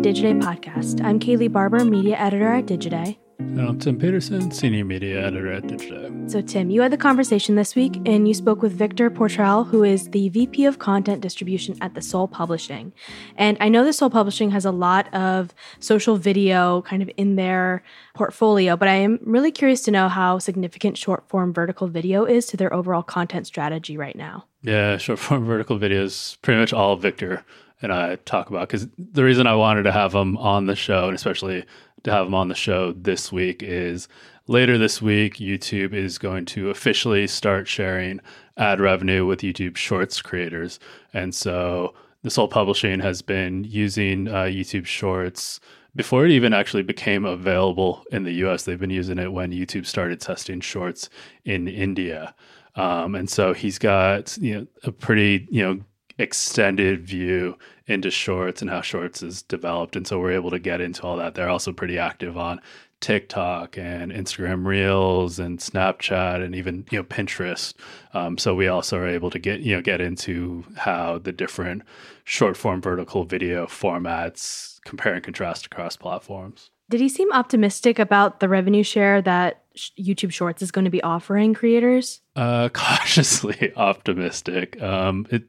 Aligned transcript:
the 0.00 0.08
Digiday 0.08 0.40
podcast. 0.40 1.04
I'm 1.04 1.18
Kayleigh 1.18 1.52
Barber, 1.52 1.84
media 1.84 2.16
editor 2.16 2.48
at 2.48 2.64
Digiday. 2.64 3.18
And 3.38 3.60
I'm 3.60 3.78
Tim 3.78 3.98
Peterson, 3.98 4.50
senior 4.50 4.84
media 4.84 5.26
editor 5.26 5.52
at 5.52 5.64
Digiday. 5.64 6.30
So, 6.30 6.40
Tim, 6.40 6.70
you 6.70 6.80
had 6.80 6.90
the 6.90 6.96
conversation 6.96 7.54
this 7.54 7.74
week 7.74 8.00
and 8.06 8.26
you 8.26 8.32
spoke 8.32 8.62
with 8.62 8.72
Victor 8.72 9.10
Potrel, 9.10 9.66
who 9.66 9.84
is 9.84 10.08
the 10.10 10.30
VP 10.30 10.64
of 10.64 10.78
Content 10.78 11.20
Distribution 11.20 11.76
at 11.82 11.94
The 11.94 12.00
Soul 12.00 12.28
Publishing. 12.28 12.94
And 13.36 13.58
I 13.60 13.68
know 13.68 13.84
The 13.84 13.92
Soul 13.92 14.08
Publishing 14.08 14.50
has 14.52 14.64
a 14.64 14.70
lot 14.70 15.12
of 15.12 15.52
social 15.80 16.16
video 16.16 16.80
kind 16.82 17.02
of 17.02 17.10
in 17.18 17.36
their 17.36 17.82
portfolio, 18.14 18.76
but 18.76 18.88
I 18.88 18.94
am 18.94 19.18
really 19.22 19.52
curious 19.52 19.82
to 19.82 19.90
know 19.90 20.08
how 20.08 20.38
significant 20.38 20.96
short 20.96 21.28
form 21.28 21.52
vertical 21.52 21.88
video 21.88 22.24
is 22.24 22.46
to 22.46 22.56
their 22.56 22.72
overall 22.72 23.02
content 23.02 23.46
strategy 23.46 23.98
right 23.98 24.16
now. 24.16 24.46
Yeah, 24.62 24.96
short 24.96 25.18
form 25.18 25.44
vertical 25.44 25.78
videos, 25.78 26.40
pretty 26.40 26.58
much 26.58 26.72
all 26.72 26.96
Victor 26.96 27.44
and 27.82 27.92
I 27.92 28.16
talk 28.16 28.50
about 28.50 28.68
because 28.68 28.88
the 28.98 29.24
reason 29.24 29.46
I 29.46 29.54
wanted 29.54 29.84
to 29.84 29.92
have 29.92 30.14
him 30.14 30.36
on 30.36 30.66
the 30.66 30.76
show, 30.76 31.06
and 31.06 31.14
especially 31.14 31.64
to 32.04 32.10
have 32.10 32.26
him 32.26 32.34
on 32.34 32.48
the 32.48 32.54
show 32.54 32.92
this 32.92 33.32
week, 33.32 33.62
is 33.62 34.08
later 34.46 34.76
this 34.78 35.00
week, 35.00 35.36
YouTube 35.36 35.94
is 35.94 36.18
going 36.18 36.44
to 36.46 36.70
officially 36.70 37.26
start 37.26 37.68
sharing 37.68 38.20
ad 38.56 38.80
revenue 38.80 39.24
with 39.24 39.40
YouTube 39.40 39.76
Shorts 39.76 40.20
creators. 40.20 40.78
And 41.14 41.34
so 41.34 41.94
the 42.22 42.30
Soul 42.30 42.48
Publishing 42.48 43.00
has 43.00 43.22
been 43.22 43.64
using 43.64 44.28
uh, 44.28 44.44
YouTube 44.44 44.86
Shorts 44.86 45.60
before 45.96 46.24
it 46.24 46.30
even 46.30 46.52
actually 46.52 46.82
became 46.82 47.24
available 47.24 48.04
in 48.12 48.24
the 48.24 48.32
US. 48.44 48.64
They've 48.64 48.78
been 48.78 48.90
using 48.90 49.18
it 49.18 49.32
when 49.32 49.52
YouTube 49.52 49.86
started 49.86 50.20
testing 50.20 50.60
Shorts 50.60 51.08
in 51.44 51.66
India. 51.66 52.34
Um, 52.76 53.14
and 53.14 53.28
so 53.28 53.52
he's 53.52 53.78
got 53.78 54.36
you 54.38 54.54
know 54.54 54.66
a 54.84 54.92
pretty 54.92 55.48
you 55.50 55.62
know 55.62 55.80
extended 56.20 57.00
view 57.00 57.56
into 57.86 58.10
shorts 58.10 58.62
and 58.62 58.70
how 58.70 58.80
shorts 58.80 59.22
is 59.22 59.42
developed. 59.42 59.96
And 59.96 60.06
so 60.06 60.20
we're 60.20 60.32
able 60.32 60.50
to 60.50 60.58
get 60.58 60.80
into 60.80 61.02
all 61.02 61.16
that. 61.16 61.34
They're 61.34 61.48
also 61.48 61.72
pretty 61.72 61.98
active 61.98 62.36
on 62.36 62.60
TikTok 63.00 63.78
and 63.78 64.12
Instagram 64.12 64.66
Reels 64.66 65.38
and 65.38 65.58
Snapchat 65.58 66.44
and 66.44 66.54
even 66.54 66.84
you 66.90 66.98
know 66.98 67.04
Pinterest. 67.04 67.74
Um, 68.12 68.36
so 68.36 68.54
we 68.54 68.68
also 68.68 68.98
are 68.98 69.08
able 69.08 69.30
to 69.30 69.38
get 69.38 69.60
you 69.60 69.74
know 69.74 69.82
get 69.82 70.00
into 70.00 70.64
how 70.76 71.18
the 71.18 71.32
different 71.32 71.82
short 72.24 72.56
form 72.56 72.82
vertical 72.82 73.24
video 73.24 73.66
formats 73.66 74.78
compare 74.84 75.14
and 75.14 75.24
contrast 75.24 75.66
across 75.66 75.96
platforms. 75.96 76.70
Did 76.90 77.00
he 77.00 77.08
seem 77.08 77.32
optimistic 77.32 77.98
about 77.98 78.40
the 78.40 78.48
revenue 78.48 78.82
share 78.82 79.22
that 79.22 79.62
YouTube 79.98 80.32
Shorts 80.32 80.60
is 80.60 80.72
going 80.72 80.84
to 80.84 80.90
be 80.90 81.02
offering 81.02 81.54
creators? 81.54 82.20
Uh, 82.34 82.68
cautiously 82.72 83.72
optimistic. 83.76 84.80
Um, 84.82 85.26
it 85.30 85.44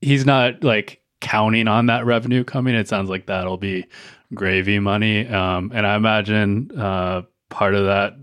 he's 0.00 0.26
not 0.26 0.62
like 0.64 1.00
counting 1.20 1.68
on 1.68 1.86
that 1.86 2.04
revenue 2.04 2.44
coming. 2.44 2.74
It 2.74 2.88
sounds 2.88 3.08
like 3.08 3.26
that'll 3.26 3.56
be 3.56 3.86
gravy 4.34 4.78
money. 4.78 5.26
Um, 5.28 5.70
and 5.74 5.86
I 5.86 5.94
imagine 5.94 6.70
uh, 6.78 7.22
part 7.48 7.74
of 7.74 7.84
that 7.84 8.16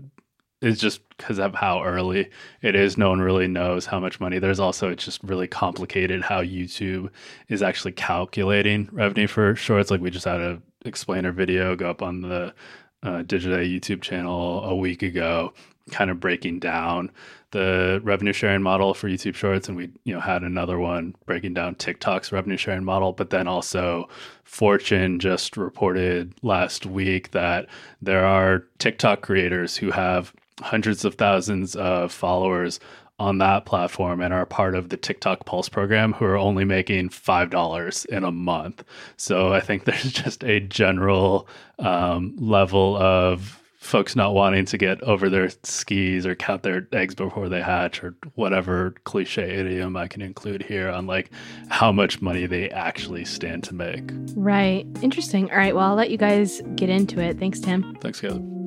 is 0.60 0.78
just 0.78 1.00
because 1.16 1.38
of 1.38 1.54
how 1.54 1.82
early 1.82 2.28
it 2.62 2.74
is. 2.74 2.98
No 2.98 3.08
one 3.08 3.20
really 3.20 3.48
knows 3.48 3.86
how 3.86 3.98
much 3.98 4.20
money. 4.20 4.38
There's 4.38 4.60
also 4.60 4.90
it's 4.90 5.04
just 5.04 5.22
really 5.22 5.46
complicated 5.46 6.22
how 6.22 6.42
YouTube 6.42 7.10
is 7.48 7.62
actually 7.62 7.92
calculating 7.92 8.88
revenue 8.92 9.26
for 9.26 9.54
shorts. 9.56 9.90
Like 9.90 10.00
we 10.00 10.10
just 10.10 10.26
had 10.26 10.40
a 10.40 10.60
explainer 10.84 11.32
video 11.32 11.76
go 11.76 11.90
up 11.90 12.02
on 12.02 12.22
the 12.22 12.54
uh, 13.02 13.22
Digiday 13.22 13.74
YouTube 13.74 14.02
channel 14.02 14.64
a 14.64 14.74
week 14.74 15.02
ago, 15.02 15.54
kind 15.90 16.10
of 16.10 16.20
breaking 16.20 16.60
down 16.60 17.10
the 17.52 18.00
revenue 18.04 18.32
sharing 18.32 18.62
model 18.62 18.94
for 18.94 19.08
YouTube 19.08 19.34
Shorts, 19.34 19.68
and 19.68 19.76
we 19.76 19.90
you 20.04 20.14
know 20.14 20.20
had 20.20 20.42
another 20.42 20.78
one 20.78 21.14
breaking 21.26 21.54
down 21.54 21.74
TikTok's 21.74 22.32
revenue 22.32 22.56
sharing 22.56 22.84
model. 22.84 23.12
But 23.12 23.30
then 23.30 23.48
also, 23.48 24.08
Fortune 24.44 25.18
just 25.18 25.56
reported 25.56 26.34
last 26.42 26.86
week 26.86 27.32
that 27.32 27.66
there 28.00 28.24
are 28.24 28.64
TikTok 28.78 29.22
creators 29.22 29.76
who 29.76 29.90
have 29.90 30.32
hundreds 30.60 31.04
of 31.04 31.14
thousands 31.14 31.74
of 31.74 32.12
followers 32.12 32.80
on 33.20 33.36
that 33.36 33.66
platform 33.66 34.22
and 34.22 34.32
are 34.32 34.46
part 34.46 34.74
of 34.74 34.88
the 34.88 34.96
TikTok 34.96 35.44
Pulse 35.44 35.68
program 35.68 36.14
who 36.14 36.24
are 36.24 36.38
only 36.38 36.64
making 36.64 37.10
$5 37.10 38.06
in 38.06 38.24
a 38.24 38.32
month. 38.32 38.82
So 39.18 39.52
I 39.52 39.60
think 39.60 39.84
there's 39.86 40.10
just 40.12 40.42
a 40.42 40.58
general 40.58 41.46
um, 41.78 42.34
level 42.38 42.96
of 42.96 43.59
folks 43.80 44.14
not 44.14 44.34
wanting 44.34 44.66
to 44.66 44.78
get 44.78 45.02
over 45.02 45.28
their 45.28 45.50
skis 45.64 46.26
or 46.26 46.34
count 46.34 46.62
their 46.62 46.86
eggs 46.92 47.14
before 47.14 47.48
they 47.48 47.62
hatch 47.62 48.04
or 48.04 48.14
whatever 48.34 48.94
cliche 49.04 49.56
idiom 49.56 49.96
I 49.96 50.06
can 50.06 50.22
include 50.22 50.62
here 50.62 50.90
on 50.90 51.06
like 51.06 51.30
how 51.68 51.90
much 51.90 52.20
money 52.20 52.46
they 52.46 52.68
actually 52.70 53.24
stand 53.24 53.64
to 53.64 53.74
make. 53.74 54.12
Right. 54.36 54.86
Interesting. 55.02 55.50
All 55.50 55.56
right. 55.56 55.74
Well, 55.74 55.86
I'll 55.86 55.94
let 55.96 56.10
you 56.10 56.18
guys 56.18 56.62
get 56.76 56.90
into 56.90 57.20
it. 57.20 57.38
Thanks, 57.38 57.58
Tim. 57.58 57.96
Thanks, 58.00 58.20
Caleb. 58.20 58.59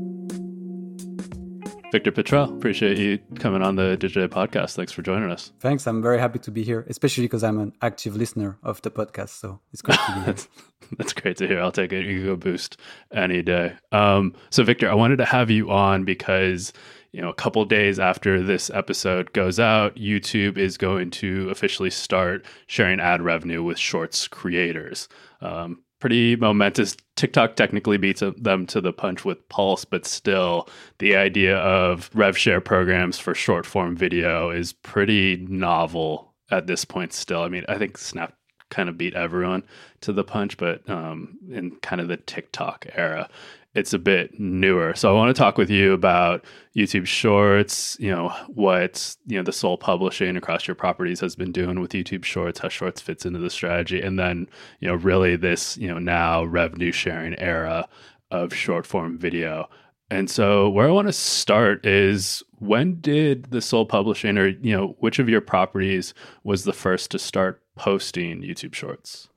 Victor 1.93 2.11
Potrel, 2.11 2.51
appreciate 2.57 2.97
you 2.97 3.19
coming 3.35 3.61
on 3.61 3.75
the 3.75 3.95
Digiday 3.95 4.27
podcast. 4.27 4.73
Thanks 4.73 4.91
for 4.91 5.03
joining 5.03 5.29
us. 5.29 5.51
Thanks. 5.59 5.85
I'm 5.85 6.01
very 6.01 6.17
happy 6.17 6.39
to 6.39 6.49
be 6.49 6.63
here, 6.63 6.87
especially 6.89 7.25
because 7.25 7.43
I'm 7.43 7.59
an 7.59 7.71
active 7.83 8.15
listener 8.15 8.57
of 8.63 8.81
the 8.81 8.89
podcast. 8.89 9.29
So 9.29 9.59
it's 9.71 9.83
great 9.83 9.99
to 9.99 10.07
be 10.07 10.13
here. 10.13 10.23
that's, 10.25 10.47
that's 10.97 11.13
great 11.13 11.37
to 11.37 11.47
hear. 11.47 11.61
I'll 11.61 11.71
take 11.71 11.93
it. 11.93 12.03
Ego 12.03 12.35
boost 12.35 12.77
any 13.13 13.43
day. 13.43 13.73
Um, 13.91 14.33
so, 14.49 14.63
Victor, 14.63 14.89
I 14.89 14.95
wanted 14.95 15.17
to 15.17 15.25
have 15.25 15.51
you 15.51 15.69
on 15.69 16.03
because 16.03 16.73
you 17.11 17.21
know, 17.21 17.29
a 17.29 17.35
couple 17.35 17.63
days 17.63 17.99
after 17.99 18.41
this 18.41 18.71
episode 18.71 19.31
goes 19.33 19.59
out, 19.59 19.95
YouTube 19.95 20.57
is 20.57 20.79
going 20.79 21.11
to 21.11 21.47
officially 21.51 21.91
start 21.91 22.43
sharing 22.65 22.99
ad 23.01 23.21
revenue 23.21 23.61
with 23.61 23.77
Shorts 23.77 24.27
creators. 24.27 25.07
Um, 25.41 25.83
pretty 25.99 26.35
momentous. 26.35 26.97
TikTok 27.23 27.55
technically 27.55 27.95
beats 27.95 28.21
them 28.35 28.65
to 28.65 28.81
the 28.81 28.91
punch 28.91 29.23
with 29.23 29.47
Pulse, 29.47 29.85
but 29.85 30.05
still, 30.05 30.67
the 30.99 31.15
idea 31.15 31.55
of 31.55 32.09
rev 32.13 32.37
share 32.37 32.59
programs 32.59 33.17
for 33.17 33.33
short 33.33 33.65
form 33.65 33.95
video 33.95 34.49
is 34.49 34.73
pretty 34.73 35.37
novel 35.47 36.33
at 36.51 36.67
this 36.67 36.83
point. 36.83 37.13
Still, 37.13 37.41
I 37.41 37.47
mean, 37.47 37.63
I 37.69 37.77
think 37.77 37.97
Snap 37.97 38.33
kind 38.69 38.89
of 38.89 38.97
beat 38.97 39.13
everyone 39.13 39.63
to 40.01 40.11
the 40.11 40.25
punch, 40.25 40.57
but 40.57 40.89
um, 40.89 41.37
in 41.49 41.77
kind 41.77 42.01
of 42.01 42.09
the 42.09 42.17
TikTok 42.17 42.87
era, 42.93 43.29
it's 43.75 43.93
a 43.93 43.99
bit 43.99 44.39
newer. 44.39 44.93
So 44.95 45.09
I 45.09 45.17
want 45.17 45.35
to 45.35 45.39
talk 45.39 45.57
with 45.57 45.69
you 45.69 45.93
about 45.93 46.45
YouTube 46.75 47.07
Shorts, 47.07 47.97
you 47.99 48.11
know, 48.11 48.29
what, 48.47 49.15
you 49.25 49.37
know, 49.37 49.43
the 49.43 49.51
Soul 49.51 49.77
Publishing 49.77 50.37
across 50.37 50.67
your 50.67 50.75
properties 50.75 51.19
has 51.21 51.35
been 51.35 51.51
doing 51.51 51.79
with 51.79 51.91
YouTube 51.91 52.23
Shorts, 52.23 52.59
how 52.59 52.69
Shorts 52.69 53.01
fits 53.01 53.25
into 53.25 53.39
the 53.39 53.49
strategy, 53.49 53.99
and 53.99 54.19
then, 54.19 54.47
you 54.79 54.87
know, 54.87 54.95
really 54.95 55.35
this, 55.35 55.75
you 55.77 55.87
know, 55.87 55.97
now 55.97 56.43
revenue 56.43 56.91
sharing 56.91 57.37
era 57.39 57.87
of 58.29 58.53
short 58.53 58.85
form 58.85 59.17
video. 59.17 59.67
And 60.11 60.29
so 60.29 60.69
where 60.69 60.87
I 60.87 60.91
want 60.91 61.07
to 61.07 61.13
start 61.13 61.83
is 61.85 62.43
when 62.59 62.99
did 62.99 63.45
the 63.45 63.61
Soul 63.61 63.87
Publishing 63.87 64.37
or, 64.37 64.49
you 64.49 64.77
know, 64.77 64.95
which 64.99 65.17
of 65.17 65.29
your 65.29 65.41
properties 65.41 66.13
was 66.43 66.63
the 66.63 66.73
first 66.73 67.09
to 67.11 67.19
start 67.19 67.61
posting 67.75 68.43
YouTube 68.43 68.75
Shorts? 68.75 69.29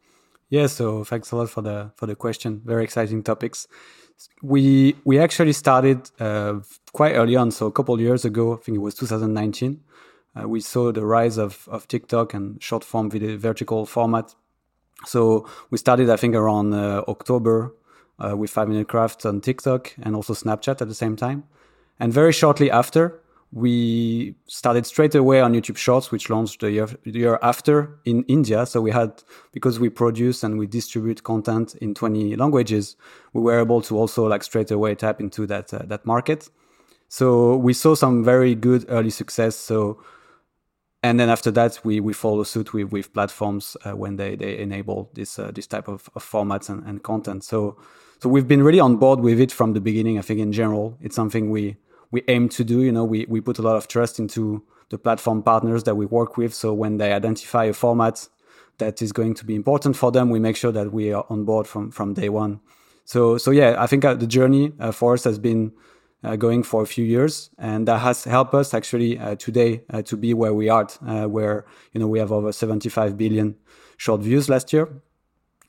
Yeah, 0.51 0.67
so 0.67 1.05
thanks 1.05 1.33
a 1.33 1.37
lot 1.37 1.49
for 1.49 1.63
the 1.63 1.93
for 1.97 2.07
the 2.07 2.15
question. 2.15 2.61
Very 2.65 2.85
exciting 2.85 3.23
topics 3.23 3.67
we 4.43 4.97
we 5.05 5.19
actually 5.19 5.53
started 5.53 6.11
uh, 6.21 6.61
quite 6.93 7.15
early 7.15 7.37
on. 7.37 7.51
So 7.51 7.67
a 7.67 7.73
couple 7.73 8.01
years 8.01 8.25
ago, 8.25 8.55
I 8.55 8.57
think 8.57 8.77
it 8.77 8.81
was 8.81 8.95
2019, 8.95 9.81
uh, 10.37 10.49
we 10.49 10.61
saw 10.61 10.93
the 10.93 11.05
rise 11.05 11.39
of, 11.39 11.69
of 11.71 11.89
TikTok 11.89 12.35
and 12.35 12.63
short 12.63 12.85
form 12.85 13.11
video 13.11 13.37
vertical 13.37 13.87
format. 13.87 14.35
So 15.05 15.49
we 15.71 15.79
started, 15.79 16.11
I 16.11 16.17
think, 16.17 16.35
around 16.35 16.75
uh, 16.75 17.05
October 17.09 17.75
uh, 18.19 18.37
with 18.37 18.51
Five 18.51 18.69
Minute 18.69 18.89
Craft 18.89 19.27
on 19.27 19.41
TikTok 19.41 19.95
and 20.03 20.15
also 20.15 20.35
Snapchat 20.35 20.81
at 20.81 20.89
the 20.89 20.95
same 20.95 21.17
time. 21.17 21.45
And 21.99 22.13
very 22.13 22.33
shortly 22.33 22.71
after, 22.71 23.21
we 23.53 24.35
started 24.47 24.87
straight 24.87 25.15
away 25.15 25.41
on 25.41 25.55
YouTube 25.55 25.77
Shorts, 25.77 26.11
which 26.11 26.29
launched 26.29 26.61
the 26.61 26.71
year, 26.71 26.89
the 27.05 27.19
year 27.19 27.39
after 27.43 27.99
in 28.05 28.25
India. 28.25 28.67
So 28.67 28.81
we 28.81 28.91
had, 28.91 29.23
because 29.53 29.79
we 29.79 29.89
produce 29.89 30.43
and 30.43 30.59
we 30.59 30.67
distribute 30.67 31.23
content 31.23 31.75
in 31.77 31.95
20 31.95 32.37
languages, 32.37 32.97
we 33.33 33.43
were 33.43 33.61
able 33.61 33.81
to 33.83 33.97
also 33.97 34.27
like 34.27 34.43
straight 34.43 34.71
away 34.71 34.95
tap 34.95 35.21
into 35.21 35.47
that, 35.47 35.73
uh, 35.73 35.83
that 35.87 36.05
market. 36.05 36.51
So 37.09 37.57
we 37.57 37.73
saw 37.73 37.95
some 37.95 38.25
very 38.25 38.55
good 38.55 38.85
early 38.89 39.11
success. 39.11 39.55
So, 39.55 40.03
and 41.03 41.21
then 41.21 41.31
after 41.31 41.53
that, 41.53 41.79
we, 41.85 42.01
we 42.01 42.13
follow 42.13 42.43
suit 42.43 42.73
with, 42.73 42.91
with 42.91 43.13
platforms 43.15 43.77
uh, 43.85 43.93
when 43.95 44.17
they, 44.17 44.35
they 44.35 44.59
enable 44.59 45.09
this, 45.15 45.39
uh, 45.39 45.53
this 45.55 45.69
type 45.69 45.87
of, 45.87 46.11
of 46.17 46.25
formats 46.25 46.69
and, 46.69 46.85
and 46.85 47.03
content. 47.05 47.45
So, 47.45 47.79
so 48.19 48.29
we've 48.29 48.49
been 48.49 48.63
really 48.63 48.81
on 48.81 48.97
board 48.97 49.21
with 49.21 49.39
it 49.41 49.53
from 49.53 49.73
the 49.73 49.81
beginning. 49.81 50.19
I 50.19 50.23
think 50.23 50.41
in 50.41 50.53
general, 50.53 50.99
it's 51.01 51.15
something 51.15 51.51
we, 51.51 51.77
we 52.17 52.23
aim 52.29 52.49
to 52.49 52.65
do. 52.65 52.81
You 52.83 52.93
know, 52.93 53.05
we, 53.05 53.27
we 53.29 53.41
put 53.43 53.59
a 53.59 53.63
lot 53.63 53.77
of 53.77 53.89
trust 53.89 54.19
into 54.19 54.63
the 54.89 54.97
platform 54.97 55.43
partners 55.43 55.85
that 55.85 55.97
we 55.97 56.07
work 56.07 56.39
with. 56.39 56.55
So 56.55 56.73
when 56.73 56.97
they 56.97 57.13
identify 57.13 57.65
a 57.67 57.75
format 57.75 58.27
that 58.79 59.03
is 59.03 59.13
going 59.13 59.35
to 59.35 59.45
be 59.45 59.55
important 59.55 59.97
for 59.97 60.11
them, 60.11 60.31
we 60.31 60.39
make 60.39 60.57
sure 60.57 60.73
that 60.73 60.93
we 60.93 61.13
are 61.13 61.27
on 61.29 61.45
board 61.45 61.67
from, 61.67 61.91
from 61.91 62.15
day 62.15 62.31
one. 62.31 62.61
So, 63.05 63.37
so 63.37 63.51
yeah, 63.51 63.77
I 63.79 63.87
think 63.87 64.05
uh, 64.05 64.15
the 64.15 64.27
journey 64.27 64.73
uh, 64.81 64.93
for 64.93 65.13
us 65.13 65.25
has 65.25 65.39
been 65.39 65.73
uh, 66.25 66.37
going 66.37 66.63
for 66.63 66.83
a 66.83 66.87
few 66.87 67.05
years, 67.05 67.51
and 67.59 67.87
that 67.87 67.99
has 67.99 68.25
helped 68.25 68.55
us 68.55 68.73
actually 68.73 69.21
today 69.37 69.83
to 70.07 70.17
be 70.17 70.33
where 70.35 70.55
we 70.55 70.69
are, 70.71 70.87
where 71.29 71.67
you 71.93 72.01
know 72.01 72.09
we 72.09 72.19
have 72.19 72.33
over 72.33 72.51
75 72.51 73.17
billion 73.17 73.55
short 73.97 74.23
views 74.23 74.49
last 74.49 74.73
year, 74.73 74.89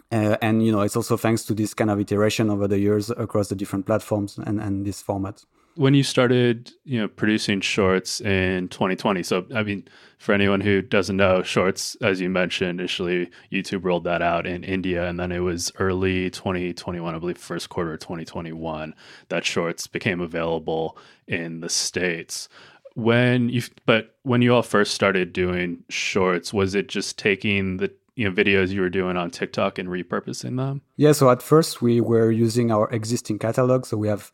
Uh, 0.09 0.38
and 0.41 0.65
you 0.65 0.71
know, 0.71 0.83
it's 0.85 0.95
also 0.95 1.17
thanks 1.17 1.44
to 1.44 1.53
this 1.53 1.73
kind 1.73 1.89
of 1.91 1.99
iteration 1.99 2.49
over 2.49 2.67
the 2.67 2.79
years 2.79 3.09
across 3.09 3.49
the 3.49 3.55
different 3.55 3.85
platforms 3.85 4.38
and, 4.38 4.59
and 4.59 4.85
this 4.85 5.01
format. 5.01 5.45
When 5.77 5.94
you 5.94 6.03
started, 6.03 6.71
you 6.83 7.00
know, 7.00 7.07
producing 7.07 7.62
shorts 7.62 8.19
in 8.19 8.68
2020, 8.69 9.24
so 9.24 9.45
I 9.56 9.63
mean, 9.63 9.88
for 10.18 10.33
anyone 10.33 10.62
who 10.62 10.81
doesn't 10.81 11.15
know, 11.15 11.44
shorts, 11.44 11.95
as 12.01 12.19
you 12.19 12.29
mentioned, 12.29 12.79
initially 12.79 13.29
YouTube 13.51 13.85
rolled 13.85 14.03
that 14.06 14.21
out 14.21 14.47
in 14.47 14.63
India, 14.63 15.07
and 15.07 15.19
then 15.19 15.31
it 15.31 15.39
was 15.39 15.71
early 15.79 16.29
2021, 16.31 17.15
I 17.15 17.19
believe, 17.19 17.38
first 17.38 17.69
quarter 17.69 17.94
of 17.94 18.00
2021, 18.00 18.95
that 19.29 19.45
shorts 19.45 19.88
became 19.88 20.19
available 20.19 20.97
in 21.27 21.62
the 21.62 21.69
states 21.69 22.50
when 22.95 23.47
you 23.50 23.62
but 23.85 24.15
when 24.23 24.41
you 24.41 24.56
all 24.56 24.63
first 24.63 24.95
started 24.95 25.31
doing 25.31 25.83
shorts 25.88 26.51
was 26.51 26.73
it 26.73 26.88
just 26.88 27.15
taking 27.19 27.77
the 27.77 27.91
you 28.18 28.27
know 28.27 28.35
videos 28.35 28.69
you 28.69 28.81
were 28.81 28.89
doing 28.89 29.15
on 29.15 29.30
TikTok 29.30 29.77
and 29.77 29.88
repurposing 29.88 30.57
them? 30.57 30.81
Yeah, 30.97 31.13
so 31.13 31.30
at 31.30 31.41
first 31.41 31.81
we 31.81 32.01
were 32.01 32.31
using 32.31 32.71
our 32.71 32.89
existing 32.89 33.39
catalog, 33.39 33.85
so 33.85 33.95
we 33.95 34.07
have 34.07 34.31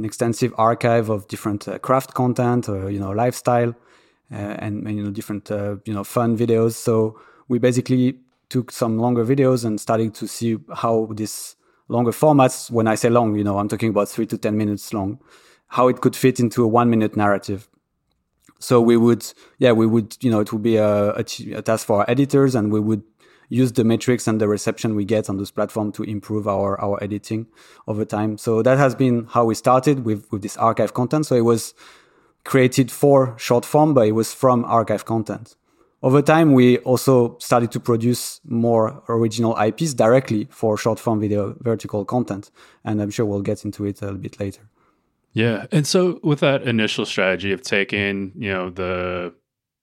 an 0.00 0.06
extensive 0.06 0.52
archive 0.56 1.10
of 1.10 1.28
different 1.28 1.68
uh, 1.68 1.78
craft 1.78 2.14
content 2.14 2.68
or 2.68 2.90
you 2.90 2.98
know 2.98 3.10
lifestyle 3.10 3.70
uh, 4.32 4.64
and, 4.64 4.86
and, 4.86 4.96
you 4.96 5.04
know 5.04 5.10
different 5.10 5.50
uh, 5.50 5.76
you 5.84 5.92
know 5.92 6.04
fun 6.04 6.36
videos. 6.36 6.72
So 6.72 7.20
we 7.48 7.58
basically 7.58 8.18
took 8.48 8.72
some 8.72 8.98
longer 8.98 9.24
videos 9.24 9.64
and 9.64 9.80
started 9.80 10.14
to 10.14 10.26
see 10.26 10.58
how 10.74 11.08
this 11.12 11.56
longer 11.88 12.12
formats 12.12 12.70
when 12.70 12.86
I 12.86 12.94
say 12.94 13.10
long, 13.10 13.36
you 13.36 13.44
know, 13.44 13.58
I'm 13.58 13.68
talking 13.68 13.90
about 13.90 14.08
3 14.08 14.26
to 14.26 14.38
10 14.38 14.56
minutes 14.56 14.92
long, 14.92 15.20
how 15.68 15.88
it 15.88 16.00
could 16.00 16.16
fit 16.16 16.40
into 16.40 16.64
a 16.64 16.68
1 16.68 16.88
minute 16.88 17.16
narrative 17.16 17.68
so 18.62 18.78
we 18.80 18.96
would 18.96 19.24
yeah 19.58 19.72
we 19.72 19.86
would 19.86 20.16
you 20.20 20.30
know 20.30 20.40
it 20.40 20.52
would 20.52 20.62
be 20.62 20.76
a, 20.76 21.12
a, 21.14 21.24
a, 21.54 21.62
task 21.62 21.86
for 21.86 22.00
our 22.00 22.10
editors 22.10 22.54
and 22.54 22.70
we 22.70 22.78
would 22.78 23.02
use 23.50 23.72
the 23.72 23.84
metrics 23.84 24.26
and 24.26 24.40
the 24.40 24.48
reception 24.48 24.94
we 24.94 25.04
get 25.04 25.28
on 25.28 25.36
this 25.36 25.50
platform 25.50 25.92
to 25.92 26.02
improve 26.04 26.48
our, 26.48 26.80
our 26.80 27.02
editing 27.02 27.46
over 27.86 28.04
time. 28.04 28.38
So 28.38 28.62
that 28.62 28.78
has 28.78 28.94
been 28.94 29.26
how 29.26 29.44
we 29.44 29.54
started 29.54 30.04
with, 30.04 30.26
with 30.32 30.40
this 30.40 30.56
archive 30.56 30.94
content. 30.94 31.26
So 31.26 31.34
it 31.34 31.44
was 31.44 31.74
created 32.44 32.90
for 32.90 33.34
short 33.36 33.66
form, 33.66 33.92
but 33.92 34.06
it 34.06 34.12
was 34.12 34.32
from 34.32 34.64
archive 34.64 35.04
content. 35.04 35.56
Over 36.02 36.22
time, 36.22 36.54
we 36.54 36.78
also 36.78 37.36
started 37.40 37.70
to 37.72 37.80
produce 37.80 38.40
more 38.44 39.02
original 39.08 39.54
IPs 39.60 39.92
directly 39.92 40.48
for 40.50 40.78
short 40.78 40.98
form 40.98 41.20
video 41.20 41.54
vertical 41.60 42.06
content. 42.06 42.50
And 42.84 43.02
I'm 43.02 43.10
sure 43.10 43.26
we'll 43.26 43.42
get 43.42 43.64
into 43.64 43.84
it 43.84 44.00
a 44.00 44.06
little 44.06 44.20
bit 44.20 44.40
later. 44.40 44.62
Yeah. 45.32 45.66
And 45.70 45.86
so 45.86 46.18
with 46.22 46.40
that 46.40 46.62
initial 46.62 47.04
strategy 47.04 47.52
of 47.52 47.62
taking, 47.62 48.32
you 48.34 48.50
know, 48.50 48.70
the 48.70 49.34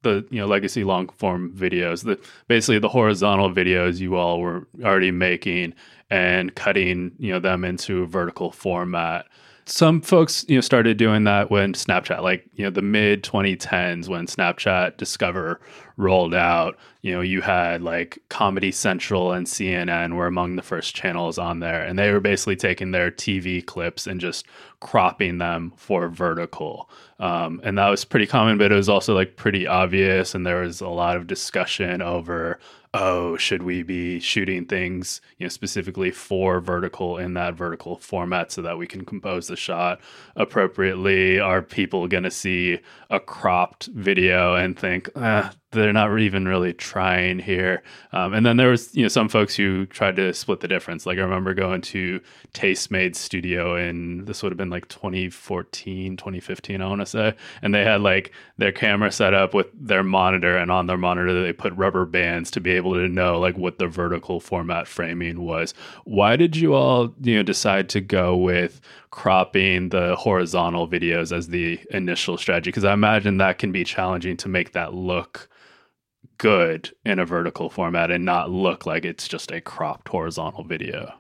the 0.04 0.26
you 0.30 0.40
know 0.40 0.48
legacy 0.48 0.84
long 0.84 1.10
form 1.10 1.52
videos 1.52 2.04
the 2.04 2.20
basically 2.48 2.80
the 2.80 2.90
horizontal 2.90 3.50
videos 3.50 4.00
you 4.00 4.16
all 4.16 4.40
were 4.40 4.68
already 4.84 5.12
making 5.12 5.74
and 6.10 6.56
cutting 6.56 7.12
you 7.20 7.32
know 7.32 7.40
them 7.40 7.64
into 7.66 8.06
vertical 8.08 8.52
format 8.52 9.26
some 9.68 10.00
folks 10.02 10.46
you 10.48 10.56
know 10.56 10.62
started 10.62 10.98
doing 10.98 11.26
that 11.26 11.52
when 11.52 11.74
snapchat 11.74 12.22
like 12.22 12.46
you 12.56 12.64
know 12.64 12.70
the 12.70 12.82
mid 12.82 13.22
2010s 13.22 14.08
when 14.08 14.26
snapchat 14.26 14.96
discover 14.96 15.60
rolled 15.98 16.34
out 16.34 16.78
you 17.02 17.12
know 17.12 17.20
you 17.20 17.42
had 17.42 17.82
like 17.82 18.18
comedy 18.30 18.72
central 18.72 19.34
and 19.34 19.46
cnn 19.46 20.16
were 20.16 20.26
among 20.26 20.56
the 20.56 20.62
first 20.62 20.96
channels 20.96 21.38
on 21.38 21.60
there 21.60 21.84
and 21.84 22.00
they 22.00 22.12
were 22.14 22.22
basically 22.22 22.56
taking 22.56 22.92
their 22.92 23.12
tv 23.12 23.64
clips 23.66 24.08
and 24.08 24.22
just 24.22 24.46
cropping 24.80 25.40
them 25.40 25.74
for 25.76 26.08
vertical. 26.08 26.88
Um, 27.20 27.60
and 27.64 27.80
that 27.80 27.90
was 27.90 28.06
pretty 28.06 28.28
common 28.28 28.58
but 28.58 28.72
it 28.72 28.76
was 28.76 28.90
also 28.90 29.14
like 29.16 29.36
pretty 29.36 29.68
obvious 29.68 30.34
and 30.34 30.46
there 30.46 30.62
was 30.62 30.80
a 30.82 30.88
lot 30.88 31.18
of 31.18 31.28
discussion 31.28 32.02
over 32.02 32.60
oh, 32.94 33.38
should 33.38 33.64
we 33.64 33.84
be 33.84 34.20
shooting 34.20 34.66
things, 34.66 35.22
you 35.38 35.46
know, 35.46 35.50
specifically 35.50 36.12
for 36.12 36.60
vertical 36.60 37.18
in 37.18 37.34
that 37.34 37.54
vertical 37.54 37.98
format 37.98 38.52
so 38.52 38.62
that 38.62 38.78
we 38.78 38.88
can 38.88 39.06
compose 39.06 39.48
the 39.48 39.56
shot 39.56 40.00
appropriately? 40.36 41.40
Are 41.40 41.62
people 41.62 42.08
going 42.08 42.24
to 42.24 42.32
see 42.32 42.80
a 43.10 43.20
cropped 43.20 43.88
video 43.88 44.56
and 44.56 44.78
think, 44.78 45.10
eh, 45.16 45.50
they're 45.72 45.92
not 45.92 46.18
even 46.18 46.48
really 46.48 46.72
trying 46.72 47.40
here. 47.40 47.84
Um, 48.14 48.34
and 48.34 48.46
then 48.46 48.56
there 48.56 48.70
was, 48.70 48.96
you 48.96 49.04
know, 49.04 49.10
some 49.10 49.28
folks 49.28 49.54
who 49.54 49.86
tried 49.86 50.16
to 50.16 50.34
split 50.34 50.62
the 50.62 50.68
difference. 50.68 51.06
Like 51.06 51.18
I 51.18 51.22
remember 51.22 51.54
going 51.54 51.82
to 51.82 52.22
Tastemade 52.54 53.18
Studio 53.18 53.76
in 53.76 54.24
this 54.26 54.42
would 54.42 54.52
have 54.52 54.58
been 54.58 54.70
like 54.70 54.88
2014, 54.88 56.16
2015, 56.16 56.82
I 56.82 56.88
want 56.88 57.02
to 57.02 57.06
say, 57.06 57.36
and 57.62 57.76
they 57.76 57.84
had 57.84 58.02
like 58.02 58.32
their 58.58 58.72
camera 58.72 59.12
set 59.12 59.34
up 59.34 59.54
with 59.54 59.68
their 59.74 60.04
monitor, 60.04 60.56
and 60.56 60.72
on 60.72 60.88
their 60.88 60.98
monitor 60.98 61.42
they 61.42 61.52
put 61.52 61.74
rubber 61.74 62.06
bands 62.06 62.50
to 62.52 62.62
be 62.62 62.72
able 62.72 62.94
to 62.94 63.10
know 63.10 63.38
like 63.38 63.58
what 63.58 63.78
the 63.78 63.88
vertical 63.88 64.40
format 64.40 64.88
framing 64.88 65.42
was. 65.42 65.74
Why 66.06 66.38
did 66.38 66.56
you 66.56 66.76
all, 66.76 67.14
you 67.22 67.36
know, 67.36 67.44
decide 67.44 67.90
to 67.90 68.00
go 68.00 68.38
with 68.38 68.80
cropping 69.12 69.90
the 69.90 70.16
horizontal 70.16 70.88
videos 70.88 71.36
as 71.36 71.50
the 71.50 71.80
initial 71.92 72.38
strategy? 72.38 72.70
Because 72.70 72.86
I 72.86 72.94
imagine 72.94 73.38
that 73.38 73.60
can 73.60 73.74
be 73.74 73.84
challenging 73.84 74.38
to 74.38 74.48
make 74.48 74.72
that 74.72 74.94
look 74.94 75.50
good 76.38 76.92
in 77.06 77.20
a 77.20 77.26
vertical 77.26 77.70
format 77.70 78.12
and 78.12 78.26
not 78.26 78.50
look 78.50 78.86
like 78.86 79.06
it's 79.06 79.28
just 79.28 79.52
a 79.52 79.62
cropped 79.62 80.08
horizontal 80.10 80.64
video. 80.64 81.14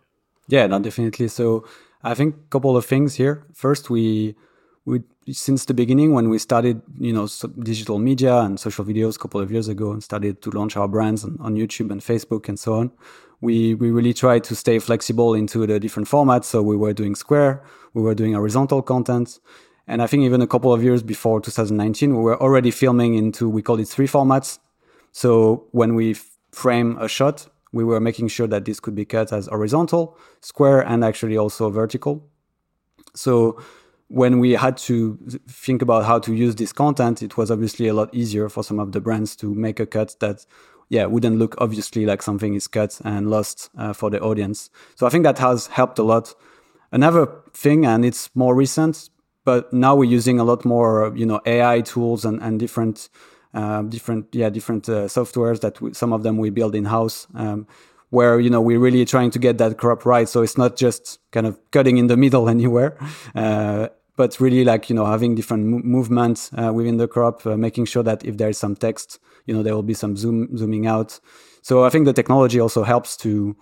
Yeah, 0.47 0.67
no, 0.67 0.79
definitely. 0.79 1.27
So 1.27 1.65
I 2.03 2.13
think 2.13 2.35
a 2.35 2.49
couple 2.49 2.77
of 2.77 2.85
things 2.85 3.15
here. 3.15 3.45
First, 3.53 3.89
we 3.89 4.35
we 4.85 5.03
since 5.31 5.65
the 5.65 5.73
beginning 5.73 6.13
when 6.13 6.29
we 6.29 6.39
started, 6.39 6.81
you 6.97 7.11
know, 7.11 7.27
digital 7.59 7.99
media 7.99 8.37
and 8.37 8.57
social 8.57 8.85
videos 8.85 9.17
a 9.17 9.19
couple 9.19 9.41
of 9.41 9.51
years 9.51 9.67
ago 9.67 9.91
and 9.91 10.01
started 10.01 10.41
to 10.41 10.49
launch 10.51 10.77
our 10.77 10.87
brands 10.87 11.25
on, 11.25 11.37
on 11.41 11.55
YouTube 11.55 11.91
and 11.91 11.99
Facebook 11.99 12.47
and 12.47 12.57
so 12.57 12.75
on. 12.75 12.91
We 13.41 13.75
we 13.75 13.91
really 13.91 14.13
tried 14.13 14.43
to 14.45 14.55
stay 14.55 14.79
flexible 14.79 15.33
into 15.33 15.67
the 15.67 15.79
different 15.79 16.07
formats. 16.07 16.45
So 16.45 16.61
we 16.61 16.77
were 16.77 16.93
doing 16.93 17.15
square, 17.15 17.63
we 17.93 18.01
were 18.01 18.15
doing 18.15 18.33
horizontal 18.33 18.81
content, 18.81 19.39
and 19.87 20.01
I 20.01 20.07
think 20.07 20.23
even 20.23 20.41
a 20.41 20.47
couple 20.47 20.73
of 20.73 20.81
years 20.81 21.03
before 21.03 21.41
2019, 21.41 22.15
we 22.15 22.21
were 22.21 22.41
already 22.41 22.71
filming 22.71 23.15
into 23.15 23.49
we 23.49 23.61
call 23.61 23.79
it 23.79 23.89
three 23.89 24.07
formats 24.07 24.59
so 25.11 25.67
when 25.71 25.95
we 25.95 26.15
frame 26.51 26.97
a 26.99 27.07
shot, 27.07 27.47
we 27.71 27.83
were 27.83 27.99
making 27.99 28.27
sure 28.29 28.47
that 28.47 28.65
this 28.65 28.79
could 28.79 28.95
be 28.95 29.05
cut 29.05 29.33
as 29.33 29.47
horizontal, 29.47 30.17
square, 30.41 30.81
and 30.81 31.03
actually 31.03 31.37
also 31.37 31.69
vertical. 31.69 32.25
So 33.13 33.61
when 34.07 34.39
we 34.39 34.53
had 34.53 34.77
to 34.77 35.17
think 35.49 35.81
about 35.81 36.05
how 36.05 36.19
to 36.19 36.33
use 36.33 36.55
this 36.55 36.71
content, 36.71 37.21
it 37.21 37.37
was 37.37 37.51
obviously 37.51 37.87
a 37.87 37.93
lot 37.93 38.13
easier 38.13 38.47
for 38.49 38.63
some 38.63 38.79
of 38.79 38.93
the 38.93 39.01
brands 39.01 39.35
to 39.37 39.53
make 39.53 39.79
a 39.79 39.85
cut 39.85 40.15
that, 40.19 40.45
yeah, 40.89 41.05
wouldn't 41.05 41.37
look 41.37 41.55
obviously 41.57 42.05
like 42.05 42.21
something 42.21 42.53
is 42.53 42.67
cut 42.67 42.99
and 43.03 43.29
lost 43.29 43.69
uh, 43.77 43.93
for 43.93 44.09
the 44.09 44.21
audience. 44.21 44.69
So 44.95 45.05
I 45.05 45.09
think 45.09 45.23
that 45.23 45.39
has 45.39 45.67
helped 45.67 45.99
a 45.99 46.03
lot. 46.03 46.33
Another 46.91 47.27
thing, 47.53 47.85
and 47.85 48.05
it's 48.05 48.29
more 48.33 48.55
recent, 48.55 49.09
but 49.43 49.73
now 49.73 49.95
we're 49.95 50.05
using 50.05 50.39
a 50.39 50.45
lot 50.45 50.63
more, 50.63 51.11
you 51.15 51.25
know, 51.25 51.41
AI 51.45 51.81
tools 51.81 52.23
and, 52.23 52.41
and 52.41 52.59
different 52.59 53.09
uh, 53.57 53.81
different 53.81 54.25
yeah 54.33 54.49
different 54.49 54.87
uh, 54.87 55.07
softwares 55.07 55.59
that 55.61 55.81
we, 55.81 55.93
some 55.93 56.13
of 56.13 56.21
them 56.23 56.37
we 56.37 56.49
build 56.49 56.75
in 56.75 56.85
house. 56.85 57.27
Um, 57.35 57.67
where 58.09 58.39
you 58.39 58.49
know 58.49 58.61
we're 58.61 58.79
really 58.79 59.03
trying 59.03 59.31
to 59.31 59.39
get 59.39 59.57
that 59.57 59.77
crop 59.77 60.05
right, 60.05 60.29
so 60.29 60.41
it's 60.41 60.57
not 60.57 60.77
just 60.77 61.19
kind 61.31 61.45
of 61.45 61.59
cutting 61.71 61.97
in 61.97 62.07
the 62.07 62.15
middle 62.15 62.47
anywhere, 62.55 62.97
uh, 63.35 63.89
but 64.15 64.39
really 64.39 64.63
like 64.63 64.89
you 64.89 64.95
know 64.95 65.05
having 65.05 65.35
different 65.35 65.65
mo- 65.65 65.81
movements 65.83 66.51
uh, 66.57 66.71
within 66.71 66.97
the 66.97 67.07
crop, 67.07 67.45
uh, 67.45 67.57
making 67.57 67.85
sure 67.85 68.03
that 68.03 68.23
if 68.23 68.37
there 68.37 68.49
is 68.49 68.57
some 68.57 68.75
text, 68.75 69.19
you 69.45 69.53
know 69.53 69.63
there 69.63 69.75
will 69.75 69.89
be 69.93 69.93
some 69.93 70.15
zoom 70.15 70.55
zooming 70.57 70.87
out. 70.87 71.19
So 71.61 71.83
I 71.83 71.89
think 71.89 72.05
the 72.05 72.13
technology 72.13 72.61
also 72.61 72.83
helps 72.83 73.17
to 73.17 73.57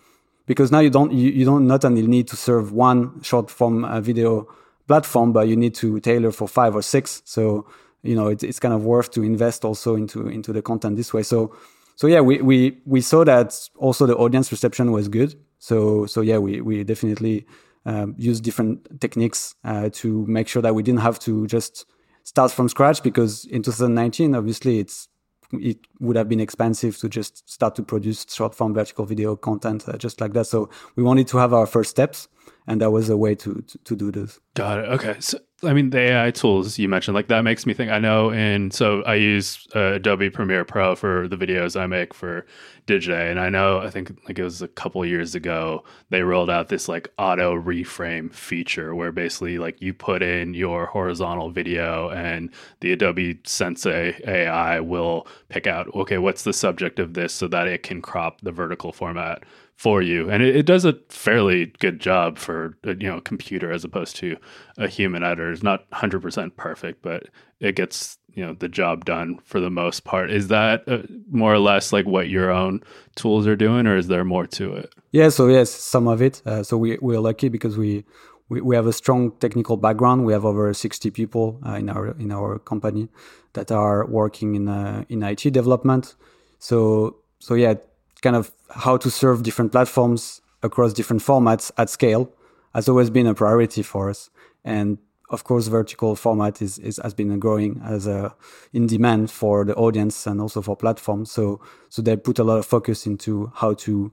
because 0.46 0.72
now 0.72 0.80
you 0.80 0.92
don't 0.92 1.12
you, 1.12 1.32
you 1.32 1.46
don't 1.46 1.66
not 1.66 1.84
only 1.86 2.06
need 2.06 2.28
to 2.28 2.36
serve 2.36 2.72
one 2.72 3.22
short 3.24 3.50
form 3.50 3.84
uh, 3.84 4.00
video 4.02 4.48
platform, 4.88 5.34
but 5.34 5.48
you 5.48 5.56
need 5.56 5.74
to 5.76 6.00
tailor 6.00 6.32
for 6.32 6.48
five 6.48 6.76
or 6.76 6.84
six. 6.84 7.24
So 7.26 7.66
you 8.06 8.16
know, 8.16 8.28
it's, 8.28 8.44
it's 8.44 8.60
kind 8.60 8.74
of 8.74 8.86
worth 8.86 9.12
to 9.12 9.24
invest 9.24 9.66
also 9.66 9.96
into 9.96 10.28
into 10.28 10.54
the 10.54 10.62
content 10.62 10.96
this 10.96 11.14
way. 11.14 11.24
So 11.24 11.56
so 11.96 12.08
yeah, 12.08 12.22
we 12.22 12.42
we 12.42 12.82
we 12.86 13.02
saw 13.02 13.24
that 13.24 13.58
also 13.78 14.06
the 14.06 14.16
audience 14.16 14.52
reception 14.52 14.92
was 14.92 15.08
good. 15.08 15.36
So 15.60 16.06
so 16.06 16.22
yeah, 16.22 16.38
we 16.38 16.62
we 16.62 16.84
definitely 16.84 17.46
um, 17.86 18.16
use 18.18 18.42
different 18.42 19.00
techniques 19.00 19.56
uh, 19.64 19.90
to 19.94 20.26
make 20.28 20.48
sure 20.48 20.62
that 20.62 20.76
we 20.76 20.84
didn't 20.84 21.02
have 21.02 21.20
to 21.20 21.48
just 21.48 21.86
start 22.24 22.52
from 22.52 22.68
scratch 22.68 23.04
because 23.04 23.46
in 23.46 23.62
2019, 23.62 24.36
obviously, 24.36 24.80
it's 24.80 25.08
it 25.54 25.78
would 26.00 26.16
have 26.16 26.28
been 26.28 26.40
expensive 26.40 26.98
to 26.98 27.08
just 27.08 27.48
start 27.48 27.76
to 27.76 27.84
produce 27.84 28.26
short 28.30 28.56
form 28.56 28.74
vertical 28.74 29.06
video 29.06 29.36
content 29.36 29.88
uh, 29.88 29.96
just 29.98 30.20
like 30.20 30.34
that. 30.34 30.46
So 30.46 30.70
we 30.96 31.04
wanted 31.04 31.28
to 31.28 31.38
have 31.38 31.54
our 31.54 31.68
first 31.68 31.92
steps, 31.92 32.28
and 32.68 32.82
that 32.82 32.92
was 32.92 33.10
a 33.10 33.16
way 33.16 33.36
to 33.36 33.62
to, 33.62 33.78
to 33.78 33.96
do 33.96 34.12
this. 34.12 34.40
Got 34.56 34.80
it. 34.80 34.90
Okay. 34.90 35.16
So 35.20 35.38
I 35.64 35.72
mean, 35.74 35.90
the 35.90 36.00
AI 36.00 36.32
tools 36.32 36.78
you 36.78 36.90
mentioned, 36.90 37.16
like 37.16 37.30
that 37.30 37.44
makes 37.44 37.66
me 37.66 37.74
think. 37.74 37.90
I 37.90 37.98
know, 37.98 38.30
and 38.30 38.74
so 38.74 39.02
I 39.04 39.16
use 39.16 39.66
uh, 39.74 39.94
Adobe 39.94 40.30
Premiere 40.30 40.66
Pro 40.66 40.96
for 40.96 41.30
the 41.30 41.38
videos 41.38 41.80
I 41.80 41.88
make 41.88 42.14
for 42.14 42.46
Digiday, 42.88 43.32
and 43.32 43.40
I 43.40 43.50
know, 43.50 43.80
I 43.80 43.90
think 43.90 44.12
like 44.28 44.38
it 44.38 44.44
was 44.44 44.62
a 44.62 44.68
couple 44.68 45.04
years 45.06 45.34
ago, 45.34 45.86
they 46.10 46.24
rolled 46.24 46.50
out 46.50 46.68
this 46.68 46.90
like 46.90 47.08
auto 47.18 47.56
reframe 47.56 48.34
feature 48.34 48.94
where 48.94 49.14
basically 49.14 49.58
like 49.58 49.82
you 49.82 49.94
put 49.94 50.22
in 50.22 50.54
your 50.54 50.88
horizontal 50.88 51.50
video, 51.52 52.10
and 52.10 52.50
the 52.82 52.92
Adobe 52.92 53.40
Sensei 53.46 54.20
AI 54.28 54.82
will 54.82 55.26
pick 55.48 55.68
out, 55.68 55.88
okay, 55.96 56.18
what's 56.18 56.44
the 56.44 56.54
subject 56.54 57.00
of 57.00 57.14
this, 57.14 57.34
so 57.34 57.48
that 57.48 57.68
it 57.68 57.82
can 57.82 58.02
crop 58.02 58.42
the 58.42 58.52
vertical 58.52 58.92
format 58.92 59.44
for 59.76 60.02
you, 60.02 60.30
and 60.30 60.42
it, 60.42 60.56
it, 60.56 60.66
does 60.66 60.86
a 60.86 60.94
fairly 61.10 61.68
good 61.80 62.00
job 62.00 62.38
for 62.38 62.78
a, 62.84 62.96
you 62.96 63.10
know 63.10 63.18
a 63.18 63.22
computer 63.22 63.72
as 63.72 63.84
opposed 63.84 64.16
to 64.16 64.38
a 64.78 64.88
human 64.88 65.24
editor. 65.24 65.52
It's 65.52 65.64
not 65.64 65.86
hundred 65.92 66.22
percent 66.22 66.56
perfect, 66.56 67.02
but 67.02 67.28
it 67.60 67.76
gets 67.76 68.18
you 68.34 68.46
know 68.46 68.54
the 68.54 68.70
job 68.70 69.04
done 69.04 69.40
for 69.44 69.60
the 69.60 69.70
most 69.70 70.06
part. 70.06 70.32
Is 70.32 70.48
that 70.48 70.88
uh, 70.88 71.00
more 71.30 71.54
or 71.54 71.60
less 71.60 71.92
like 71.92 72.06
what 72.06 72.30
your 72.30 72.52
own 72.52 72.82
tools 73.16 73.48
are 73.48 73.58
doing, 73.58 73.86
or 73.86 73.98
is 73.98 74.08
there 74.08 74.24
more 74.24 74.48
to 74.48 74.74
it? 74.76 74.94
Yeah, 75.12 75.30
so 75.30 75.48
yes, 75.48 75.72
some 75.72 76.08
of 76.08 76.22
it. 76.22 76.42
Uh, 76.46 76.64
so 76.64 76.78
we 76.78 76.98
we're 77.02 77.20
lucky 77.20 77.50
because 77.50 77.78
we, 77.78 78.06
we 78.48 78.62
we 78.62 78.76
have 78.78 78.88
a 78.88 78.94
strong 78.94 79.32
technical 79.40 79.76
background. 79.76 80.26
We 80.26 80.32
have 80.32 80.46
over 80.46 80.74
sixty 80.74 81.12
people 81.12 81.60
uh, 81.66 81.74
in 81.74 81.90
our 81.90 82.12
in 82.18 82.32
our 82.32 82.60
company 82.60 83.10
that 83.54 83.72
are 83.72 84.06
working 84.06 84.56
in 84.56 84.70
uh, 84.70 85.04
in 85.10 85.22
IT 85.22 85.52
development. 85.52 86.16
So 86.60 87.18
so 87.40 87.56
yeah 87.56 87.76
kind 88.22 88.36
of 88.36 88.52
how 88.70 88.98
to 88.98 89.10
serve 89.10 89.44
different 89.44 89.72
platforms 89.72 90.42
across 90.64 90.94
different 90.94 91.22
formats 91.22 91.72
at 91.78 91.90
scale 91.90 92.32
has 92.74 92.90
always 92.90 93.10
been 93.10 93.28
a 93.28 93.34
priority 93.34 93.82
for 93.82 94.10
us. 94.10 94.30
And 94.64 94.98
of 95.30 95.44
course, 95.44 95.68
vertical 95.68 96.16
format 96.16 96.62
is, 96.62 96.78
is 96.80 97.00
has 97.02 97.14
been 97.14 97.40
growing 97.40 97.82
as 97.84 98.06
a 98.08 98.36
in 98.74 98.88
demand 98.88 99.32
for 99.32 99.66
the 99.66 99.76
audience 99.76 100.28
and 100.28 100.40
also 100.40 100.62
for 100.62 100.76
platforms. 100.76 101.32
So 101.32 101.62
so 101.90 102.02
they 102.02 102.16
put 102.16 102.40
a 102.40 102.44
lot 102.44 102.58
of 102.60 102.66
focus 102.66 103.06
into 103.06 103.52
how 103.56 103.74
to, 103.74 104.12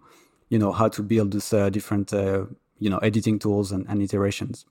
you 0.48 0.58
know, 0.58 0.72
how 0.72 0.88
to 0.88 1.02
build 1.02 1.32
these 1.32 1.52
uh, 1.52 1.68
different 1.70 2.12
uh, 2.12 2.46
you 2.78 2.88
know 2.88 2.98
editing 2.98 3.38
tools 3.38 3.72
and, 3.72 3.86
and 3.88 4.02
iterations. 4.02 4.64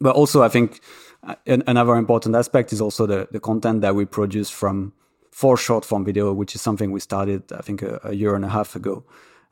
But 0.00 0.16
also, 0.16 0.42
I 0.42 0.48
think 0.48 0.80
uh, 1.22 1.34
another 1.46 1.96
important 1.96 2.34
aspect 2.34 2.72
is 2.72 2.80
also 2.80 3.06
the, 3.06 3.28
the 3.30 3.40
content 3.40 3.82
that 3.82 3.94
we 3.94 4.06
produce 4.06 4.48
from 4.48 4.94
for 5.30 5.56
short 5.56 5.84
form 5.84 6.04
video, 6.04 6.32
which 6.32 6.54
is 6.54 6.60
something 6.60 6.90
we 6.90 7.00
started, 7.00 7.52
I 7.52 7.62
think, 7.62 7.82
a, 7.82 8.00
a 8.04 8.12
year 8.12 8.34
and 8.34 8.44
a 8.44 8.48
half 8.48 8.76
ago. 8.76 9.04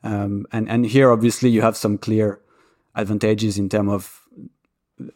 Um, 0.03 0.45
and 0.51 0.69
and 0.69 0.85
here, 0.85 1.11
obviously, 1.11 1.49
you 1.49 1.61
have 1.61 1.75
some 1.75 1.97
clear 1.97 2.39
advantages 2.95 3.57
in 3.57 3.69
terms 3.69 3.91
of 3.91 4.21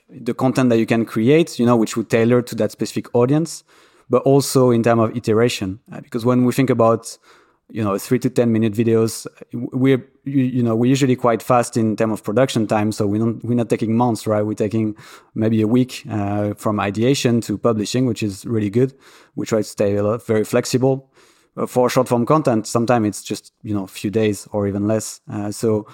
the 0.10 0.34
content 0.34 0.70
that 0.70 0.78
you 0.78 0.86
can 0.86 1.06
create, 1.06 1.60
you 1.60 1.66
know, 1.66 1.76
which 1.76 1.98
would 1.98 2.10
tailor 2.10 2.42
to 2.42 2.56
that 2.56 2.72
specific 2.72 3.14
audience, 3.14 3.64
but 4.10 4.22
also 4.24 4.72
in 4.72 4.84
terms 4.84 5.02
of 5.02 5.18
iteration. 5.18 5.80
Uh, 5.92 6.02
because 6.02 6.26
when 6.26 6.46
we 6.46 6.54
think 6.54 6.70
about 6.70 7.18
you 7.70 7.84
know 7.84 7.98
three 7.98 8.20
to 8.20 8.30
ten 8.30 8.52
minute 8.52 8.74
videos 8.74 9.26
we're 9.54 10.06
you 10.26 10.64
know 10.64 10.76
we're 10.76 10.90
usually 10.90 11.16
quite 11.16 11.44
fast 11.44 11.76
in 11.76 11.96
terms 11.96 12.14
of 12.14 12.24
production 12.24 12.66
time 12.66 12.92
so 12.92 13.06
we 13.06 13.18
don't 13.18 13.44
we're 13.44 13.56
not 13.56 13.70
taking 13.70 13.96
months 13.96 14.26
right? 14.26 14.42
We're 14.42 14.54
taking 14.54 14.96
maybe 15.36 15.62
a 15.62 15.68
week 15.68 16.04
uh, 16.10 16.54
from 16.54 16.80
ideation 16.80 17.42
to 17.42 17.58
publishing 17.58 18.06
which 18.06 18.24
is 18.24 18.46
really 18.46 18.70
good. 18.70 18.94
We 19.36 19.46
try 19.46 19.60
to 19.60 19.64
stay 19.64 20.00
lot, 20.00 20.26
very 20.26 20.46
flexible 20.46 21.12
uh, 21.58 21.66
for 21.66 21.90
short 21.90 22.08
form 22.08 22.26
content. 22.26 22.68
Sometimes 22.68 23.08
it's 23.08 23.24
just 23.24 23.54
you 23.64 23.74
know 23.74 23.84
a 23.84 23.88
few 23.88 24.10
days 24.10 24.48
or 24.52 24.68
even 24.68 24.88
less. 24.88 25.20
Uh, 25.30 25.52
so 25.52 25.88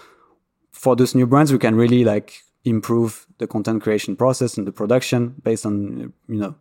for 0.71 0.95
those 0.95 1.15
new 1.15 1.25
brands 1.25 1.51
we 1.51 1.59
can 1.59 1.75
really 1.75 2.03
like 2.03 2.41
improve 2.65 3.25
the 3.39 3.47
content 3.47 3.81
creation 3.81 4.15
process 4.15 4.57
and 4.57 4.67
the 4.67 4.71
production 4.71 5.33
based 5.43 5.65
on 5.65 6.13
you 6.27 6.39
know 6.39 6.53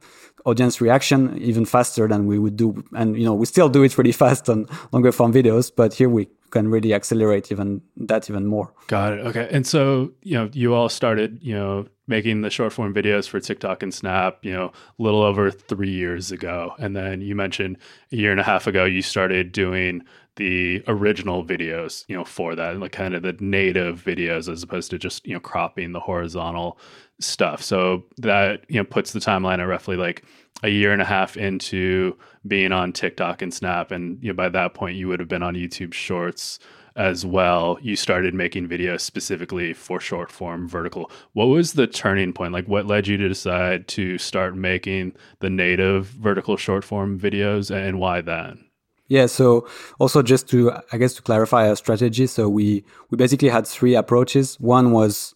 audience 0.46 0.80
reaction 0.80 1.36
even 1.38 1.66
faster 1.66 2.08
than 2.08 2.26
we 2.26 2.38
would 2.38 2.56
do. 2.56 2.82
And 2.96 3.14
you 3.18 3.26
know 3.26 3.34
we 3.34 3.44
still 3.44 3.68
do 3.68 3.82
it 3.82 3.92
pretty 3.92 4.12
fast 4.22 4.48
on 4.48 4.66
longer 4.90 5.12
form 5.12 5.34
videos 5.34 5.70
but 5.74 5.92
here 5.92 6.08
we 6.08 6.28
can 6.50 6.68
really 6.68 6.94
accelerate 6.94 7.50
even 7.52 7.80
that 7.96 8.28
even 8.30 8.46
more. 8.46 8.72
Got 8.86 9.14
it. 9.14 9.26
Okay. 9.26 9.48
And 9.50 9.66
so 9.66 10.12
you 10.22 10.34
know 10.34 10.50
you 10.52 10.74
all 10.74 10.88
started 10.88 11.38
you 11.42 11.54
know 11.54 11.86
making 12.06 12.40
the 12.40 12.50
short 12.50 12.72
form 12.72 12.94
videos 12.94 13.28
for 13.28 13.38
tiktok 13.38 13.82
and 13.82 13.92
snap 13.92 14.38
you 14.42 14.52
know 14.52 14.72
a 14.98 15.02
little 15.02 15.22
over 15.22 15.50
three 15.50 15.90
years 15.90 16.32
ago. 16.32 16.74
And 16.78 16.96
then 16.96 17.20
you 17.20 17.34
mentioned 17.34 17.78
a 18.12 18.16
year 18.16 18.30
and 18.30 18.40
a 18.40 18.44
half 18.44 18.66
ago 18.66 18.84
you 18.84 19.02
started 19.02 19.52
doing 19.52 20.02
the 20.38 20.82
original 20.86 21.44
videos, 21.44 22.04
you 22.08 22.16
know, 22.16 22.24
for 22.24 22.54
that, 22.54 22.78
like 22.78 22.92
kind 22.92 23.14
of 23.14 23.22
the 23.22 23.36
native 23.40 24.02
videos 24.02 24.50
as 24.50 24.62
opposed 24.62 24.90
to 24.90 24.98
just, 24.98 25.26
you 25.26 25.34
know, 25.34 25.40
cropping 25.40 25.92
the 25.92 26.00
horizontal 26.00 26.78
stuff. 27.20 27.60
So 27.62 28.04
that, 28.18 28.64
you 28.68 28.78
know, 28.78 28.84
puts 28.84 29.12
the 29.12 29.20
timeline 29.20 29.58
at 29.58 29.64
roughly 29.64 29.96
like 29.96 30.24
a 30.62 30.68
year 30.68 30.92
and 30.92 31.02
a 31.02 31.04
half 31.04 31.36
into 31.36 32.16
being 32.46 32.72
on 32.72 32.92
TikTok 32.92 33.42
and 33.42 33.52
Snap. 33.52 33.90
And, 33.90 34.22
you 34.22 34.28
know, 34.28 34.34
by 34.34 34.48
that 34.48 34.74
point, 34.74 34.96
you 34.96 35.08
would 35.08 35.20
have 35.20 35.28
been 35.28 35.42
on 35.42 35.54
YouTube 35.54 35.92
Shorts 35.92 36.60
as 36.94 37.26
well. 37.26 37.78
You 37.82 37.96
started 37.96 38.34
making 38.34 38.68
videos 38.68 39.00
specifically 39.00 39.72
for 39.72 40.00
short 40.00 40.30
form 40.30 40.68
vertical. 40.68 41.10
What 41.32 41.46
was 41.46 41.72
the 41.72 41.86
turning 41.86 42.32
point? 42.32 42.52
Like, 42.52 42.66
what 42.66 42.86
led 42.86 43.06
you 43.08 43.16
to 43.16 43.28
decide 43.28 43.88
to 43.88 44.18
start 44.18 44.56
making 44.56 45.14
the 45.40 45.50
native 45.50 46.06
vertical 46.06 46.56
short 46.56 46.84
form 46.84 47.18
videos 47.18 47.74
and 47.74 47.98
why 47.98 48.20
then? 48.20 48.67
Yeah. 49.08 49.26
So 49.26 49.66
also 49.98 50.22
just 50.22 50.48
to, 50.50 50.72
I 50.92 50.98
guess, 50.98 51.14
to 51.14 51.22
clarify 51.22 51.68
our 51.68 51.76
strategy. 51.76 52.26
So 52.26 52.48
we, 52.48 52.84
we 53.10 53.16
basically 53.16 53.48
had 53.48 53.66
three 53.66 53.94
approaches. 53.94 54.60
One 54.60 54.92
was 54.92 55.34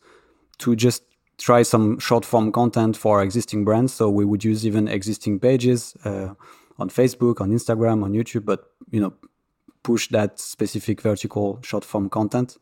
to 0.59 0.77
just 0.77 1.03
try 1.39 1.63
some 1.63 1.99
short 1.99 2.25
form 2.25 2.53
content 2.53 2.97
for 2.97 3.23
existing 3.23 3.65
brands. 3.65 3.93
So 3.95 4.11
we 4.11 4.25
would 4.25 4.45
use 4.45 4.67
even 4.67 4.89
existing 4.89 5.41
pages 5.41 5.97
uh, 6.05 6.35
on 6.79 6.91
Facebook, 6.91 7.41
on 7.41 7.51
Instagram, 7.51 8.05
on 8.05 8.13
YouTube, 8.13 8.45
but, 8.45 8.71
you 8.91 9.01
know, 9.01 9.15
push 9.83 10.09
that 10.09 10.39
specific 10.39 11.01
vertical 11.01 11.59
short 11.63 11.85
form 11.85 12.09
content. 12.09 12.59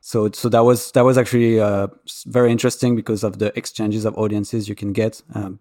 So, 0.00 0.30
so 0.32 0.50
that 0.50 0.64
was 0.64 0.92
that 0.92 1.02
was 1.02 1.16
actually 1.16 1.58
uh, 1.58 1.88
very 2.26 2.52
interesting 2.52 2.94
because 2.94 3.24
of 3.24 3.38
the 3.38 3.56
exchanges 3.56 4.04
of 4.04 4.14
audiences 4.18 4.68
you 4.68 4.74
can 4.74 4.92
get. 4.92 5.22
Um, 5.34 5.60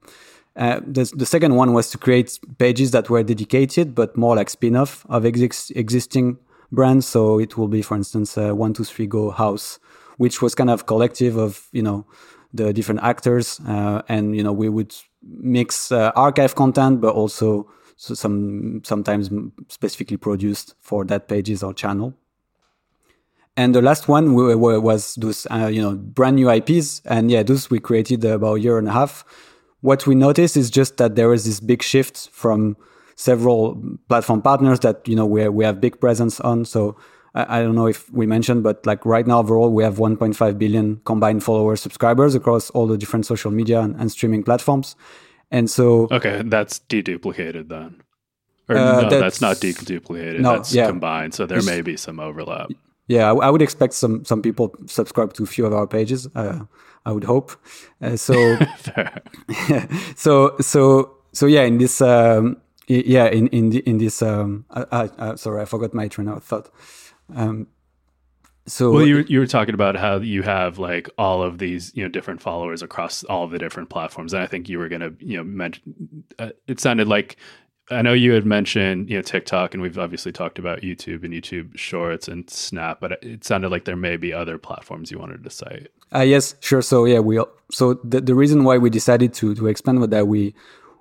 uh, 0.56 0.80
the, 0.86 1.12
the, 1.16 1.26
second 1.26 1.56
one 1.56 1.74
was 1.74 1.90
to 1.90 1.98
create 1.98 2.40
pages 2.60 2.92
that 2.92 3.10
were 3.10 3.24
dedicated, 3.24 3.96
but 3.96 4.16
more 4.16 4.36
like 4.36 4.50
spin-off 4.50 5.04
of 5.10 5.26
ex- 5.26 5.72
existing 5.72 6.38
brands. 6.72 7.08
So 7.08 7.40
it 7.40 7.58
will 7.58 7.68
be, 7.68 7.82
for 7.82 7.96
instance, 7.96 8.38
uh, 8.38 8.54
one 8.54 8.74
two 8.74 8.84
three 8.84 9.08
go 9.08 9.32
house, 9.32 9.80
which 10.18 10.44
was 10.44 10.54
kind 10.54 10.70
of 10.70 10.86
collective 10.86 11.38
of 11.38 11.68
you 11.72 11.82
know 11.82 12.06
the 12.54 12.72
different 12.72 13.02
actors, 13.02 13.60
uh, 13.68 14.04
and 14.08 14.36
you 14.36 14.44
know 14.44 14.54
we 14.54 14.70
would 14.70 14.96
mix 15.24 15.92
uh, 15.92 16.12
archive 16.16 16.54
content, 16.54 17.02
but 17.02 17.16
also 17.16 17.68
some 17.98 18.82
sometimes 18.84 19.32
specifically 19.70 20.18
produced 20.18 20.76
for 20.82 21.04
that 21.06 21.28
pages 21.28 21.64
or 21.64 21.74
channel. 21.74 22.14
And 23.56 23.74
the 23.74 23.82
last 23.82 24.08
one 24.08 24.36
was 24.36 25.16
those 25.16 25.48
uh, 25.50 25.66
you 25.66 25.82
know 25.82 25.96
brand 25.96 26.36
new 26.36 26.52
IPs, 26.52 27.02
and 27.06 27.32
yeah, 27.32 27.42
those 27.42 27.72
we 27.72 27.80
created 27.80 28.24
about 28.24 28.56
a 28.56 28.60
year 28.60 28.78
and 28.78 28.88
a 28.88 28.92
half 28.92 29.26
what 29.84 30.08
we 30.08 30.16
noticed 30.16 30.56
is 30.56 30.72
just 30.72 30.96
that 30.98 31.16
there 31.16 31.34
is 31.34 31.44
this 31.44 31.60
big 31.60 31.84
shift 31.84 32.30
from 32.32 32.78
several 33.16 33.82
platform 34.08 34.42
partners 34.42 34.80
that 34.80 35.06
you 35.08 35.16
know 35.16 35.26
we 35.26 35.48
we 35.50 35.66
have 35.66 35.82
big 35.82 36.00
presence 36.00 36.40
on. 36.40 36.64
So 36.64 36.96
I, 37.36 37.60
I, 37.60 37.62
don't 37.62 37.76
know 37.76 37.88
if 37.88 38.10
we 38.12 38.26
mentioned, 38.26 38.64
but 38.64 38.86
like 38.86 39.06
right 39.06 39.28
now 39.28 39.40
overall 39.40 39.72
we 39.72 39.84
have 39.84 39.98
1.5 39.98 40.58
billion 40.58 41.02
combined 41.04 41.44
followers 41.44 41.82
subscribers 41.82 42.34
across 42.34 42.70
all 42.70 42.88
the 42.88 42.98
different 42.98 43.26
social 43.26 43.52
media 43.52 43.82
and, 43.82 43.96
and 44.00 44.10
streaming 44.10 44.42
platforms. 44.44 44.96
And 45.52 45.70
so 45.70 46.08
okay, 46.12 46.42
that's 46.46 46.80
deduplicated 46.80 47.68
then. 47.68 48.02
Or 48.70 48.78
uh, 48.78 49.02
no, 49.02 49.10
that's, 49.10 49.22
that's, 49.22 49.42
not 49.42 49.58
deduplicated. 49.58 50.40
No, 50.40 50.54
that's 50.54 50.74
yeah. 50.74 50.88
combined. 50.88 51.34
So 51.34 51.46
there 51.46 51.58
it's, 51.58 51.68
may 51.68 51.82
be 51.82 51.98
some 51.98 52.22
overlap. 52.22 52.72
Yeah, 53.08 53.32
I, 53.32 53.36
I, 53.36 53.50
would 53.50 53.62
expect 53.62 53.94
some 53.94 54.24
some 54.24 54.42
people 54.42 54.74
subscribe 54.86 55.34
to 55.34 55.44
a 55.44 55.46
few 55.46 55.66
of 55.66 55.74
our 55.74 55.88
pages. 55.88 56.28
Uh, 56.36 56.66
I 57.06 57.12
would 57.12 57.26
hope. 57.26 57.52
Uh, 58.02 58.16
so, 58.16 58.34
so, 60.16 60.56
so, 60.62 61.18
so 61.34 61.46
yeah. 61.46 61.64
In 61.64 61.78
this, 61.78 62.02
um, 62.02 62.58
yeah, 62.88 63.26
in 63.26 63.48
in 63.50 63.72
the, 63.72 63.80
in 63.80 63.98
this, 63.98 64.22
um, 64.22 64.66
I, 64.72 65.10
I, 65.18 65.36
sorry, 65.36 65.62
I 65.62 65.66
forgot 65.66 65.94
my 65.94 66.08
train 66.08 66.30
of 66.30 66.44
thought. 66.44 66.70
Um, 67.36 67.68
so, 68.66 68.92
well, 68.92 69.06
you 69.06 69.26
you 69.28 69.40
were 69.40 69.48
talking 69.48 69.74
about 69.74 69.98
how 69.98 70.20
you 70.20 70.42
have 70.44 70.80
like 70.80 71.10
all 71.18 71.44
of 71.44 71.58
these 71.58 71.92
you 71.96 72.04
know 72.04 72.10
different 72.10 72.42
followers 72.42 72.82
across 72.82 73.26
all 73.26 73.44
of 73.44 73.52
the 73.52 73.60
different 73.60 73.90
platforms, 73.90 74.34
and 74.34 74.42
I 74.42 74.48
think 74.48 74.70
you 74.70 74.80
were 74.80 74.88
gonna 74.88 75.12
you 75.20 75.36
know 75.36 75.44
mention. 75.44 76.24
Uh, 76.40 76.50
it 76.68 76.80
sounded 76.80 77.10
like 77.10 77.36
I 77.92 78.02
know 78.02 78.14
you 78.14 78.32
had 78.32 78.46
mentioned 78.46 79.10
you 79.10 79.18
know 79.18 79.22
TikTok, 79.22 79.74
and 79.74 79.84
we've 79.84 79.98
obviously 79.98 80.32
talked 80.32 80.58
about 80.58 80.82
YouTube 80.82 81.24
and 81.24 81.34
YouTube 81.34 81.78
Shorts 81.78 82.28
and 82.28 82.50
Snap, 82.50 83.00
but 83.02 83.24
it 83.24 83.44
sounded 83.44 83.70
like 83.70 83.86
there 83.86 83.96
may 83.96 84.18
be 84.18 84.32
other 84.34 84.58
platforms 84.58 85.12
you 85.12 85.20
wanted 85.20 85.44
to 85.44 85.50
cite. 85.50 85.90
Uh, 86.14 86.22
yes, 86.22 86.56
sure. 86.60 86.82
So 86.82 87.06
yeah, 87.06 87.20
we 87.20 87.40
so 87.72 87.96
the 87.96 88.22
the 88.22 88.36
reason 88.36 88.64
why 88.64 88.78
we 88.78 88.90
decided 88.90 89.34
to 89.36 89.54
to 89.56 89.68
expand 89.68 90.00
with 90.00 90.12
that 90.12 90.28
we 90.28 90.56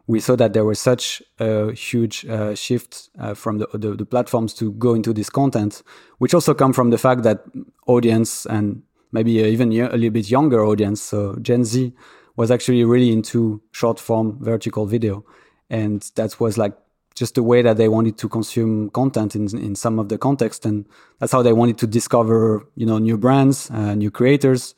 we 0.07 0.19
saw 0.21 0.35
that 0.37 0.53
there 0.53 0.65
was 0.65 0.81
such 0.81 1.23
a 1.39 1.73
huge 1.73 2.27
uh, 2.27 2.55
shift 2.55 3.09
uh, 3.19 3.35
from 3.35 3.59
the, 3.59 3.69
the, 3.73 3.95
the 3.95 4.05
platforms 4.05 4.53
to 4.55 4.73
go 4.73 4.95
into 4.95 5.13
this 5.13 5.31
content, 5.31 5.83
which 6.19 6.35
also 6.35 6.53
come 6.53 6.73
from 6.73 6.91
the 6.91 6.99
fact 6.99 7.23
that 7.23 7.45
audience 7.87 8.45
and 8.47 8.83
maybe 9.13 9.33
even 9.33 9.71
a 9.73 9.89
little 9.91 10.11
bit 10.11 10.29
younger 10.29 10.65
audience, 10.65 11.01
so 11.01 11.37
Gen 11.41 11.65
Z, 11.65 11.93
was 12.35 12.51
actually 12.51 12.83
really 12.83 13.13
into 13.13 13.63
short 13.71 14.01
form 14.01 14.39
vertical 14.41 14.87
video 14.87 15.25
and 15.73 16.03
that 16.17 16.39
was 16.39 16.59
like 16.59 16.75
just 17.15 17.35
the 17.35 17.43
way 17.43 17.63
that 17.63 17.77
they 17.77 17.89
wanted 17.89 18.17
to 18.19 18.29
consume 18.29 18.91
content 18.91 19.35
in 19.35 19.45
in 19.59 19.75
some 19.75 19.99
of 19.99 20.09
the 20.09 20.19
context. 20.19 20.65
And 20.67 20.87
that's 21.19 21.33
how 21.33 21.43
they 21.43 21.53
wanted 21.53 21.79
to 21.79 21.87
discover 21.87 22.65
you 22.77 22.87
know 22.87 22.99
new 22.99 23.17
brands 23.17 23.71
uh, 23.71 23.95
new 23.95 24.11
creators. 24.11 24.75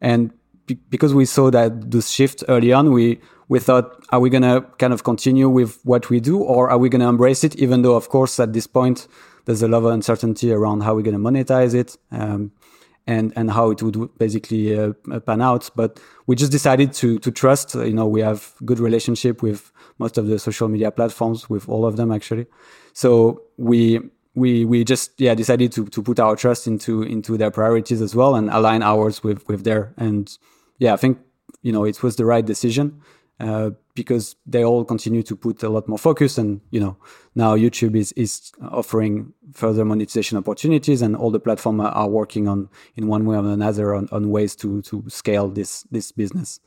And 0.00 0.30
be- 0.66 0.78
because 0.88 1.12
we 1.14 1.26
saw 1.26 1.50
that 1.50 1.90
this 1.90 2.08
shift 2.08 2.44
early 2.48 2.72
on 2.72 2.92
we 2.92 3.20
we 3.48 3.58
thought 3.58 4.04
are 4.10 4.20
we 4.20 4.30
going 4.30 4.42
to 4.42 4.64
kind 4.78 4.92
of 4.92 5.04
continue 5.04 5.48
with 5.48 5.78
what 5.84 6.10
we 6.10 6.20
do 6.20 6.38
or 6.38 6.70
are 6.70 6.78
we 6.78 6.88
going 6.88 7.00
to 7.00 7.08
embrace 7.08 7.44
it? 7.44 7.56
Even 7.56 7.82
though 7.82 7.96
of 7.96 8.08
course 8.08 8.40
at 8.40 8.52
this 8.52 8.66
point 8.66 9.08
there's 9.44 9.62
a 9.62 9.68
lot 9.68 9.78
of 9.78 9.86
uncertainty 9.86 10.52
around 10.52 10.82
how 10.82 10.94
we're 10.94 11.02
going 11.02 11.20
to 11.22 11.30
monetize 11.30 11.74
it. 11.74 11.96
Um, 12.10 12.52
and 13.06 13.32
and 13.36 13.50
how 13.50 13.70
it 13.70 13.82
would 13.82 14.18
basically 14.18 14.78
uh, 14.78 14.92
pan 15.20 15.40
out. 15.40 15.70
But 15.76 16.00
we 16.26 16.36
just 16.36 16.52
decided 16.52 16.92
to 16.94 17.18
to 17.20 17.30
trust. 17.30 17.74
You 17.74 17.92
know, 17.92 18.06
we 18.06 18.20
have 18.20 18.54
good 18.64 18.78
relationship 18.78 19.42
with 19.42 19.72
most 19.98 20.18
of 20.18 20.26
the 20.26 20.38
social 20.38 20.68
media 20.68 20.90
platforms, 20.90 21.48
with 21.48 21.68
all 21.68 21.86
of 21.86 21.96
them 21.96 22.10
actually. 22.10 22.46
So 22.92 23.42
we 23.56 24.00
we 24.34 24.64
we 24.64 24.84
just 24.84 25.12
yeah 25.18 25.34
decided 25.34 25.72
to 25.72 25.86
to 25.86 26.02
put 26.02 26.20
our 26.20 26.36
trust 26.36 26.66
into 26.66 27.02
into 27.02 27.36
their 27.36 27.50
priorities 27.50 28.00
as 28.00 28.14
well 28.14 28.36
and 28.36 28.50
align 28.50 28.82
ours 28.82 29.24
with 29.24 29.46
with 29.48 29.64
their 29.64 29.92
and 29.96 30.38
yeah 30.78 30.92
I 30.92 30.96
think 30.96 31.18
you 31.62 31.72
know 31.72 31.84
it 31.84 32.02
was 32.02 32.16
the 32.16 32.24
right 32.24 32.44
decision 32.44 33.00
uh, 33.40 33.70
because 33.94 34.36
they 34.46 34.64
all 34.64 34.84
continue 34.84 35.22
to 35.22 35.36
put 35.36 35.62
a 35.62 35.68
lot 35.68 35.88
more 35.88 35.98
focus 35.98 36.38
and 36.38 36.60
you 36.70 36.80
know 36.80 36.96
now 37.34 37.54
youtube 37.56 37.94
is 37.96 38.12
is 38.12 38.52
offering 38.70 39.32
further 39.52 39.84
monetization 39.84 40.38
opportunities 40.38 41.02
and 41.02 41.16
all 41.16 41.30
the 41.30 41.40
platforms 41.40 41.80
are 41.82 42.08
working 42.08 42.48
on 42.48 42.68
in 42.94 43.08
one 43.08 43.24
way 43.24 43.36
or 43.36 43.46
another 43.46 43.94
on, 43.94 44.08
on 44.12 44.30
ways 44.30 44.56
to 44.56 44.82
to 44.82 45.04
scale 45.08 45.48
this 45.48 45.82
this 45.90 46.12
business. 46.12 46.60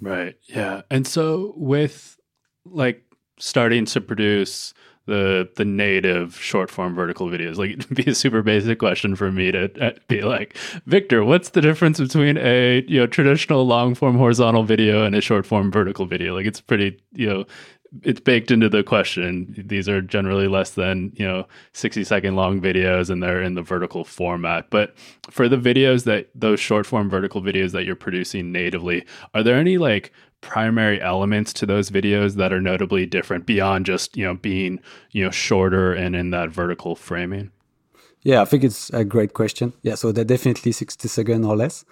Right. 0.00 0.36
Yeah. 0.46 0.82
And 0.90 1.06
so 1.06 1.54
with 1.56 2.18
like 2.64 3.02
starting 3.38 3.84
to 3.86 4.00
produce 4.00 4.74
the 5.08 5.48
the 5.56 5.64
native 5.64 6.36
short 6.36 6.70
form 6.70 6.94
vertical 6.94 7.26
videos. 7.28 7.56
Like 7.56 7.70
it'd 7.78 7.96
be 7.96 8.10
a 8.10 8.14
super 8.14 8.42
basic 8.42 8.78
question 8.78 9.16
for 9.16 9.32
me 9.32 9.50
to 9.50 9.84
uh, 9.84 9.92
be 10.06 10.20
like, 10.20 10.56
Victor, 10.86 11.24
what's 11.24 11.50
the 11.50 11.60
difference 11.60 11.98
between 11.98 12.36
a 12.36 12.84
you 12.86 13.00
know 13.00 13.06
traditional 13.06 13.66
long 13.66 13.94
form 13.94 14.16
horizontal 14.16 14.62
video 14.62 15.04
and 15.04 15.16
a 15.16 15.20
short 15.20 15.46
form 15.46 15.72
vertical 15.72 16.06
video? 16.06 16.34
Like 16.34 16.46
it's 16.46 16.60
pretty 16.60 17.00
you 17.12 17.26
know 17.26 17.44
it's 18.02 18.20
baked 18.20 18.50
into 18.50 18.68
the 18.68 18.82
question. 18.82 19.64
These 19.66 19.88
are 19.88 20.02
generally 20.02 20.46
less 20.46 20.72
than, 20.72 21.10
you 21.16 21.26
know, 21.26 21.46
60 21.72 22.04
second 22.04 22.36
long 22.36 22.60
videos 22.60 23.08
and 23.08 23.22
they're 23.22 23.42
in 23.42 23.54
the 23.54 23.62
vertical 23.62 24.04
format. 24.04 24.68
But 24.68 24.94
for 25.30 25.48
the 25.48 25.56
videos 25.56 26.04
that 26.04 26.28
those 26.34 26.60
short 26.60 26.84
form 26.84 27.08
vertical 27.08 27.40
videos 27.40 27.72
that 27.72 27.86
you're 27.86 27.96
producing 27.96 28.52
natively, 28.52 29.06
are 29.32 29.42
there 29.42 29.56
any 29.56 29.78
like 29.78 30.12
primary 30.40 31.00
elements 31.00 31.52
to 31.52 31.66
those 31.66 31.90
videos 31.90 32.34
that 32.34 32.52
are 32.52 32.60
notably 32.60 33.06
different 33.06 33.46
beyond 33.46 33.86
just 33.86 34.16
you 34.16 34.24
know 34.24 34.34
being 34.34 34.80
you 35.10 35.24
know 35.24 35.30
shorter 35.30 35.92
and 35.92 36.14
in 36.14 36.30
that 36.30 36.50
vertical 36.50 36.94
framing? 36.94 37.50
Yeah 38.22 38.42
i 38.42 38.44
think 38.44 38.64
it's 38.64 38.90
a 38.90 39.04
great 39.04 39.34
question. 39.34 39.72
Yeah 39.82 39.94
so 39.94 40.12
they're 40.12 40.24
definitely 40.24 40.72
60 40.72 41.08
seconds 41.08 41.46
or 41.46 41.56
less. 41.56 41.84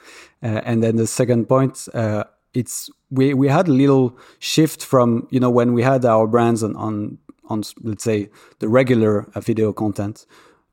Uh, 0.43 0.61
and 0.65 0.83
then 0.83 0.97
the 0.97 1.07
second 1.07 1.47
point 1.47 1.89
uh, 1.95 2.25
it's 2.55 2.91
we 3.11 3.35
we 3.35 3.49
had 3.49 3.69
a 3.69 3.73
little 3.73 4.19
shift 4.39 4.85
from 4.85 5.29
you 5.31 5.41
know 5.41 5.51
when 5.51 5.73
we 5.73 5.83
had 5.83 6.05
our 6.05 6.27
brands 6.27 6.63
on 6.63 6.75
on, 6.77 7.19
on 7.49 7.63
let's 7.83 8.05
say 8.05 8.29
the 8.59 8.69
regular 8.69 9.29
uh, 9.35 9.41
video 9.41 9.73
content 9.73 10.27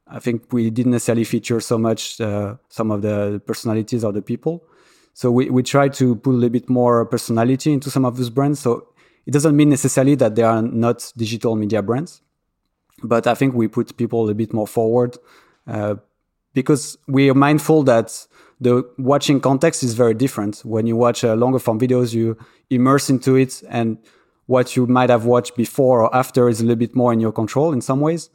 i 0.08 0.20
think 0.20 0.52
we 0.52 0.70
didn't 0.70 0.94
necessarily 0.94 1.24
feature 1.24 1.60
so 1.60 1.78
much 1.78 2.20
uh, 2.22 2.56
some 2.70 2.90
of 2.90 3.02
the 3.02 3.42
personalities 3.46 4.04
or 4.04 4.12
the 4.14 4.22
people 4.22 4.64
so 5.14 5.32
we, 5.32 5.50
we 5.50 5.64
try 5.64 5.90
to 5.90 6.16
put 6.16 6.32
a 6.32 6.34
little 6.34 6.50
bit 6.50 6.70
more 6.70 7.06
personality 7.06 7.72
into 7.72 7.90
some 7.90 8.04
of 8.04 8.18
those 8.18 8.30
brands. 8.30 8.60
So 8.60 8.88
it 9.26 9.32
doesn't 9.32 9.56
mean 9.56 9.70
necessarily 9.70 10.16
that 10.16 10.36
they 10.36 10.44
are 10.44 10.62
not 10.62 11.14
digital 11.16 11.56
media 11.56 11.82
brands, 11.82 12.22
but 13.04 13.28
I 13.28 13.36
think 13.36 13.54
we 13.54 13.68
put 13.68 13.96
people 13.96 14.28
a 14.30 14.34
bit 14.34 14.54
more 14.54 14.68
forward 14.68 15.18
uh, 15.68 15.96
because 16.54 16.98
we 17.08 17.30
are 17.30 17.36
mindful 17.36 17.84
that 17.84 18.28
the 18.60 18.84
watching 18.98 19.40
context 19.40 19.84
is 19.84 19.94
very 19.94 20.14
different. 20.14 20.60
When 20.60 20.88
you 20.88 20.96
watch 20.96 21.24
uh, 21.24 21.36
longer 21.36 21.60
form 21.60 21.80
videos, 21.80 22.14
you 22.14 22.38
immerse 22.70 23.10
into 23.10 23.36
it, 23.36 23.62
and 23.70 23.98
what 24.46 24.76
you 24.76 24.88
might 24.88 25.10
have 25.10 25.26
watched 25.26 25.56
before 25.56 26.02
or 26.02 26.16
after 26.16 26.50
is 26.50 26.60
a 26.60 26.64
little 26.64 26.78
bit 26.78 26.96
more 26.96 27.14
in 27.14 27.20
your 27.20 27.32
control 27.32 27.74
in 27.74 27.82
some 27.82 28.00
ways. 28.00 28.30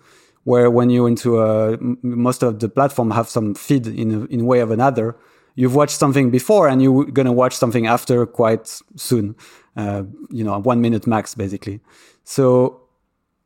Where 0.44 0.70
when 0.70 0.90
you're 0.90 1.09
into 1.09 1.40
a, 1.40 1.76
most 2.02 2.42
of 2.42 2.61
the 2.61 2.68
platform 2.68 3.11
have 3.11 3.29
some 3.29 3.55
feed 3.55 3.87
in 3.87 4.26
in 4.29 4.46
way 4.46 4.61
of 4.61 4.70
another, 4.70 5.16
you've 5.59 5.75
watched 5.75 5.99
something 5.99 6.31
before 6.31 6.68
and 6.68 6.81
you're 6.81 7.05
going 7.07 7.27
to 7.27 7.33
watch 7.33 7.57
something 7.57 7.88
after 7.88 8.25
quite 8.25 8.81
soon. 8.94 9.35
Uh, 9.77 10.05
you 10.31 10.44
know, 10.44 10.57
one 10.61 10.81
minute 10.81 11.05
max, 11.05 11.35
basically. 11.35 11.81
So, 12.23 12.81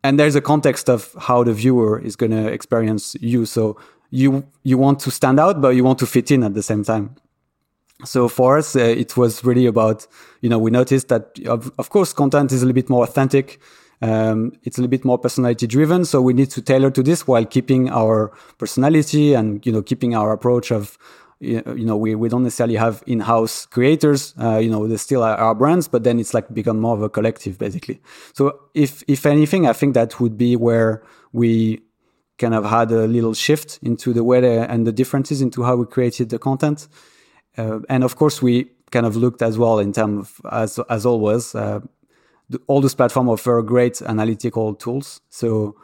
and 0.04 0.18
there's 0.18 0.34
a 0.34 0.42
context 0.42 0.90
of 0.90 1.16
how 1.18 1.42
the 1.42 1.54
viewer 1.54 1.98
is 1.98 2.14
going 2.14 2.32
to 2.32 2.48
experience 2.48 3.16
you. 3.20 3.46
So 3.46 3.78
you 4.10 4.44
you 4.62 4.76
want 4.76 5.00
to 5.00 5.10
stand 5.10 5.40
out, 5.40 5.62
but 5.62 5.70
you 5.70 5.84
want 5.84 5.98
to 6.00 6.06
fit 6.06 6.30
in 6.30 6.42
at 6.42 6.52
the 6.52 6.62
same 6.62 6.84
time. 6.84 7.16
So 8.04 8.28
for 8.28 8.58
us, 8.58 8.76
uh, 8.76 8.80
it 8.80 9.16
was 9.16 9.42
really 9.42 9.64
about 9.64 10.06
you 10.42 10.50
know 10.50 10.58
we 10.58 10.70
noticed 10.70 11.08
that 11.08 11.38
of, 11.46 11.72
of 11.78 11.88
course 11.88 12.12
content 12.12 12.52
is 12.52 12.62
a 12.62 12.66
little 12.66 12.80
bit 12.82 12.90
more 12.90 13.04
authentic. 13.04 13.58
Um, 14.02 14.52
it's 14.64 14.76
a 14.76 14.80
little 14.80 14.90
bit 14.90 15.04
more 15.04 15.16
personality 15.16 15.66
driven, 15.66 16.04
so 16.04 16.20
we 16.20 16.34
need 16.34 16.50
to 16.50 16.60
tailor 16.60 16.90
to 16.90 17.02
this 17.02 17.26
while 17.26 17.46
keeping 17.46 17.88
our 17.88 18.32
personality 18.58 19.32
and 19.32 19.64
you 19.64 19.72
know 19.72 19.82
keeping 19.82 20.14
our 20.14 20.32
approach 20.32 20.72
of 20.72 20.98
you 21.42 21.84
know 21.84 21.96
we, 21.96 22.14
we 22.14 22.28
don't 22.28 22.44
necessarily 22.44 22.76
have 22.76 23.02
in-house 23.06 23.66
creators 23.66 24.32
uh, 24.40 24.58
you 24.58 24.70
know 24.70 24.86
they 24.86 24.96
still 24.96 25.22
are 25.22 25.36
our 25.36 25.54
brands 25.54 25.88
but 25.88 26.04
then 26.04 26.20
it's 26.20 26.32
like 26.32 26.52
become 26.54 26.78
more 26.80 26.94
of 26.94 27.02
a 27.02 27.08
collective 27.08 27.58
basically. 27.58 28.00
So 28.32 28.60
if 28.74 29.02
if 29.08 29.26
anything 29.26 29.66
i 29.66 29.72
think 29.72 29.94
that 29.94 30.20
would 30.20 30.38
be 30.38 30.54
where 30.56 31.02
we 31.32 31.80
kind 32.38 32.54
of 32.54 32.64
had 32.64 32.90
a 32.92 33.06
little 33.06 33.34
shift 33.34 33.78
into 33.82 34.12
the 34.12 34.24
way 34.24 34.58
and 34.58 34.86
the 34.86 34.92
differences 34.92 35.42
into 35.42 35.62
how 35.62 35.76
we 35.76 35.86
created 35.86 36.30
the 36.30 36.38
content. 36.38 36.88
Uh, 37.58 37.80
and 37.88 38.04
of 38.04 38.16
course 38.16 38.40
we 38.40 38.70
kind 38.90 39.06
of 39.06 39.16
looked 39.16 39.42
as 39.42 39.58
well 39.58 39.78
in 39.78 39.92
terms 39.92 40.18
of 40.20 40.52
as 40.52 40.78
as 40.88 41.04
always 41.04 41.54
uh, 41.54 41.80
the, 42.48 42.60
all 42.68 42.80
those 42.80 42.94
platforms 42.94 43.30
offer 43.30 43.60
great 43.62 44.00
analytical 44.02 44.74
tools. 44.74 45.20
So 45.28 45.76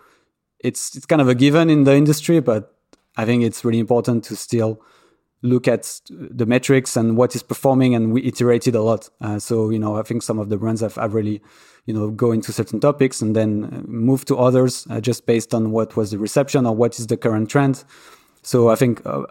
it's 0.60 0.96
it's 0.96 1.06
kind 1.06 1.20
of 1.20 1.28
a 1.28 1.34
given 1.34 1.70
in 1.70 1.84
the 1.84 1.94
industry 1.94 2.40
but 2.40 2.74
i 3.16 3.24
think 3.24 3.42
it's 3.42 3.64
really 3.64 3.78
important 3.78 4.24
to 4.24 4.34
still 4.36 4.80
look 5.42 5.68
at 5.68 6.00
the 6.10 6.46
metrics 6.46 6.96
and 6.96 7.16
what 7.16 7.34
is 7.34 7.42
performing 7.42 7.94
and 7.94 8.12
we 8.12 8.22
iterated 8.24 8.74
a 8.74 8.82
lot. 8.82 9.08
Uh, 9.20 9.38
so 9.38 9.70
you 9.70 9.78
know 9.78 9.96
i 9.96 10.02
think 10.02 10.22
some 10.22 10.38
of 10.38 10.48
the 10.48 10.56
brands 10.56 10.80
have, 10.80 10.96
have 10.96 11.14
really 11.14 11.40
you 11.86 11.94
know 11.94 12.10
go 12.10 12.32
into 12.32 12.52
certain 12.52 12.80
topics 12.80 13.22
and 13.22 13.34
then 13.34 13.64
uh, 13.64 13.82
move 13.86 14.24
to 14.24 14.36
others 14.36 14.86
uh, 14.90 15.00
just 15.00 15.26
based 15.26 15.54
on 15.54 15.70
what 15.70 15.96
was 15.96 16.10
the 16.10 16.18
reception 16.18 16.66
or 16.66 16.74
what 16.74 16.98
is 16.98 17.06
the 17.06 17.16
current 17.16 17.48
trend 17.48 17.84
so 18.48 18.70
I 18.70 18.76
think 18.76 19.04
uh, 19.04 19.24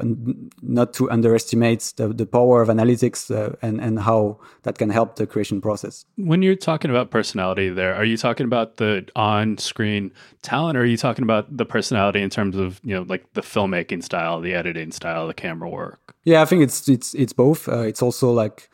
not 0.61 0.93
to 0.93 1.09
underestimate 1.09 1.91
the, 1.95 2.09
the 2.09 2.27
power 2.27 2.61
of 2.61 2.69
analytics 2.69 3.35
uh, 3.35 3.55
and, 3.63 3.81
and 3.81 3.97
how 3.97 4.37
that 4.61 4.77
can 4.77 4.91
help 4.91 5.15
the 5.15 5.25
creation 5.25 5.59
process. 5.59 6.05
When 6.17 6.43
you're 6.43 6.55
talking 6.55 6.91
about 6.91 7.09
personality 7.09 7.69
there, 7.69 7.95
are 7.95 8.05
you 8.05 8.15
talking 8.15 8.45
about 8.45 8.77
the 8.77 9.07
on-screen 9.15 10.11
talent 10.43 10.77
or 10.77 10.81
are 10.81 10.85
you 10.85 10.97
talking 10.97 11.23
about 11.23 11.57
the 11.57 11.65
personality 11.65 12.21
in 12.21 12.29
terms 12.29 12.55
of, 12.57 12.79
you 12.83 12.93
know, 12.93 13.05
like 13.09 13.33
the 13.33 13.41
filmmaking 13.41 14.03
style, 14.03 14.39
the 14.39 14.53
editing 14.53 14.91
style, 14.91 15.25
the 15.25 15.33
camera 15.33 15.67
work? 15.67 16.13
Yeah, 16.23 16.43
I 16.43 16.45
think 16.45 16.61
it's 16.61 16.87
it's 16.87 17.15
it's 17.15 17.33
both. 17.33 17.67
Uh, 17.67 17.79
it's 17.79 18.03
also 18.03 18.31
like 18.31 18.69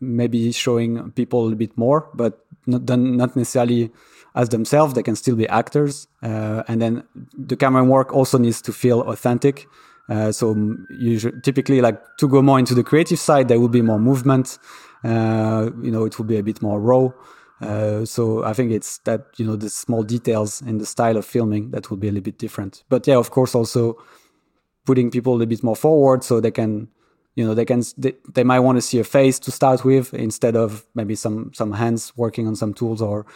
maybe 0.00 0.52
showing 0.52 1.10
people 1.10 1.50
a 1.50 1.56
bit 1.56 1.76
more, 1.76 2.08
but 2.14 2.46
not, 2.66 2.88
not 2.96 3.34
necessarily 3.34 3.90
as 4.34 4.48
themselves. 4.48 4.94
They 4.94 5.02
can 5.02 5.16
still 5.16 5.36
be 5.36 5.48
actors. 5.48 6.06
Uh, 6.22 6.62
and 6.68 6.80
then 6.80 7.04
the 7.36 7.56
camera 7.56 7.84
work 7.84 8.12
also 8.12 8.38
needs 8.38 8.62
to 8.62 8.72
feel 8.72 9.00
authentic. 9.02 9.66
Uh, 10.08 10.32
so 10.32 10.76
usually, 10.90 11.40
typically, 11.42 11.80
like 11.80 12.00
to 12.18 12.28
go 12.28 12.42
more 12.42 12.58
into 12.58 12.74
the 12.74 12.82
creative 12.82 13.18
side, 13.18 13.48
there 13.48 13.60
will 13.60 13.68
be 13.68 13.82
more 13.82 13.98
movement. 13.98 14.58
Uh, 15.04 15.70
you 15.82 15.90
know, 15.90 16.04
it 16.04 16.18
will 16.18 16.26
be 16.26 16.36
a 16.36 16.42
bit 16.42 16.60
more 16.60 16.80
raw. 16.80 17.08
Uh, 17.60 18.04
so 18.04 18.42
I 18.42 18.52
think 18.52 18.72
it's 18.72 18.98
that 18.98 19.26
you 19.36 19.46
know 19.46 19.54
the 19.54 19.70
small 19.70 20.02
details 20.02 20.60
in 20.62 20.78
the 20.78 20.86
style 20.86 21.16
of 21.16 21.24
filming 21.24 21.70
that 21.70 21.90
will 21.90 21.96
be 21.96 22.08
a 22.08 22.10
little 22.10 22.24
bit 22.24 22.38
different. 22.38 22.82
But 22.88 23.06
yeah, 23.06 23.16
of 23.16 23.30
course, 23.30 23.54
also 23.54 23.96
putting 24.84 25.10
people 25.10 25.34
a 25.34 25.36
little 25.36 25.48
bit 25.48 25.62
more 25.62 25.76
forward 25.76 26.24
so 26.24 26.40
they 26.40 26.50
can 26.50 26.88
you 27.36 27.46
know 27.46 27.54
they 27.54 27.64
can 27.64 27.82
they, 27.96 28.14
they 28.34 28.44
might 28.44 28.60
want 28.60 28.76
to 28.76 28.82
see 28.82 28.98
a 28.98 29.04
face 29.04 29.38
to 29.38 29.50
start 29.50 29.84
with 29.84 30.12
instead 30.12 30.56
of 30.56 30.84
maybe 30.94 31.14
some 31.14 31.52
some 31.54 31.72
hands 31.72 32.12
working 32.16 32.46
on 32.46 32.56
some 32.56 32.74
tools 32.74 33.00
or 33.00 33.26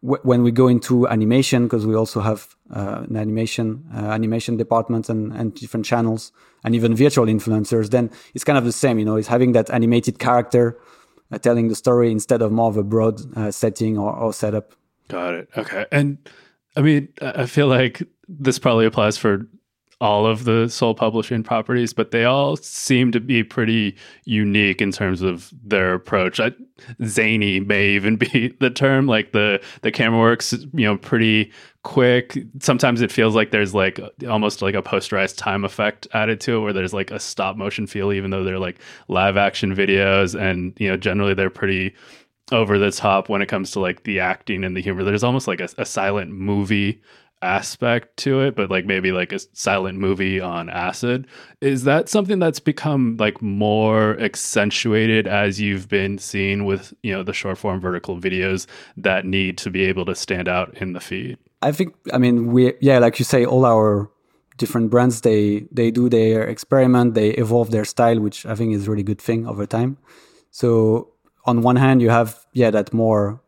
when 0.00 0.42
we 0.44 0.52
go 0.52 0.68
into 0.68 1.08
animation, 1.08 1.64
because 1.64 1.86
we 1.86 1.94
also 1.94 2.20
have 2.20 2.54
uh, 2.74 3.04
an 3.08 3.16
animation 3.16 3.84
uh, 3.92 4.10
animation 4.10 4.56
department 4.56 5.08
and, 5.08 5.32
and 5.32 5.54
different 5.54 5.84
channels, 5.84 6.32
and 6.64 6.74
even 6.74 6.94
virtual 6.94 7.26
influencers, 7.26 7.90
then 7.90 8.10
it's 8.34 8.44
kind 8.44 8.58
of 8.58 8.64
the 8.64 8.72
same. 8.72 8.98
You 8.98 9.04
know, 9.04 9.16
it's 9.16 9.28
having 9.28 9.52
that 9.52 9.70
animated 9.70 10.18
character 10.18 10.78
uh, 11.32 11.38
telling 11.38 11.68
the 11.68 11.74
story 11.74 12.12
instead 12.12 12.42
of 12.42 12.52
more 12.52 12.68
of 12.68 12.76
a 12.76 12.84
broad 12.84 13.20
uh, 13.36 13.50
setting 13.50 13.98
or, 13.98 14.14
or 14.14 14.32
setup. 14.32 14.74
Got 15.08 15.34
it. 15.34 15.48
Okay, 15.56 15.86
and 15.90 16.18
I 16.76 16.82
mean, 16.82 17.08
I 17.20 17.46
feel 17.46 17.66
like 17.66 18.02
this 18.28 18.58
probably 18.58 18.86
applies 18.86 19.18
for 19.18 19.48
all 20.00 20.26
of 20.26 20.44
the 20.44 20.68
Soul 20.68 20.94
Publishing 20.94 21.42
properties, 21.42 21.92
but 21.92 22.12
they 22.12 22.24
all 22.24 22.56
seem 22.56 23.10
to 23.12 23.20
be 23.20 23.42
pretty 23.42 23.96
unique 24.24 24.80
in 24.80 24.92
terms 24.92 25.22
of 25.22 25.52
their 25.64 25.94
approach. 25.94 26.38
I, 26.38 26.52
zany 27.04 27.58
may 27.60 27.88
even 27.88 28.16
be 28.16 28.54
the 28.60 28.70
term. 28.70 29.06
Like 29.06 29.32
the 29.32 29.60
the 29.82 29.90
camera 29.90 30.20
works, 30.20 30.52
you 30.52 30.86
know, 30.86 30.96
pretty 30.96 31.52
quick. 31.82 32.38
Sometimes 32.60 33.00
it 33.00 33.10
feels 33.10 33.34
like 33.34 33.50
there's 33.50 33.74
like 33.74 34.00
almost 34.28 34.62
like 34.62 34.76
a 34.76 34.82
posterized 34.82 35.36
time 35.36 35.64
effect 35.64 36.06
added 36.12 36.40
to 36.42 36.56
it, 36.56 36.60
where 36.60 36.72
there's 36.72 36.94
like 36.94 37.10
a 37.10 37.18
stop 37.18 37.56
motion 37.56 37.86
feel, 37.86 38.12
even 38.12 38.30
though 38.30 38.44
they're 38.44 38.58
like 38.58 38.78
live 39.08 39.36
action 39.36 39.74
videos, 39.74 40.38
and 40.38 40.74
you 40.78 40.88
know, 40.88 40.96
generally 40.96 41.34
they're 41.34 41.50
pretty 41.50 41.94
over 42.52 42.78
the 42.78 42.90
top 42.90 43.28
when 43.28 43.42
it 43.42 43.46
comes 43.46 43.72
to 43.72 43.80
like 43.80 44.04
the 44.04 44.20
acting 44.20 44.64
and 44.64 44.76
the 44.76 44.80
humor. 44.80 45.02
There's 45.02 45.24
almost 45.24 45.48
like 45.48 45.60
a, 45.60 45.68
a 45.76 45.84
silent 45.84 46.30
movie 46.30 47.02
aspect 47.42 48.16
to 48.18 48.40
it, 48.40 48.56
but 48.56 48.70
like 48.70 48.86
maybe 48.86 49.12
like 49.12 49.32
a 49.32 49.38
silent 49.52 49.98
movie 49.98 50.40
on 50.40 50.68
acid. 50.68 51.26
Is 51.60 51.84
that 51.84 52.08
something 52.08 52.38
that's 52.38 52.60
become 52.60 53.16
like 53.18 53.40
more 53.42 54.18
accentuated 54.20 55.26
as 55.26 55.60
you've 55.60 55.88
been 55.88 56.18
seeing 56.18 56.64
with, 56.64 56.92
you 57.02 57.12
know, 57.12 57.22
the 57.22 57.32
short 57.32 57.58
form 57.58 57.80
vertical 57.80 58.18
videos 58.18 58.66
that 58.96 59.24
need 59.24 59.58
to 59.58 59.70
be 59.70 59.84
able 59.84 60.04
to 60.06 60.14
stand 60.14 60.48
out 60.48 60.76
in 60.78 60.92
the 60.92 61.00
feed? 61.00 61.38
I 61.62 61.72
think 61.72 61.94
I 62.12 62.18
mean 62.18 62.52
we 62.52 62.74
yeah, 62.80 62.98
like 62.98 63.18
you 63.18 63.24
say, 63.24 63.44
all 63.44 63.64
our 63.64 64.10
different 64.56 64.90
brands 64.90 65.20
they 65.22 65.66
they 65.72 65.90
do 65.90 66.08
their 66.08 66.44
experiment, 66.44 67.14
they 67.14 67.30
evolve 67.30 67.70
their 67.70 67.84
style, 67.84 68.20
which 68.20 68.46
I 68.46 68.54
think 68.54 68.74
is 68.74 68.88
really 68.88 69.02
good 69.02 69.20
thing 69.20 69.46
over 69.46 69.66
time. 69.66 69.98
So 70.50 71.12
on 71.44 71.62
one 71.62 71.76
hand 71.76 72.02
you 72.02 72.10
have 72.10 72.46
yeah 72.52 72.70
that 72.70 72.92
more 72.92 73.40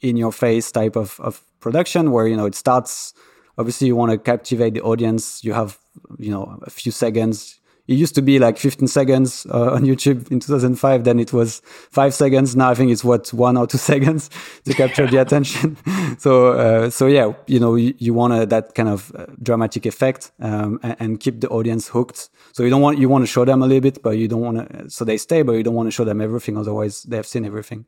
in 0.00 0.16
your 0.16 0.32
face 0.32 0.72
type 0.72 0.96
of, 0.96 1.18
of 1.20 1.42
production 1.60 2.10
where 2.12 2.26
you 2.26 2.36
know 2.36 2.46
it 2.46 2.54
starts 2.54 3.14
obviously 3.60 3.86
you 3.86 3.94
want 3.94 4.10
to 4.10 4.18
captivate 4.18 4.74
the 4.74 4.82
audience. 4.82 5.44
You 5.44 5.52
have 5.52 5.78
you 6.18 6.30
know 6.30 6.58
a 6.62 6.70
few 6.70 6.92
seconds. 6.92 7.60
It 7.86 7.94
used 7.94 8.14
to 8.14 8.22
be 8.22 8.38
like 8.38 8.56
15 8.56 8.86
seconds 8.86 9.46
uh, 9.50 9.72
on 9.72 9.82
youtube 9.82 10.30
in 10.30 10.38
2005 10.38 11.02
then 11.02 11.18
it 11.18 11.32
was 11.32 11.60
five 11.90 12.14
seconds. 12.14 12.54
Now 12.54 12.70
i 12.70 12.74
think 12.74 12.92
it's 12.92 13.02
what 13.02 13.32
one 13.32 13.56
or 13.56 13.66
two 13.66 13.78
seconds 13.92 14.30
to 14.64 14.74
capture 14.74 15.06
the 15.06 15.18
attention. 15.18 15.76
So 16.18 16.52
uh, 16.52 16.90
so 16.90 17.06
yeah 17.06 17.32
you 17.46 17.60
know 17.60 17.74
you, 17.76 17.94
you 17.98 18.12
want 18.14 18.50
that 18.50 18.74
kind 18.74 18.88
of 18.88 19.12
uh, 19.14 19.26
dramatic 19.42 19.86
effect 19.86 20.32
um, 20.40 20.78
and, 20.82 20.96
and, 21.00 21.20
keep 21.20 21.40
the 21.40 21.48
audience 21.48 21.88
hooked. 21.88 22.28
So 22.52 22.62
you 22.64 22.70
don't 22.70 22.82
want 22.82 22.98
you 22.98 23.08
want 23.08 23.22
to 23.22 23.32
show 23.36 23.44
them 23.44 23.62
a 23.62 23.66
little 23.66 23.86
bit 23.88 24.02
but 24.02 24.10
you 24.20 24.28
don't 24.28 24.44
want 24.48 24.56
to 24.58 24.90
so 24.90 25.04
they 25.04 25.18
stay 25.18 25.42
but 25.42 25.52
you 25.52 25.62
don't 25.62 25.78
want 25.80 25.88
to 25.88 25.94
show 25.98 26.04
them 26.04 26.20
everything. 26.20 26.56
Otherwise 26.56 27.02
they 27.08 27.16
have 27.16 27.26
seen 27.26 27.44
everything 27.44 27.86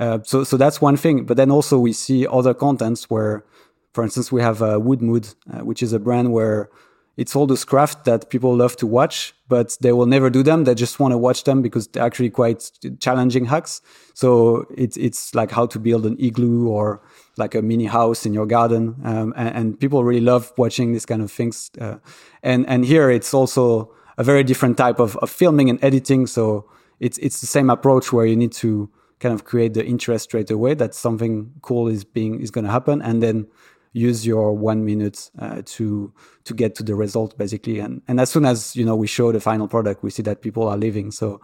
uh, 0.00 0.18
so 0.24 0.42
so 0.42 0.56
that's 0.56 0.80
one 0.80 0.96
thing 0.96 1.24
but 1.24 1.36
then 1.36 1.50
also 1.50 1.78
we 1.78 1.92
see 1.92 2.26
other 2.26 2.54
contents 2.54 3.08
where 3.08 3.44
for 3.92 4.04
instance, 4.04 4.30
we 4.30 4.40
have 4.40 4.62
uh, 4.62 4.78
Woodmood, 4.78 5.34
uh, 5.52 5.64
which 5.64 5.82
is 5.82 5.92
a 5.92 5.98
brand 5.98 6.32
where 6.32 6.70
it's 7.16 7.34
all 7.34 7.46
those 7.46 7.64
craft 7.64 8.04
that 8.04 8.30
people 8.30 8.54
love 8.54 8.76
to 8.76 8.86
watch, 8.86 9.34
but 9.48 9.76
they 9.80 9.92
will 9.92 10.06
never 10.06 10.30
do 10.30 10.42
them. 10.42 10.64
They 10.64 10.74
just 10.74 11.00
want 11.00 11.12
to 11.12 11.18
watch 11.18 11.44
them 11.44 11.60
because 11.60 11.88
they're 11.88 12.04
actually 12.04 12.30
quite 12.30 12.70
challenging 13.00 13.46
hacks. 13.46 13.82
So 14.14 14.66
it's 14.76 14.96
it's 14.96 15.34
like 15.34 15.50
how 15.50 15.66
to 15.66 15.78
build 15.78 16.06
an 16.06 16.16
igloo 16.18 16.68
or 16.68 17.02
like 17.36 17.54
a 17.54 17.62
mini 17.62 17.86
house 17.86 18.24
in 18.26 18.32
your 18.32 18.46
garden, 18.46 18.94
um, 19.04 19.34
and, 19.36 19.48
and, 19.56 19.80
people 19.80 20.04
really 20.04 20.20
love 20.20 20.52
watching 20.56 20.92
these 20.92 21.06
kind 21.06 21.22
of 21.22 21.32
things. 21.32 21.70
Uh, 21.80 21.96
and 22.42 22.66
and 22.68 22.84
here 22.84 23.10
it's 23.10 23.34
also 23.34 23.92
a 24.16 24.24
very 24.24 24.44
different 24.44 24.76
type 24.76 25.00
of, 25.00 25.16
of 25.16 25.30
filming 25.30 25.68
and 25.68 25.82
editing. 25.82 26.26
So 26.26 26.70
it's 27.00 27.18
it's 27.18 27.40
the 27.40 27.46
same 27.46 27.70
approach 27.70 28.12
where 28.12 28.24
you 28.24 28.36
need 28.36 28.52
to 28.52 28.88
kind 29.20 29.34
of 29.34 29.44
create 29.44 29.74
the 29.74 29.84
interest 29.84 30.24
straight 30.24 30.50
away 30.50 30.74
that 30.74 30.94
something 30.94 31.52
cool 31.62 31.88
is 31.88 32.04
being 32.04 32.40
is 32.40 32.50
going 32.50 32.64
to 32.64 32.70
happen, 32.70 33.00
and 33.02 33.22
then 33.22 33.46
use 33.92 34.26
your 34.26 34.52
one 34.52 34.84
minute 34.84 35.30
uh, 35.38 35.62
to 35.64 36.12
to 36.44 36.54
get 36.54 36.74
to 36.76 36.82
the 36.82 36.94
result 36.94 37.36
basically. 37.38 37.78
And 37.78 38.02
and 38.08 38.20
as 38.20 38.30
soon 38.30 38.44
as 38.44 38.74
you 38.76 38.84
know 38.84 38.96
we 38.96 39.06
show 39.06 39.32
the 39.32 39.40
final 39.40 39.68
product 39.68 40.02
we 40.02 40.10
see 40.10 40.22
that 40.22 40.42
people 40.42 40.68
are 40.68 40.76
leaving. 40.76 41.10
So 41.10 41.40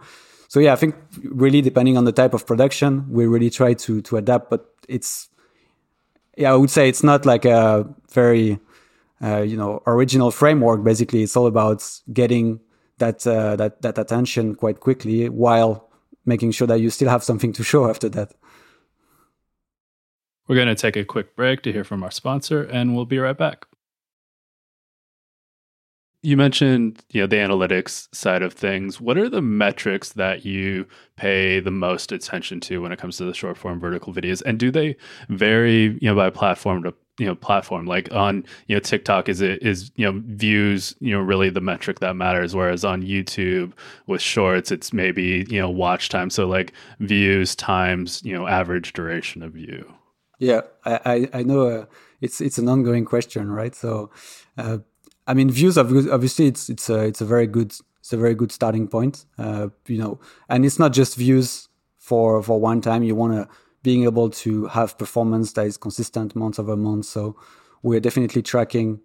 so 0.49 0.61
yeah 0.61 0.71
i 0.71 0.77
think 0.77 0.95
really 1.25 1.61
depending 1.61 1.97
on 1.97 2.05
the 2.05 2.13
type 2.13 2.33
of 2.33 2.47
production 2.47 3.05
we 3.11 3.25
really 3.25 3.49
try 3.49 3.73
to 3.73 4.01
to 4.01 4.15
adapt 4.15 4.49
but 4.49 4.65
it's 4.87 5.27
yeah 6.37 6.53
i 6.53 6.55
would 6.55 6.69
say 6.69 6.87
it's 6.87 7.03
not 7.03 7.25
like 7.25 7.43
a 7.43 7.85
very 8.13 8.57
uh, 9.21 9.41
you 9.41 9.57
know 9.57 9.81
original 9.87 10.31
framework. 10.31 10.83
Basically 10.83 11.23
it's 11.23 11.35
all 11.35 11.47
about 11.47 11.83
getting 12.13 12.59
that 12.99 13.25
uh, 13.25 13.55
that 13.55 13.81
that 13.81 13.97
attention 13.97 14.55
quite 14.55 14.79
quickly 14.79 15.29
while 15.29 15.86
making 16.27 16.51
sure 16.51 16.67
that 16.67 16.79
you 16.79 16.89
still 16.89 17.09
have 17.09 17.23
something 17.23 17.53
to 17.53 17.63
show 17.63 17.89
after 17.89 18.09
that 18.09 18.33
we're 20.47 20.55
going 20.55 20.67
to 20.67 20.75
take 20.75 20.95
a 20.95 21.05
quick 21.05 21.35
break 21.35 21.61
to 21.63 21.71
hear 21.71 21.83
from 21.83 22.03
our 22.03 22.11
sponsor, 22.11 22.63
and 22.63 22.95
we'll 22.95 23.05
be 23.05 23.19
right 23.19 23.37
back. 23.37 23.65
You 26.23 26.35
mentioned, 26.35 27.03
you 27.09 27.21
know, 27.21 27.27
the 27.27 27.35
analytics 27.35 28.13
side 28.13 28.41
of 28.41 28.53
things. 28.53 28.99
What 28.99 29.17
are 29.17 29.29
the 29.29 29.41
metrics 29.41 30.13
that 30.13 30.45
you 30.45 30.87
pay 31.15 31.59
the 31.59 31.71
most 31.71 32.11
attention 32.11 32.59
to 32.61 32.81
when 32.81 32.91
it 32.91 32.99
comes 32.99 33.17
to 33.17 33.25
the 33.25 33.33
short 33.33 33.57
form 33.57 33.79
vertical 33.79 34.13
videos? 34.13 34.41
And 34.45 34.57
do 34.57 34.71
they 34.71 34.97
vary, 35.29 35.97
you 36.01 36.09
know, 36.09 36.15
by 36.15 36.29
platform 36.29 36.83
to 36.83 36.93
you 37.17 37.25
know 37.25 37.35
platform 37.35 37.85
like 37.85 38.11
on 38.13 38.45
you 38.67 38.75
know 38.75 38.79
tiktok 38.79 39.27
is 39.27 39.41
it 39.41 39.61
is 39.63 39.91
you 39.95 40.05
know 40.05 40.21
views 40.25 40.95
you 40.99 41.11
know 41.11 41.19
really 41.19 41.49
the 41.49 41.61
metric 41.61 41.99
that 41.99 42.15
matters 42.15 42.55
whereas 42.55 42.85
on 42.85 43.01
youtube 43.01 43.73
with 44.05 44.21
shorts 44.21 44.71
it's 44.71 44.93
maybe 44.93 45.45
you 45.49 45.59
know 45.59 45.69
watch 45.69 46.09
time 46.09 46.29
so 46.29 46.45
like 46.47 46.73
views 46.99 47.55
times 47.55 48.21
you 48.23 48.33
know 48.33 48.47
average 48.47 48.93
duration 48.93 49.41
of 49.41 49.51
view 49.53 49.91
yeah, 50.39 50.61
I, 50.85 51.27
I, 51.33 51.43
know 51.43 51.67
uh, 51.67 51.85
it's 52.21 52.41
it's 52.41 52.57
an 52.57 52.69
ongoing 52.69 53.05
question, 53.05 53.49
right? 53.51 53.73
So, 53.73 54.11
uh, 54.57 54.79
I 55.25 55.33
mean, 55.33 55.49
views 55.49 55.77
obviously 55.77 56.45
it's 56.45 56.69
it's 56.69 56.89
a 56.89 57.05
it's 57.05 57.21
a 57.21 57.25
very 57.25 57.47
good 57.47 57.73
it's 57.99 58.13
a 58.13 58.17
very 58.17 58.35
good 58.35 58.51
starting 58.51 58.87
point, 58.87 59.25
uh, 59.39 59.69
you 59.87 59.97
know, 59.97 60.19
and 60.47 60.63
it's 60.63 60.77
not 60.77 60.93
just 60.93 61.15
views 61.15 61.69
for 61.97 62.43
for 62.43 62.59
one 62.59 62.81
time. 62.81 63.01
You 63.01 63.15
want 63.15 63.33
to 63.33 63.47
being 63.87 64.03
able 64.03 64.29
to 64.43 64.51
have 64.77 64.97
performance 64.97 65.47
that 65.53 65.65
is 65.65 65.77
consistent 65.77 66.35
month 66.35 66.59
over 66.59 66.75
month. 66.75 67.05
So, 67.05 67.35
we're 67.83 68.03
definitely 68.07 68.41
tracking 68.41 68.99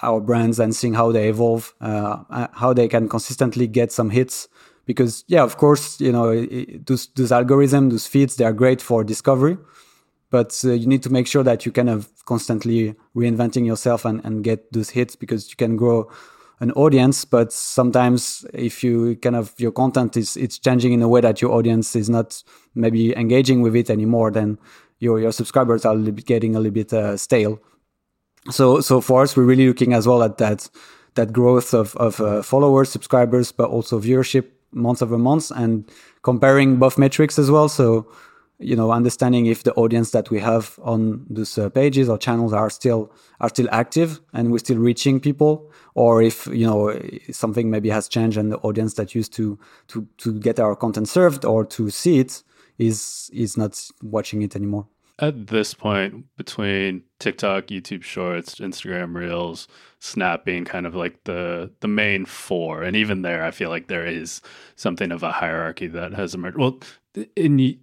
our 0.00 0.20
brands 0.20 0.58
and 0.60 0.74
seeing 0.74 0.94
how 0.94 1.08
they 1.12 1.28
evolve, 1.28 1.74
uh, 1.80 2.24
uh 2.30 2.46
how 2.62 2.72
they 2.72 2.88
can 2.88 3.08
consistently 3.08 3.66
get 3.78 3.92
some 3.92 4.10
hits. 4.10 4.48
Because 4.86 5.24
yeah, 5.34 5.42
of 5.42 5.54
course, 5.64 6.00
you 6.00 6.12
know, 6.12 6.28
it, 6.30 6.86
those 6.86 7.08
those 7.18 7.32
algorithms, 7.38 7.90
those 7.90 8.06
feeds, 8.06 8.36
they 8.36 8.46
are 8.50 8.56
great 8.62 8.80
for 8.80 9.04
discovery 9.04 9.58
but 10.30 10.58
uh, 10.64 10.72
you 10.72 10.86
need 10.86 11.02
to 11.02 11.10
make 11.10 11.26
sure 11.26 11.42
that 11.42 11.64
you 11.64 11.72
kind 11.72 11.88
of 11.88 12.08
constantly 12.26 12.94
reinventing 13.16 13.66
yourself 13.66 14.04
and, 14.04 14.24
and 14.24 14.44
get 14.44 14.72
those 14.72 14.90
hits 14.90 15.16
because 15.16 15.50
you 15.50 15.56
can 15.56 15.76
grow 15.76 16.10
an 16.60 16.72
audience 16.72 17.24
but 17.24 17.52
sometimes 17.52 18.44
if 18.52 18.82
you 18.82 19.16
kind 19.16 19.36
of 19.36 19.54
your 19.58 19.70
content 19.70 20.16
is 20.16 20.36
it's 20.36 20.58
changing 20.58 20.92
in 20.92 21.02
a 21.02 21.08
way 21.08 21.20
that 21.20 21.40
your 21.40 21.52
audience 21.52 21.94
is 21.94 22.10
not 22.10 22.42
maybe 22.74 23.16
engaging 23.16 23.62
with 23.62 23.76
it 23.76 23.90
anymore 23.90 24.30
then 24.30 24.58
your 24.98 25.20
your 25.20 25.32
subscribers 25.32 25.84
are 25.84 25.94
a 25.94 26.10
getting 26.12 26.56
a 26.56 26.58
little 26.58 26.74
bit 26.74 26.92
uh, 26.92 27.16
stale. 27.16 27.60
So 28.50 28.80
so 28.80 29.00
for 29.00 29.22
us 29.22 29.36
we're 29.36 29.44
really 29.44 29.66
looking 29.66 29.92
as 29.92 30.06
well 30.06 30.22
at 30.22 30.38
that 30.38 30.68
that 31.14 31.32
growth 31.32 31.74
of 31.74 31.94
of 31.96 32.20
uh, 32.20 32.42
followers 32.42 32.90
subscribers 32.90 33.52
but 33.52 33.70
also 33.70 34.00
viewership 34.00 34.46
month 34.72 35.02
over 35.02 35.18
month 35.18 35.50
and 35.50 35.88
comparing 36.22 36.76
both 36.76 36.98
metrics 36.98 37.38
as 37.38 37.50
well. 37.50 37.68
So 37.68 38.06
you 38.58 38.74
know 38.74 38.90
understanding 38.90 39.46
if 39.46 39.62
the 39.62 39.72
audience 39.74 40.10
that 40.10 40.30
we 40.30 40.40
have 40.40 40.78
on 40.82 41.24
those 41.30 41.56
uh, 41.58 41.68
pages 41.70 42.08
or 42.08 42.18
channels 42.18 42.52
are 42.52 42.70
still 42.70 43.10
are 43.40 43.48
still 43.48 43.68
active 43.70 44.20
and 44.32 44.50
we're 44.50 44.58
still 44.58 44.78
reaching 44.78 45.20
people 45.20 45.70
or 45.94 46.22
if 46.22 46.46
you 46.48 46.66
know 46.66 46.98
something 47.30 47.70
maybe 47.70 47.88
has 47.88 48.08
changed 48.08 48.36
and 48.36 48.50
the 48.50 48.58
audience 48.58 48.94
that 48.94 49.14
used 49.14 49.32
to 49.32 49.58
to 49.86 50.06
to 50.18 50.38
get 50.40 50.58
our 50.58 50.74
content 50.74 51.08
served 51.08 51.44
or 51.44 51.64
to 51.64 51.88
see 51.90 52.18
it 52.18 52.42
is 52.78 53.30
is 53.32 53.56
not 53.56 53.80
watching 54.02 54.42
it 54.42 54.56
anymore 54.56 54.86
at 55.20 55.48
this 55.48 55.74
point 55.74 56.26
between 56.36 57.02
TikTok, 57.18 57.66
YouTube 57.66 58.04
Shorts, 58.04 58.56
Instagram 58.56 59.16
Reels, 59.16 59.66
Snap 59.98 60.44
being 60.44 60.64
kind 60.64 60.86
of 60.86 60.94
like 60.94 61.24
the 61.24 61.72
the 61.80 61.88
main 61.88 62.24
four, 62.24 62.84
and 62.84 62.94
even 62.94 63.22
there, 63.22 63.42
I 63.42 63.50
feel 63.50 63.68
like 63.68 63.88
there 63.88 64.06
is 64.06 64.40
something 64.76 65.10
of 65.10 65.24
a 65.24 65.32
hierarchy 65.32 65.88
that 65.88 66.14
has 66.14 66.34
emerged. 66.34 66.56
Well, 66.56 66.78
in 67.34 67.80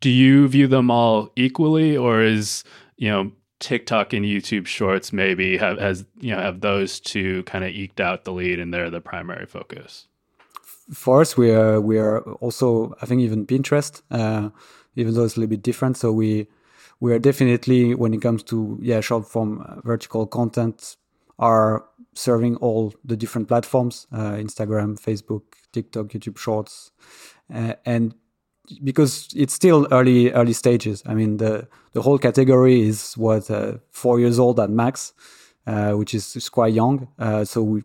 do 0.00 0.10
you 0.10 0.48
view 0.48 0.66
them 0.66 0.90
all 0.90 1.30
equally, 1.36 1.96
or 1.96 2.22
is 2.22 2.64
you 2.96 3.08
know 3.08 3.32
TikTok 3.60 4.12
and 4.12 4.24
YouTube 4.24 4.66
Shorts 4.66 5.12
maybe 5.12 5.56
have 5.56 5.78
has 5.78 6.04
you 6.20 6.34
know 6.34 6.40
have 6.40 6.60
those 6.60 7.00
two 7.00 7.42
kind 7.44 7.64
of 7.64 7.70
eked 7.70 8.00
out 8.00 8.24
the 8.24 8.32
lead, 8.32 8.58
and 8.58 8.72
they're 8.72 8.90
the 8.90 9.00
primary 9.00 9.46
focus? 9.46 10.06
For 10.92 11.20
us, 11.20 11.36
we 11.36 11.50
are 11.50 11.80
we 11.80 11.98
are 11.98 12.20
also 12.34 12.94
I 13.02 13.06
think 13.06 13.20
even 13.22 13.46
Pinterest, 13.46 14.02
uh, 14.10 14.50
even 14.96 15.14
though 15.14 15.24
it's 15.24 15.36
a 15.36 15.40
little 15.40 15.50
bit 15.50 15.62
different. 15.62 15.96
So 15.96 16.12
we 16.12 16.48
we 17.02 17.12
are 17.12 17.18
definitely 17.18 17.96
when 17.96 18.14
it 18.14 18.22
comes 18.22 18.44
to 18.44 18.78
yeah 18.80 19.00
short 19.00 19.26
form 19.26 19.60
uh, 19.60 19.80
vertical 19.80 20.24
content 20.24 20.96
are 21.38 21.84
serving 22.14 22.56
all 22.56 22.94
the 23.04 23.16
different 23.16 23.48
platforms 23.48 24.06
uh, 24.12 24.36
instagram 24.46 24.98
facebook 24.98 25.42
tiktok 25.72 26.06
youtube 26.08 26.38
shorts 26.38 26.92
uh, 27.52 27.74
and 27.84 28.14
because 28.82 29.28
it's 29.34 29.54
still 29.54 29.86
early 29.90 30.32
early 30.32 30.52
stages. 30.52 31.02
I 31.06 31.14
mean, 31.14 31.38
the 31.38 31.68
the 31.92 32.02
whole 32.02 32.18
category 32.18 32.82
is 32.82 33.14
what 33.16 33.50
uh, 33.50 33.74
four 33.90 34.20
years 34.20 34.38
old 34.38 34.58
at 34.60 34.70
max, 34.70 35.12
uh, 35.66 35.92
which 35.92 36.14
is, 36.14 36.36
is, 36.36 36.48
quite 36.48 36.72
young. 36.72 37.08
Uh, 37.18 37.44
so 37.44 37.62
we, 37.62 37.82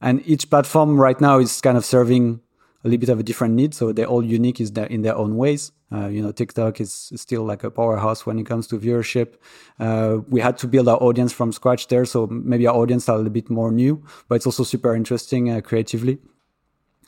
and 0.00 0.22
each 0.26 0.48
platform 0.48 0.98
right 1.00 1.20
now 1.20 1.38
is 1.38 1.60
kind 1.60 1.76
of 1.76 1.84
serving 1.84 2.40
a 2.84 2.88
little 2.88 3.00
bit 3.00 3.08
of 3.08 3.18
a 3.18 3.22
different 3.22 3.54
need. 3.54 3.74
So 3.74 3.92
they're 3.92 4.06
all 4.06 4.24
unique 4.24 4.60
is 4.60 4.70
in 4.70 5.02
their 5.02 5.16
own 5.16 5.36
ways. 5.36 5.72
Uh, 5.92 6.06
you 6.06 6.22
know, 6.22 6.30
TikTok 6.30 6.80
is 6.80 7.12
still 7.16 7.42
like 7.42 7.64
a 7.64 7.70
powerhouse 7.70 8.24
when 8.24 8.38
it 8.38 8.46
comes 8.46 8.66
to 8.68 8.78
viewership. 8.78 9.34
Uh, 9.80 10.18
we 10.28 10.40
had 10.40 10.56
to 10.58 10.68
build 10.68 10.88
our 10.88 10.96
audience 11.02 11.32
from 11.32 11.52
scratch 11.52 11.88
there, 11.88 12.04
so 12.04 12.28
maybe 12.28 12.66
our 12.66 12.76
audience 12.76 13.08
are 13.08 13.16
a 13.16 13.18
little 13.18 13.32
bit 13.32 13.50
more 13.50 13.72
new, 13.72 14.02
but 14.28 14.36
it's 14.36 14.46
also 14.46 14.62
super 14.62 14.94
interesting 14.94 15.50
uh, 15.50 15.60
creatively. 15.60 16.18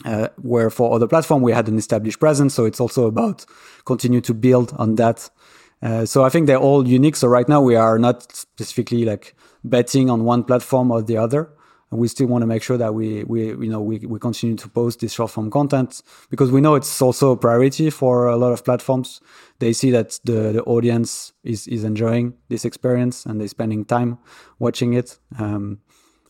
Uh, 0.04 0.28
where 0.42 0.68
for 0.68 0.94
other 0.94 1.06
platform 1.06 1.42
we 1.42 1.52
had 1.52 1.68
an 1.68 1.78
established 1.78 2.18
presence. 2.18 2.54
So 2.54 2.64
it's 2.64 2.80
also 2.80 3.06
about 3.06 3.46
continue 3.84 4.20
to 4.22 4.34
build 4.34 4.72
on 4.78 4.96
that 4.96 5.30
Uh, 5.82 6.06
so 6.06 6.24
I 6.24 6.28
think 6.28 6.46
they're 6.46 6.58
all 6.58 6.86
unique. 6.86 7.16
So 7.16 7.28
right 7.28 7.48
now 7.48 7.60
we 7.60 7.74
are 7.74 7.98
not 7.98 8.32
specifically 8.32 9.04
like 9.04 9.34
betting 9.64 10.10
on 10.10 10.24
one 10.24 10.44
platform 10.44 10.90
or 10.90 11.02
the 11.02 11.16
other. 11.16 11.50
We 11.90 12.08
still 12.08 12.28
want 12.28 12.42
to 12.42 12.46
make 12.46 12.62
sure 12.62 12.78
that 12.78 12.94
we, 12.94 13.24
we, 13.24 13.48
you 13.48 13.68
know, 13.68 13.82
we, 13.82 13.98
we 13.98 14.18
continue 14.18 14.56
to 14.56 14.68
post 14.68 15.00
this 15.00 15.12
short 15.12 15.30
form 15.30 15.50
content 15.50 16.02
because 16.30 16.50
we 16.50 16.60
know 16.60 16.74
it's 16.74 17.02
also 17.02 17.32
a 17.32 17.36
priority 17.36 17.90
for 17.90 18.28
a 18.28 18.36
lot 18.36 18.52
of 18.52 18.64
platforms. 18.64 19.20
They 19.58 19.74
see 19.74 19.90
that 19.90 20.18
the, 20.24 20.52
the 20.52 20.62
audience 20.62 21.34
is, 21.44 21.66
is 21.68 21.84
enjoying 21.84 22.34
this 22.48 22.64
experience 22.64 23.26
and 23.26 23.38
they're 23.38 23.48
spending 23.48 23.84
time 23.84 24.18
watching 24.58 24.94
it. 24.94 25.18
Um, 25.38 25.80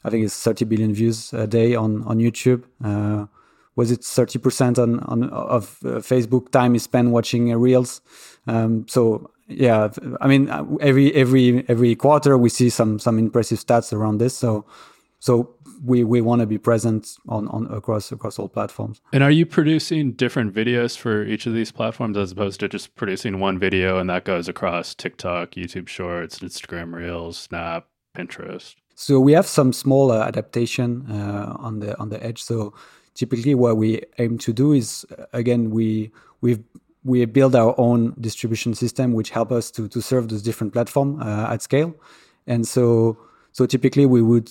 I 0.03 0.11
think 0.11 0.25
it's 0.25 0.43
30 0.43 0.65
billion 0.65 0.95
views 0.95 1.33
a 1.33 1.47
day 1.47 1.77
on, 1.77 2.03
on 2.05 2.19
YouTube. 2.19 2.65
Uh, 2.83 3.27
was 3.77 3.91
it 3.91 4.01
30% 4.01 4.79
on, 4.79 5.01
on 5.01 5.31
of 5.31 5.79
uh, 5.85 5.89
Facebook 5.99 6.51
time 6.51 6.75
is 6.75 6.83
spent 6.83 7.11
watching 7.11 7.53
uh, 7.53 7.57
reels. 7.57 8.01
Um, 8.47 8.87
so 8.89 9.31
yeah, 9.49 9.91
I 10.21 10.29
mean, 10.29 10.49
uh, 10.49 10.65
every, 10.81 11.15
every, 11.15 11.65
every 11.69 11.95
quarter 11.95 12.37
we 12.39 12.49
see 12.49 12.71
some, 12.71 12.99
some 12.99 13.19
impressive 13.19 13.59
stats 13.59 13.93
around 13.93 14.19
this. 14.19 14.37
So, 14.37 14.65
so 15.21 15.55
we, 15.83 16.05
we 16.05 16.21
want 16.21 16.41
to 16.41 16.47
be 16.47 16.59
present 16.59 17.17
on, 17.29 17.49
on 17.49 17.67
across, 17.73 18.13
across 18.13 18.39
all 18.39 18.49
platforms. 18.49 19.01
And 19.13 19.23
are 19.23 19.31
you 19.31 19.47
producing 19.47 20.13
different 20.13 20.55
videos 20.55 20.97
for 20.97 21.25
each 21.25 21.47
of 21.47 21.55
these 21.55 21.73
platforms 21.73 22.17
as 22.17 22.33
opposed 22.33 22.61
to 22.61 22.69
just 22.69 22.95
producing 22.95 23.41
one 23.41 23.59
video 23.59 23.99
and 23.99 24.09
that 24.11 24.25
goes 24.25 24.49
across 24.49 24.95
TikTok, 24.95 25.53
YouTube 25.53 25.89
Shorts, 25.89 26.39
Instagram 26.41 26.93
Reels, 26.93 27.39
Snap, 27.39 27.87
Pinterest? 28.17 28.75
So 28.95 29.19
we 29.19 29.33
have 29.33 29.47
some 29.47 29.73
small 29.73 30.11
uh, 30.11 30.23
adaptation 30.23 31.11
uh, 31.11 31.57
on 31.59 31.81
the 31.81 31.99
on 31.99 32.11
the 32.11 32.23
edge. 32.23 32.43
So 32.43 32.75
typically 33.15 33.55
what 33.55 33.77
we 33.77 34.01
aim 34.19 34.39
to 34.39 34.53
do 34.53 34.73
is 34.73 35.07
uh, 35.19 35.27
again 35.33 35.71
we 35.71 36.11
we 36.41 36.59
we 37.05 37.25
build 37.25 37.57
our 37.57 37.75
own 37.79 38.15
distribution 38.21 38.75
system 38.75 39.13
which 39.13 39.31
help 39.31 39.51
us 39.53 39.71
to 39.71 39.89
to 39.89 40.01
serve 40.01 40.29
those 40.29 40.43
different 40.43 40.73
platform 40.73 41.21
uh, 41.21 41.53
at 41.53 41.63
scale. 41.63 41.95
And 42.47 42.67
so 42.67 43.19
so 43.53 43.67
typically 43.67 44.07
we 44.07 44.23
would 44.23 44.51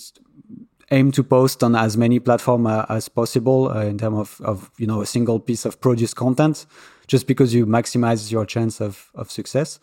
aim 0.90 1.10
to 1.12 1.24
post 1.24 1.64
on 1.64 1.74
as 1.74 1.96
many 1.96 2.20
platform 2.20 2.66
uh, 2.66 2.84
as 2.88 3.08
possible 3.08 3.70
uh, 3.70 3.84
in 3.84 3.98
terms 3.98 4.18
of, 4.18 4.40
of 4.44 4.70
you 4.78 4.86
know 4.86 5.00
a 5.00 5.06
single 5.06 5.40
piece 5.40 5.64
of 5.64 5.80
produced 5.80 6.16
content 6.16 6.66
just 7.06 7.26
because 7.26 7.54
you 7.54 7.66
maximize 7.66 8.30
your 8.30 8.44
chance 8.46 8.80
of 8.80 9.10
of 9.14 9.30
success. 9.30 9.80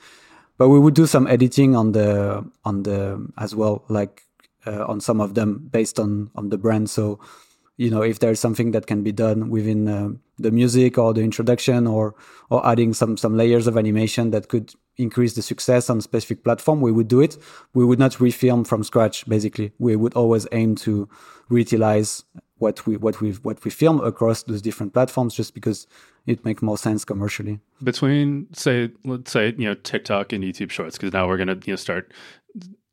But 0.58 0.70
we 0.70 0.80
would 0.80 0.94
do 0.94 1.06
some 1.06 1.26
editing 1.28 1.76
on 1.76 1.94
the 1.94 2.46
on 2.65 2.84
the 2.84 3.28
as 3.38 3.56
well 3.56 3.84
like 3.89 4.24
uh, 4.68 4.86
on 4.86 5.02
some 5.02 5.22
of 5.22 5.34
them 5.34 5.70
based 5.72 6.00
on 6.00 6.30
on 6.36 6.50
the 6.50 6.58
brand. 6.58 6.89
So 6.89 7.20
you 7.80 7.89
know 7.89 8.02
if 8.02 8.20
there's 8.20 8.42
something 8.42 8.72
that 8.72 8.88
can 8.88 9.04
be 9.04 9.13
done 9.13 9.50
within 9.50 9.88
uh, 9.88 10.10
the 10.38 10.52
music 10.52 10.98
or 10.98 11.13
the 11.13 11.22
introduction 11.22 11.88
or 11.88 12.13
or 12.50 12.65
adding 12.68 12.94
some 12.94 13.15
some 13.15 13.38
layers 13.38 13.68
of 13.68 13.78
animation 13.78 14.32
that 14.32 14.50
could 14.50 14.74
increase 14.98 15.34
the 15.36 15.42
success 15.42 15.89
on 15.89 16.00
a 16.00 16.02
specific 16.02 16.44
platform 16.44 16.82
we 16.82 16.92
would 16.92 17.08
do 17.08 17.22
it. 17.22 17.38
We 17.74 17.86
would 17.86 17.98
not 17.98 18.12
refilm 18.13 18.68
from 18.68 18.84
scratch 18.84 19.28
basically. 19.28 19.72
We 19.80 19.96
would 19.96 20.13
always 20.13 20.46
aim 20.52 20.76
to 20.88 21.08
reutilize 21.50 22.26
what 22.58 22.86
we 22.86 22.98
what 22.98 23.22
we 23.22 23.32
what 23.48 23.63
we 23.63 23.72
film 23.72 24.02
across 24.02 24.44
those 24.44 24.62
different 24.62 24.94
platforms 24.94 25.34
just 25.34 25.54
because 25.54 25.88
it 26.28 26.44
makes 26.44 26.62
more 26.62 26.78
sense 26.78 27.06
commercially. 27.06 27.62
Between 27.82 28.48
say 28.54 28.92
let's 29.06 29.32
say 29.32 29.56
you 29.58 29.70
know 29.70 29.76
tiktok 29.76 30.34
and 30.34 30.44
youtube 30.44 30.70
shorts 30.70 30.98
because 30.98 31.13
now 31.13 31.28
we're 31.28 31.38
going 31.38 31.48
to 31.48 31.60
you 31.65 31.74
know 31.74 31.78
start 31.78 32.12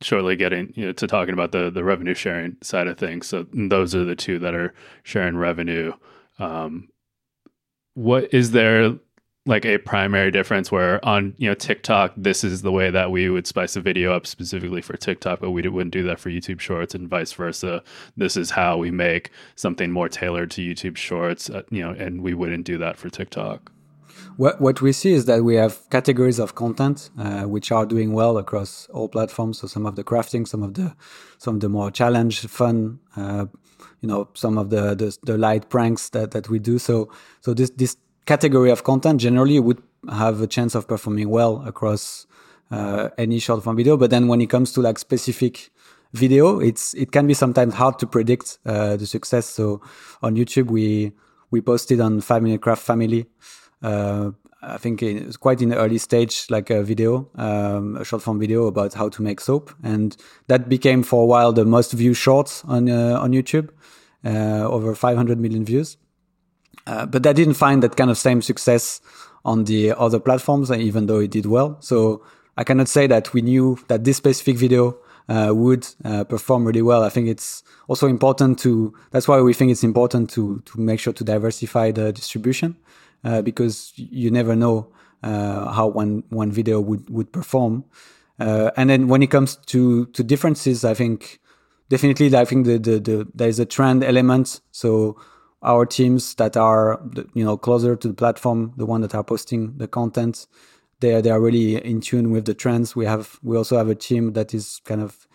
shortly 0.02 0.36
getting 0.36 0.72
you 0.76 0.86
know, 0.86 0.92
to 0.92 1.06
talking 1.06 1.32
about 1.32 1.52
the 1.52 1.70
the 1.70 1.84
revenue 1.84 2.14
sharing 2.14 2.56
side 2.62 2.86
of 2.86 2.98
things. 2.98 3.26
So 3.26 3.46
those 3.52 3.94
are 3.94 4.04
the 4.04 4.16
two 4.16 4.38
that 4.40 4.54
are 4.54 4.74
sharing 5.02 5.36
revenue. 5.36 5.92
Um, 6.38 6.88
what 7.94 8.32
is 8.32 8.50
there 8.50 8.94
like 9.46 9.64
a 9.64 9.78
primary 9.78 10.30
difference 10.30 10.72
where 10.72 11.02
on 11.04 11.32
you 11.38 11.48
know 11.48 11.54
TikTok 11.54 12.12
this 12.16 12.42
is 12.42 12.62
the 12.62 12.72
way 12.72 12.90
that 12.90 13.10
we 13.12 13.30
would 13.30 13.46
spice 13.46 13.76
a 13.76 13.80
video 13.80 14.12
up 14.12 14.26
specifically 14.26 14.82
for 14.82 14.96
TikTok, 14.96 15.40
but 15.40 15.52
we 15.52 15.66
wouldn't 15.66 15.92
do 15.92 16.02
that 16.02 16.20
for 16.20 16.30
YouTube 16.30 16.60
Shorts 16.60 16.94
and 16.94 17.08
vice 17.08 17.32
versa. 17.32 17.82
This 18.16 18.36
is 18.36 18.50
how 18.50 18.76
we 18.76 18.90
make 18.90 19.30
something 19.54 19.90
more 19.92 20.08
tailored 20.08 20.50
to 20.52 20.62
YouTube 20.62 20.96
Shorts, 20.96 21.48
uh, 21.48 21.62
you 21.70 21.80
know, 21.80 21.92
and 21.92 22.22
we 22.22 22.34
wouldn't 22.34 22.66
do 22.66 22.76
that 22.78 22.98
for 22.98 23.08
TikTok. 23.08 23.72
What, 24.36 24.60
what 24.60 24.82
we 24.82 24.92
see 24.92 25.12
is 25.12 25.24
that 25.26 25.44
we 25.44 25.54
have 25.56 25.78
categories 25.90 26.38
of 26.38 26.54
content 26.54 27.10
uh, 27.18 27.42
which 27.42 27.72
are 27.72 27.86
doing 27.86 28.12
well 28.12 28.38
across 28.38 28.86
all 28.92 29.08
platforms. 29.08 29.58
So 29.58 29.66
some 29.66 29.86
of 29.86 29.96
the 29.96 30.04
crafting, 30.04 30.46
some 30.46 30.62
of 30.62 30.74
the 30.74 30.94
some 31.38 31.56
of 31.56 31.60
the 31.60 31.68
more 31.68 31.90
challenge, 31.90 32.40
fun, 32.46 32.98
uh, 33.16 33.46
you 34.00 34.08
know, 34.08 34.28
some 34.34 34.58
of 34.58 34.70
the, 34.70 34.94
the, 34.94 35.16
the 35.22 35.38
light 35.38 35.68
pranks 35.68 36.10
that, 36.10 36.30
that 36.32 36.48
we 36.48 36.58
do. 36.58 36.78
So 36.78 37.10
so 37.40 37.54
this 37.54 37.70
this 37.70 37.96
category 38.26 38.70
of 38.70 38.84
content 38.84 39.20
generally 39.20 39.58
would 39.58 39.82
have 40.10 40.40
a 40.40 40.46
chance 40.46 40.74
of 40.74 40.86
performing 40.86 41.30
well 41.30 41.62
across 41.66 42.26
uh, 42.70 43.08
any 43.16 43.38
short 43.38 43.62
form 43.64 43.76
video. 43.76 43.96
But 43.96 44.10
then 44.10 44.28
when 44.28 44.40
it 44.40 44.50
comes 44.50 44.72
to 44.72 44.80
like 44.80 44.98
specific 44.98 45.70
video, 46.12 46.60
it's 46.60 46.94
it 46.94 47.12
can 47.12 47.26
be 47.26 47.34
sometimes 47.34 47.74
hard 47.74 47.98
to 48.00 48.06
predict 48.06 48.58
uh, 48.66 48.96
the 48.96 49.06
success. 49.06 49.46
So 49.46 49.80
on 50.22 50.36
YouTube, 50.36 50.70
we 50.70 51.12
we 51.50 51.60
posted 51.60 52.00
on 52.00 52.20
Five 52.20 52.42
Minute 52.42 52.60
Craft 52.60 52.82
Family 52.82 53.26
I 53.82 54.78
think 54.78 55.02
it's 55.02 55.36
quite 55.36 55.62
in 55.62 55.68
the 55.68 55.76
early 55.76 55.98
stage, 55.98 56.46
like 56.50 56.70
a 56.70 56.82
video, 56.82 57.28
um, 57.36 57.96
a 57.96 58.04
short 58.04 58.22
form 58.22 58.40
video 58.40 58.66
about 58.66 58.94
how 58.94 59.08
to 59.08 59.22
make 59.22 59.40
soap, 59.40 59.70
and 59.84 60.16
that 60.48 60.68
became 60.68 61.04
for 61.04 61.22
a 61.22 61.26
while 61.26 61.52
the 61.52 61.64
most 61.64 61.92
viewed 61.92 62.16
shorts 62.16 62.64
on 62.64 62.88
uh, 62.88 63.18
on 63.20 63.32
YouTube, 63.32 63.68
uh, 64.24 64.66
over 64.68 64.94
500 64.94 65.38
million 65.38 65.64
views. 65.64 65.98
Uh, 66.86 67.06
but 67.06 67.22
that 67.22 67.36
didn't 67.36 67.54
find 67.54 67.82
that 67.82 67.96
kind 67.96 68.10
of 68.10 68.18
same 68.18 68.42
success 68.42 69.00
on 69.44 69.64
the 69.64 69.92
other 69.92 70.18
platforms, 70.18 70.70
even 70.70 71.06
though 71.06 71.20
it 71.20 71.30
did 71.30 71.46
well. 71.46 71.76
So 71.80 72.24
I 72.56 72.64
cannot 72.64 72.88
say 72.88 73.06
that 73.06 73.32
we 73.32 73.42
knew 73.42 73.78
that 73.88 74.04
this 74.04 74.16
specific 74.16 74.56
video 74.56 74.96
uh, 75.28 75.52
would 75.54 75.86
uh, 76.04 76.24
perform 76.24 76.64
really 76.64 76.82
well. 76.82 77.04
I 77.04 77.08
think 77.08 77.28
it's 77.28 77.62
also 77.86 78.08
important 78.08 78.58
to. 78.60 78.92
That's 79.12 79.28
why 79.28 79.40
we 79.40 79.52
think 79.52 79.70
it's 79.70 79.84
important 79.84 80.28
to 80.30 80.60
to 80.64 80.80
make 80.80 80.98
sure 80.98 81.12
to 81.12 81.24
diversify 81.24 81.92
the 81.92 82.12
distribution 82.12 82.76
uh, 83.26 83.42
because 83.42 83.92
you 83.96 84.30
never 84.30 84.54
know 84.54 84.92
uh, 85.22 85.72
how 85.72 85.88
one 85.88 86.22
one 86.28 86.52
video 86.52 86.80
would 86.80 87.10
would 87.10 87.32
perform. 87.32 87.84
Uh, 88.38 88.70
and 88.76 88.88
then 88.88 89.08
when 89.08 89.22
it 89.22 89.30
comes 89.30 89.56
to 89.66 90.06
to 90.06 90.22
differences, 90.22 90.84
I 90.84 90.94
think 90.94 91.40
definitely 91.88 92.34
I 92.36 92.44
think 92.44 92.66
the, 92.66 92.78
the, 92.78 93.00
the 93.00 93.28
there's 93.34 93.58
a 93.58 93.66
trend 93.66 94.04
element. 94.04 94.60
So 94.70 95.16
our 95.62 95.86
teams 95.86 96.34
that 96.36 96.56
are 96.56 97.00
you 97.34 97.44
know 97.44 97.56
closer 97.56 97.96
to 97.96 98.08
the 98.08 98.14
platform, 98.14 98.72
the 98.76 98.86
one 98.86 99.00
that 99.00 99.14
are 99.14 99.24
posting 99.24 99.76
the 99.78 99.88
content, 99.88 100.46
they 101.00 101.14
are, 101.14 101.22
they 101.22 101.30
are 101.30 101.40
really 101.40 101.84
in 101.84 102.00
tune 102.00 102.30
with 102.30 102.44
the 102.44 102.54
trends. 102.54 102.94
We 102.94 103.06
have 103.06 103.40
we 103.42 103.56
also 103.56 103.76
have 103.76 103.88
a 103.88 103.96
team 103.96 104.34
that 104.34 104.54
is 104.54 104.80
kind 104.84 105.02
of 105.02 105.26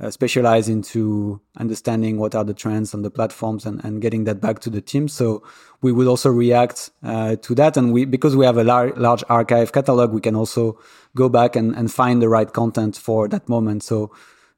uh, 0.00 0.10
specialize 0.10 0.68
into 0.68 1.40
understanding 1.56 2.18
what 2.18 2.34
are 2.34 2.44
the 2.44 2.54
trends 2.54 2.94
on 2.94 3.02
the 3.02 3.10
platforms 3.10 3.64
and, 3.64 3.84
and 3.84 4.02
getting 4.02 4.24
that 4.24 4.40
back 4.40 4.58
to 4.60 4.70
the 4.70 4.80
team. 4.80 5.06
So 5.08 5.42
we 5.82 5.92
would 5.92 6.08
also 6.08 6.30
react 6.30 6.90
uh, 7.02 7.36
to 7.36 7.54
that. 7.54 7.76
And 7.76 7.92
we, 7.92 8.04
because 8.04 8.34
we 8.34 8.44
have 8.44 8.56
a 8.56 8.64
lar- 8.64 8.94
large 8.96 9.22
archive 9.28 9.72
catalog, 9.72 10.12
we 10.12 10.20
can 10.20 10.34
also 10.34 10.78
go 11.14 11.28
back 11.28 11.54
and, 11.54 11.74
and 11.76 11.92
find 11.92 12.20
the 12.20 12.28
right 12.28 12.52
content 12.52 12.96
for 12.96 13.28
that 13.28 13.48
moment. 13.48 13.82
So, 13.84 14.12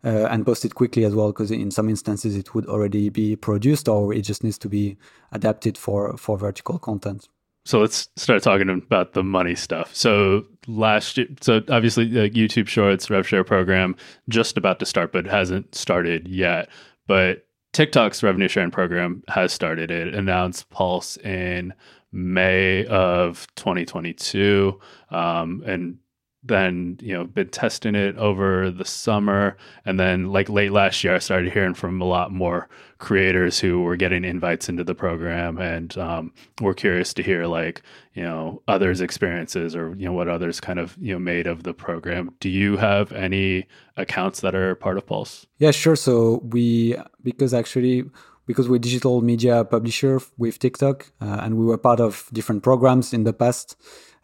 uh, 0.04 0.26
and 0.30 0.46
post 0.46 0.64
it 0.64 0.74
quickly 0.74 1.04
as 1.04 1.14
well, 1.14 1.32
because 1.32 1.50
in 1.50 1.70
some 1.70 1.88
instances 1.88 2.36
it 2.36 2.54
would 2.54 2.66
already 2.66 3.08
be 3.08 3.34
produced 3.34 3.88
or 3.88 4.14
it 4.14 4.22
just 4.22 4.44
needs 4.44 4.58
to 4.58 4.68
be 4.68 4.96
adapted 5.32 5.76
for, 5.76 6.16
for 6.16 6.38
vertical 6.38 6.78
content 6.78 7.28
so 7.66 7.80
let's 7.80 8.08
start 8.14 8.44
talking 8.44 8.68
about 8.68 9.12
the 9.14 9.24
money 9.24 9.56
stuff. 9.56 9.92
So 9.92 10.46
last 10.68 11.18
year, 11.18 11.26
so 11.40 11.62
obviously 11.68 12.08
the 12.08 12.30
YouTube 12.30 12.68
Shorts 12.68 13.10
rev 13.10 13.26
share 13.26 13.42
program 13.42 13.96
just 14.28 14.56
about 14.56 14.78
to 14.78 14.86
start, 14.86 15.12
but 15.12 15.26
hasn't 15.26 15.74
started 15.74 16.28
yet. 16.28 16.68
But 17.08 17.44
TikTok's 17.72 18.22
revenue 18.22 18.46
sharing 18.46 18.70
program 18.70 19.24
has 19.26 19.52
started. 19.52 19.90
It 19.90 20.14
announced 20.14 20.70
Pulse 20.70 21.16
in 21.18 21.74
May 22.12 22.86
of 22.86 23.48
2022, 23.56 24.80
um, 25.10 25.64
and 25.66 25.98
then 26.46 26.98
you 27.00 27.12
know 27.12 27.24
been 27.24 27.48
testing 27.48 27.94
it 27.94 28.16
over 28.16 28.70
the 28.70 28.84
summer. 28.84 29.56
And 29.84 29.98
then 29.98 30.26
like 30.26 30.48
late 30.48 30.72
last 30.72 31.02
year 31.04 31.14
i 31.14 31.18
started 31.18 31.52
hearing 31.52 31.74
from 31.74 32.00
a 32.00 32.04
lot 32.04 32.32
more 32.32 32.68
creators 32.98 33.60
who 33.60 33.82
were 33.82 33.96
getting 33.96 34.24
invites 34.24 34.68
into 34.68 34.82
the 34.82 34.94
program. 34.94 35.58
And 35.58 35.96
um, 35.98 36.32
we're 36.60 36.74
curious 36.74 37.12
to 37.14 37.22
hear 37.22 37.46
like 37.46 37.82
you 38.14 38.22
know 38.22 38.62
others 38.68 39.00
experiences 39.00 39.76
or 39.76 39.94
you 39.96 40.06
know 40.06 40.12
what 40.12 40.28
others 40.28 40.60
kind 40.60 40.78
of 40.78 40.96
you 41.00 41.12
know 41.12 41.18
made 41.18 41.46
of 41.46 41.62
the 41.62 41.74
program. 41.74 42.34
Do 42.40 42.48
you 42.48 42.76
have 42.76 43.12
any 43.12 43.66
accounts 43.96 44.40
that 44.40 44.54
are 44.54 44.74
part 44.74 44.96
of 44.96 45.06
pulse? 45.06 45.46
Yeah 45.58 45.70
sure. 45.70 45.96
So 45.96 46.40
we 46.44 46.96
because 47.22 47.52
actually 47.52 48.04
because 48.46 48.68
we're 48.68 48.78
digital 48.78 49.22
media 49.22 49.64
publisher 49.64 50.20
with 50.38 50.58
tiktok 50.58 51.10
uh, 51.20 51.40
and 51.42 51.56
we 51.56 51.64
were 51.64 51.78
part 51.78 52.00
of 52.00 52.28
different 52.32 52.62
programs 52.62 53.12
in 53.12 53.24
the 53.24 53.32
past 53.32 53.76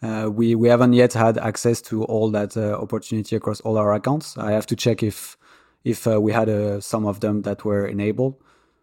uh, 0.02 0.28
we 0.28 0.54
we 0.54 0.68
haven't 0.68 0.92
yet 0.94 1.12
had 1.12 1.38
access 1.38 1.80
to 1.80 2.02
all 2.04 2.30
that 2.30 2.56
uh, 2.56 2.74
opportunity 2.74 3.36
across 3.36 3.60
all 3.60 3.78
our 3.78 3.92
accounts. 3.94 4.36
I 4.36 4.50
have 4.50 4.66
to 4.66 4.76
check 4.76 5.02
if 5.02 5.36
if 5.84 6.06
uh, 6.06 6.20
we 6.20 6.32
had 6.32 6.48
uh, 6.48 6.80
some 6.80 7.06
of 7.06 7.20
them 7.20 7.42
that 7.42 7.64
were 7.64 7.86
enabled. 7.86 8.34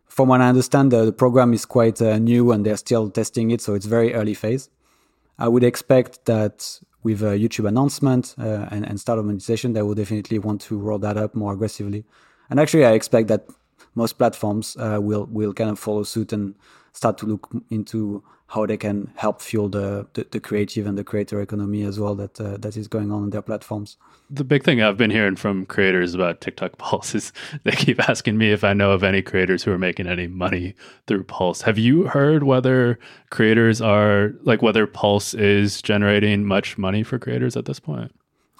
From 0.08 0.30
what 0.30 0.42
I 0.42 0.50
understand, 0.50 0.92
the, 0.92 1.14
program 1.14 1.54
is 1.54 1.66
quite 1.66 2.02
uh, 2.02 2.18
new 2.18 2.52
and 2.52 2.66
they're 2.66 2.78
still 2.78 3.10
testing 3.10 3.52
it, 3.52 3.62
so 3.62 3.76
it's 3.76 3.86
very 3.86 4.14
early 4.14 4.34
phase. 4.34 4.70
I 5.38 5.48
would 5.48 5.64
expect 5.64 6.26
that 6.26 6.80
with 7.04 7.22
a 7.22 7.38
YouTube 7.38 7.68
announcement 7.68 8.36
and, 8.38 8.86
and 8.86 9.00
start 9.00 9.20
of 9.20 9.26
monetization, 9.26 9.74
they 9.74 9.82
will 9.82 9.94
definitely 9.94 10.40
want 10.40 10.62
to 10.62 10.78
roll 10.78 11.00
that 11.00 11.16
up 11.16 11.36
more 11.36 11.54
aggressively. 11.54 12.06
And 12.50 12.60
actually, 12.60 12.86
I 12.86 12.94
expect 12.94 13.28
that 13.28 13.48
most 14.00 14.18
platforms 14.18 14.66
uh, 14.78 15.00
will 15.02 15.26
will 15.40 15.54
kind 15.54 15.70
of 15.70 15.78
follow 15.78 16.04
suit 16.04 16.34
and 16.34 16.56
start 16.94 17.18
to 17.20 17.26
look 17.26 17.44
into 17.70 18.24
how 18.50 18.66
they 18.66 18.78
can 18.78 19.12
help 19.16 19.42
fuel 19.42 19.70
the, 19.70 20.08
the, 20.14 20.26
the 20.32 20.40
creative 20.40 20.88
and 20.88 20.98
the 20.98 21.04
creator 21.04 21.40
economy 21.40 21.84
as 21.84 22.00
well 22.00 22.16
that 22.16 22.42
uh, 22.42 22.58
that 22.58 22.76
is 22.76 22.88
going 22.88 23.12
on 23.12 23.26
in 23.26 23.30
their 23.30 23.44
platforms. 23.44 23.98
The 24.30 24.44
big 24.44 24.64
thing 24.64 24.82
I've 24.82 24.98
been 24.98 25.12
hearing 25.12 25.36
from 25.36 25.66
creators 25.68 26.16
about 26.16 26.42
TikTok 26.42 26.78
Pulse 26.80 27.14
is 27.14 27.32
they 27.64 27.72
keep 27.72 28.00
asking 28.10 28.38
me 28.38 28.52
if 28.52 28.64
I 28.64 28.74
know 28.74 28.92
of 28.92 29.04
any 29.04 29.22
creators 29.22 29.64
who 29.64 29.72
are 29.72 29.78
making 29.78 30.08
any 30.08 30.28
money 30.28 30.74
through 31.06 31.26
Pulse. 31.26 31.62
Have 31.62 31.78
you 31.78 32.08
heard 32.08 32.44
whether 32.44 32.98
creators 33.30 33.82
are 33.82 34.34
like 34.44 34.62
whether 34.64 34.88
Pulse 34.88 35.34
is 35.36 35.82
generating 35.82 36.46
much 36.46 36.78
money 36.78 37.04
for 37.04 37.20
creators 37.20 37.56
at 37.56 37.66
this 37.66 37.80
point? 37.80 38.12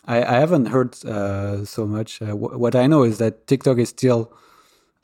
I, 0.06 0.18
I 0.24 0.40
haven't 0.40 0.68
heard 0.68 1.04
uh, 1.06 1.66
so 1.66 1.86
much. 1.86 2.22
Uh, 2.22 2.28
w- 2.28 2.58
what 2.58 2.76
I 2.76 2.86
know 2.88 3.04
is 3.04 3.18
that 3.18 3.48
TikTok 3.48 3.78
is 3.80 3.90
still 3.90 4.32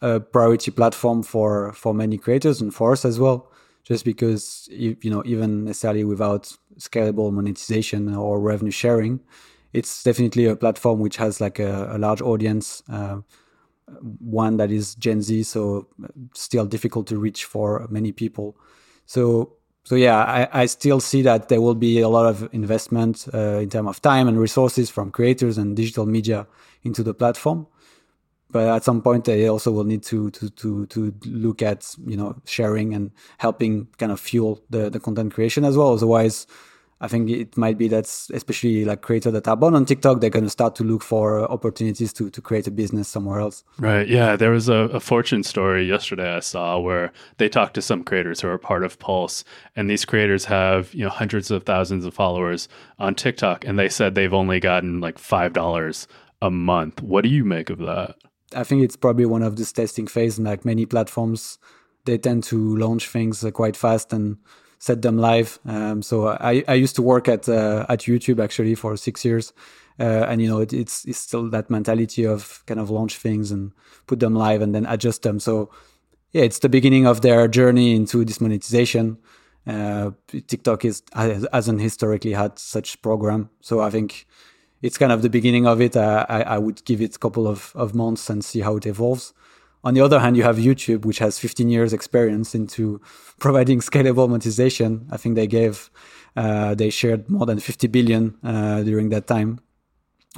a 0.06 0.20
priority 0.20 0.72
platform 0.72 1.24
for 1.24 1.74
for 1.74 1.94
many 1.94 2.18
creators 2.18 2.62
and 2.62 2.74
for 2.74 2.92
us 2.92 3.06
as 3.06 3.20
well 3.20 3.52
just 3.84 4.06
because 4.06 4.68
you, 4.72 4.98
know 5.06 5.24
even 5.26 5.64
necessarily 5.66 6.04
without 6.04 6.44
scalable 6.78 7.32
monetization 7.32 8.14
or 8.14 8.40
revenue 8.40 8.72
sharing 8.72 9.20
it's 9.74 10.04
definitely 10.04 10.46
a 10.46 10.56
platform 10.56 11.00
which 11.00 11.18
has 11.18 11.42
like 11.42 11.58
a, 11.60 11.90
a 11.96 11.98
large 11.98 12.22
audience 12.22 12.84
uh, 12.90 13.18
one 14.20 14.58
that 14.58 14.72
is 14.72 14.96
gen 14.96 15.22
z 15.22 15.42
so 15.44 15.88
still 16.34 16.66
difficult 16.66 17.08
to 17.08 17.18
reach 17.18 17.46
for 17.46 17.88
many 17.90 18.12
people. 18.12 18.56
So 19.06 19.54
so 19.84 19.96
yeah 19.96 20.18
i, 20.24 20.62
I 20.62 20.66
still 20.66 21.00
see 21.00 21.22
that 21.22 21.50
there 21.50 21.62
will 21.62 21.76
be 21.76 22.00
a 22.00 22.10
lot 22.10 22.26
of 22.26 22.50
investment 22.52 23.28
uh, 23.34 23.60
in 23.66 23.70
terms 23.70 23.90
of 23.90 24.02
time 24.02 24.28
and 24.28 24.38
resources 24.40 24.90
from 24.90 25.12
creators 25.12 25.58
and 25.58 25.76
digital 25.76 26.06
media 26.06 26.48
into 26.84 27.04
the 27.04 27.14
platform 27.14 27.68
but 28.56 28.70
at 28.70 28.86
some 28.86 29.02
point 29.02 29.26
they 29.26 29.50
also 29.50 29.70
will 29.70 29.84
need 29.84 30.02
to 30.02 30.32
to 30.32 30.50
to 30.52 30.86
to 30.86 31.14
look 31.26 31.62
at 31.62 31.94
you 32.08 32.16
know 32.16 32.34
sharing 32.46 32.94
and 32.94 33.12
helping 33.38 33.86
kind 33.98 34.14
of 34.14 34.20
fuel 34.20 34.62
the 34.70 34.90
the 34.90 35.00
content 35.00 35.34
creation 35.34 35.66
as 35.66 35.76
well 35.76 35.92
otherwise 35.92 36.48
I 37.02 37.10
think 37.10 37.30
it 37.30 37.58
might 37.58 37.78
be 37.78 37.90
that 37.90 38.06
especially 38.06 38.86
like 38.86 39.02
creators 39.02 39.34
that 39.34 39.50
are 39.50 39.58
born 39.58 39.76
on 39.76 39.86
TikTok, 39.86 40.22
they're 40.22 40.30
going 40.30 40.46
to 40.46 40.50
start 40.50 40.76
to 40.76 40.86
look 40.86 41.04
for 41.04 41.42
opportunities 41.52 42.14
to 42.14 42.30
to 42.30 42.42
create 42.42 42.68
a 42.68 42.72
business 42.72 43.10
somewhere 43.10 43.42
else. 43.42 43.66
Right. 43.78 44.08
Yeah. 44.08 44.38
There 44.38 44.52
was 44.52 44.70
a, 44.70 44.88
a, 45.00 45.02
fortune 45.02 45.44
story 45.44 45.84
yesterday 45.86 46.38
I 46.38 46.40
saw 46.40 46.80
where 46.80 47.12
they 47.38 47.50
talked 47.50 47.74
to 47.74 47.82
some 47.82 48.02
creators 48.06 48.40
who 48.40 48.48
are 48.48 48.58
part 48.58 48.86
of 48.86 48.98
Pulse, 48.98 49.44
and 49.76 49.90
these 49.90 50.06
creators 50.06 50.46
have 50.46 50.94
you 50.94 51.04
know 51.04 51.10
hundreds 51.10 51.52
of 51.52 51.64
thousands 51.64 52.06
of 52.06 52.14
followers 52.14 52.70
on 52.98 53.14
TikTok, 53.14 53.66
and 53.66 53.78
they 53.78 53.90
said 53.90 54.16
they've 54.16 54.34
only 54.42 54.62
gotten 54.62 55.02
like 55.02 55.20
five 55.20 55.52
dollars 55.52 56.08
a 56.42 56.50
month. 56.50 57.02
What 57.02 57.24
do 57.24 57.30
you 57.30 57.44
make 57.44 57.70
of 57.70 57.80
that? 57.80 58.16
I 58.54 58.64
think 58.64 58.84
it's 58.84 58.96
probably 58.96 59.26
one 59.26 59.44
of 59.44 59.56
this 59.56 59.72
testing 59.72 60.08
phase, 60.08 60.38
like 60.40 60.66
many 60.66 60.86
platforms, 60.86 61.58
they 62.06 62.18
tend 62.18 62.44
to 62.46 62.78
launch 62.78 63.10
things 63.10 63.44
uh, 63.44 63.52
quite 63.52 63.76
fast 63.76 64.14
and 64.14 64.38
set 64.80 65.02
them 65.02 65.18
live. 65.18 65.60
Um, 65.66 66.02
so 66.02 66.28
I, 66.28 66.64
I 66.68 66.76
used 66.76 66.96
to 66.96 67.02
work 67.02 67.28
at 67.28 67.50
uh, 67.50 67.86
at 67.90 68.02
YouTube 68.02 68.44
actually 68.44 68.76
for 68.76 68.96
six 68.98 69.26
years, 69.26 69.54
uh, 70.00 70.26
and 70.30 70.42
you 70.42 70.48
know 70.48 70.60
it, 70.60 70.74
it's 70.74 71.06
it's 71.06 71.20
still 71.20 71.50
that 71.50 71.70
mentality 71.70 72.26
of 72.26 72.64
kind 72.68 72.80
of 72.80 72.90
launch 72.90 73.18
things 73.18 73.52
and 73.52 73.72
put 74.08 74.20
them 74.20 74.36
live 74.36 74.62
and 74.62 74.74
then 74.74 74.86
adjust 74.86 75.24
them. 75.24 75.40
So 75.40 75.72
yeah, 76.32 76.44
it's 76.44 76.60
the 76.60 76.70
beginning 76.70 77.08
of 77.08 77.22
their 77.22 77.48
journey 77.48 77.96
into 77.96 78.24
this 78.24 78.40
monetization. 78.40 79.18
Uh, 79.68 80.12
TikTok 80.28 80.86
is 80.86 81.02
hasn't 81.14 81.82
historically 81.82 82.34
had 82.34 82.60
such 82.60 83.02
program, 83.02 83.50
so 83.62 83.80
I 83.80 83.90
think 83.90 84.28
it's 84.86 84.98
kind 84.98 85.12
of 85.12 85.22
the 85.22 85.30
beginning 85.30 85.66
of 85.66 85.82
it. 85.82 85.98
Uh, 85.98 86.26
I, 86.30 86.42
I 86.44 86.58
would 86.58 86.84
give 86.86 87.02
it 87.02 87.16
a 87.16 87.20
couple 87.20 87.48
of, 87.48 87.72
of 87.76 87.96
months 87.96 88.30
and 88.30 88.46
see 88.46 88.62
how 88.62 88.78
it 88.78 88.86
evolves. 88.86 89.34
On 89.84 89.94
the 89.94 90.02
other 90.02 90.20
hand, 90.20 90.38
you 90.38 90.44
have 90.44 90.58
YouTube, 90.58 91.06
which 91.06 91.20
has 91.20 91.40
15 91.40 91.70
years 91.70 91.94
experience 91.94 92.56
into 92.56 93.02
providing 93.40 93.80
scalable 93.80 94.28
monetization. 94.30 95.08
I 95.12 95.18
think 95.18 95.36
they 95.36 95.48
gave, 95.48 95.90
uh, 96.36 96.76
they 96.76 96.90
shared 96.90 97.30
more 97.30 97.46
than 97.46 97.60
50 97.60 97.88
billion 97.88 98.36
uh, 98.44 98.84
during 98.84 99.10
that 99.10 99.28
time. 99.28 99.60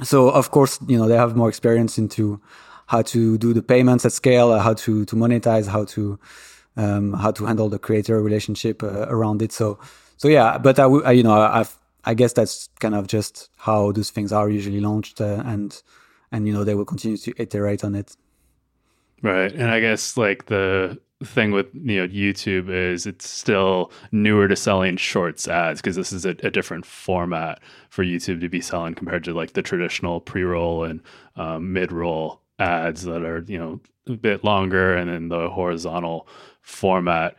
So 0.02 0.30
of 0.30 0.50
course, 0.50 0.78
you 0.86 0.96
know, 0.96 1.08
they 1.08 1.16
have 1.16 1.36
more 1.36 1.48
experience 1.48 1.98
into 1.98 2.40
how 2.86 3.02
to 3.02 3.36
do 3.36 3.52
the 3.52 3.62
payments 3.62 4.06
at 4.06 4.12
scale, 4.12 4.58
how 4.58 4.74
to 4.74 5.04
to 5.04 5.16
monetize, 5.16 5.66
how 5.66 5.84
to 5.86 6.18
um, 6.76 7.12
how 7.14 7.32
to 7.32 7.44
handle 7.44 7.68
the 7.68 7.78
creator 7.78 8.22
relationship 8.22 8.82
uh, 8.82 9.06
around 9.08 9.42
it. 9.42 9.52
So 9.52 9.78
so 10.16 10.28
yeah, 10.28 10.56
but 10.56 10.78
I, 10.78 10.84
I 10.84 11.12
you 11.12 11.24
know 11.24 11.32
I've 11.32 11.76
I 12.04 12.14
guess 12.14 12.32
that's 12.32 12.68
kind 12.80 12.94
of 12.94 13.06
just 13.06 13.50
how 13.56 13.92
those 13.92 14.10
things 14.10 14.32
are 14.32 14.48
usually 14.48 14.80
launched, 14.80 15.20
uh, 15.20 15.42
and 15.44 15.80
and 16.32 16.46
you 16.46 16.52
know 16.52 16.64
they 16.64 16.74
will 16.74 16.84
continue 16.84 17.16
to 17.18 17.34
iterate 17.36 17.84
on 17.84 17.94
it. 17.94 18.16
Right, 19.22 19.52
and 19.52 19.70
I 19.70 19.80
guess 19.80 20.16
like 20.16 20.46
the 20.46 20.98
thing 21.24 21.50
with 21.50 21.66
you 21.74 22.00
know 22.00 22.08
YouTube 22.08 22.68
is 22.68 23.04
it's 23.06 23.28
still 23.28 23.90
newer 24.12 24.46
to 24.46 24.54
selling 24.54 24.96
shorts 24.96 25.48
ads 25.48 25.80
because 25.80 25.96
this 25.96 26.12
is 26.12 26.24
a, 26.24 26.30
a, 26.44 26.50
different 26.50 26.86
format 26.86 27.60
for 27.90 28.04
YouTube 28.04 28.40
to 28.40 28.48
be 28.48 28.60
selling 28.60 28.94
compared 28.94 29.24
to 29.24 29.34
like 29.34 29.54
the 29.54 29.62
traditional 29.62 30.20
pre-roll 30.20 30.84
and 30.84 31.00
um, 31.34 31.72
mid-roll 31.72 32.40
ads 32.60 33.02
that 33.02 33.24
are 33.24 33.40
you 33.48 33.58
know 33.58 33.80
a 34.06 34.12
bit 34.12 34.44
longer 34.44 34.94
and 34.94 35.10
then 35.10 35.28
the 35.28 35.50
horizontal 35.50 36.28
format 36.62 37.36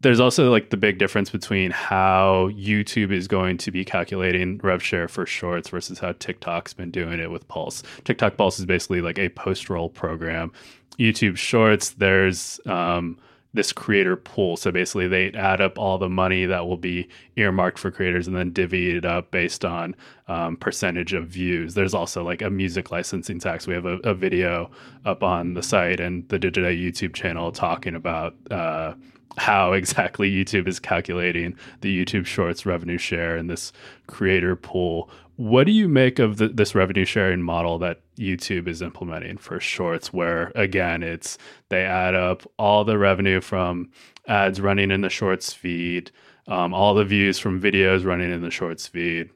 there's 0.00 0.20
also 0.20 0.50
like 0.50 0.70
the 0.70 0.76
big 0.76 0.98
difference 0.98 1.30
between 1.30 1.70
how 1.70 2.50
YouTube 2.52 3.12
is 3.12 3.28
going 3.28 3.56
to 3.58 3.70
be 3.70 3.84
calculating 3.84 4.58
rev 4.62 4.82
share 4.82 5.08
for 5.08 5.26
shorts 5.26 5.68
versus 5.68 5.98
how 5.98 6.12
TikTok's 6.12 6.72
been 6.72 6.90
doing 6.90 7.20
it 7.20 7.30
with 7.30 7.46
Pulse. 7.48 7.82
TikTok 8.04 8.36
Pulse 8.36 8.58
is 8.58 8.66
basically 8.66 9.00
like 9.00 9.18
a 9.18 9.28
post 9.30 9.70
roll 9.70 9.88
program. 9.88 10.52
YouTube 10.98 11.36
Shorts, 11.36 11.90
there's 11.90 12.60
um, 12.66 13.18
this 13.54 13.72
creator 13.72 14.16
pool. 14.16 14.56
So 14.56 14.70
basically, 14.70 15.08
they 15.08 15.30
add 15.32 15.60
up 15.60 15.78
all 15.78 15.98
the 15.98 16.08
money 16.08 16.46
that 16.46 16.66
will 16.66 16.76
be 16.76 17.08
earmarked 17.36 17.78
for 17.78 17.90
creators 17.90 18.26
and 18.26 18.36
then 18.36 18.52
divvy 18.52 18.96
it 18.96 19.04
up 19.04 19.30
based 19.30 19.64
on 19.64 19.94
um, 20.28 20.56
percentage 20.56 21.12
of 21.12 21.28
views. 21.28 21.74
There's 21.74 21.94
also 21.94 22.24
like 22.24 22.42
a 22.42 22.50
music 22.50 22.90
licensing 22.90 23.38
tax. 23.38 23.66
We 23.66 23.74
have 23.74 23.86
a, 23.86 23.98
a 23.98 24.14
video 24.14 24.70
up 25.04 25.22
on 25.22 25.54
the 25.54 25.62
site 25.62 26.00
and 26.00 26.28
the 26.28 26.38
Digiday 26.38 26.80
YouTube 26.80 27.14
channel 27.14 27.52
talking 27.52 27.94
about. 27.94 28.34
Uh, 28.50 28.94
how 29.36 29.72
exactly 29.72 30.30
YouTube 30.30 30.68
is 30.68 30.78
calculating 30.78 31.56
the 31.80 32.04
YouTube 32.04 32.26
Shorts 32.26 32.66
revenue 32.66 32.98
share 32.98 33.36
and 33.36 33.48
this 33.48 33.72
creator 34.06 34.56
pool. 34.56 35.10
What 35.36 35.64
do 35.64 35.72
you 35.72 35.88
make 35.88 36.18
of 36.18 36.36
the, 36.36 36.48
this 36.48 36.74
revenue 36.74 37.04
sharing 37.04 37.42
model 37.42 37.78
that 37.78 38.00
YouTube 38.18 38.68
is 38.68 38.82
implementing 38.82 39.38
for 39.38 39.58
Shorts, 39.58 40.12
where 40.12 40.52
again, 40.54 41.02
it's 41.02 41.38
they 41.68 41.84
add 41.84 42.14
up 42.14 42.42
all 42.58 42.84
the 42.84 42.98
revenue 42.98 43.40
from 43.40 43.90
ads 44.28 44.60
running 44.60 44.90
in 44.90 45.00
the 45.00 45.10
Shorts 45.10 45.52
feed, 45.52 46.10
um, 46.46 46.74
all 46.74 46.94
the 46.94 47.04
views 47.04 47.38
from 47.38 47.60
videos 47.60 48.04
running 48.04 48.30
in 48.30 48.42
the 48.42 48.50
Shorts 48.50 48.86
feed. 48.86 49.30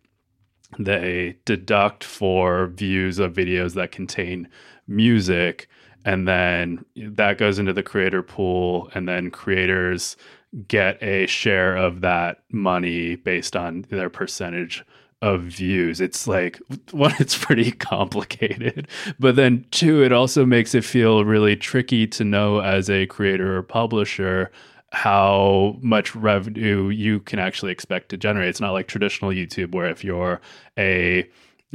They 0.78 1.38
deduct 1.44 2.04
for 2.04 2.66
views 2.66 3.18
of 3.18 3.32
videos 3.32 3.74
that 3.74 3.92
contain 3.92 4.48
music 4.87 5.68
and 6.06 6.26
then 6.26 6.84
that 6.94 7.36
goes 7.36 7.58
into 7.58 7.72
the 7.72 7.82
creator 7.82 8.22
pool 8.22 8.88
and 8.94 9.08
then 9.08 9.30
creators 9.30 10.16
get 10.68 11.02
a 11.02 11.26
share 11.26 11.76
of 11.76 12.00
that 12.00 12.44
money 12.50 13.16
based 13.16 13.56
on 13.56 13.84
their 13.90 14.08
percentage 14.08 14.84
of 15.20 15.42
views. 15.42 16.00
It's 16.00 16.28
like 16.28 16.60
one 16.92 17.12
it's 17.18 17.36
pretty 17.36 17.72
complicated 17.92 18.86
but 19.18 19.34
then 19.34 19.66
two 19.72 20.02
it 20.04 20.12
also 20.12 20.46
makes 20.46 20.74
it 20.74 20.84
feel 20.84 21.24
really 21.24 21.56
tricky 21.56 22.06
to 22.06 22.24
know 22.24 22.60
as 22.60 22.88
a 22.88 23.06
creator 23.06 23.56
or 23.56 23.62
publisher 23.62 24.52
how 24.92 25.76
much 25.82 26.14
revenue 26.14 26.88
you 26.88 27.18
can 27.20 27.40
actually 27.40 27.72
expect 27.72 28.09
to 28.11 28.16
generate. 28.16 28.48
It's 28.48 28.61
not 28.61 28.72
like 28.72 28.86
traditional 28.86 29.32
youtube 29.32 29.74
where 29.74 29.90
if 29.90 30.04
you're 30.04 30.40
a 30.78 31.28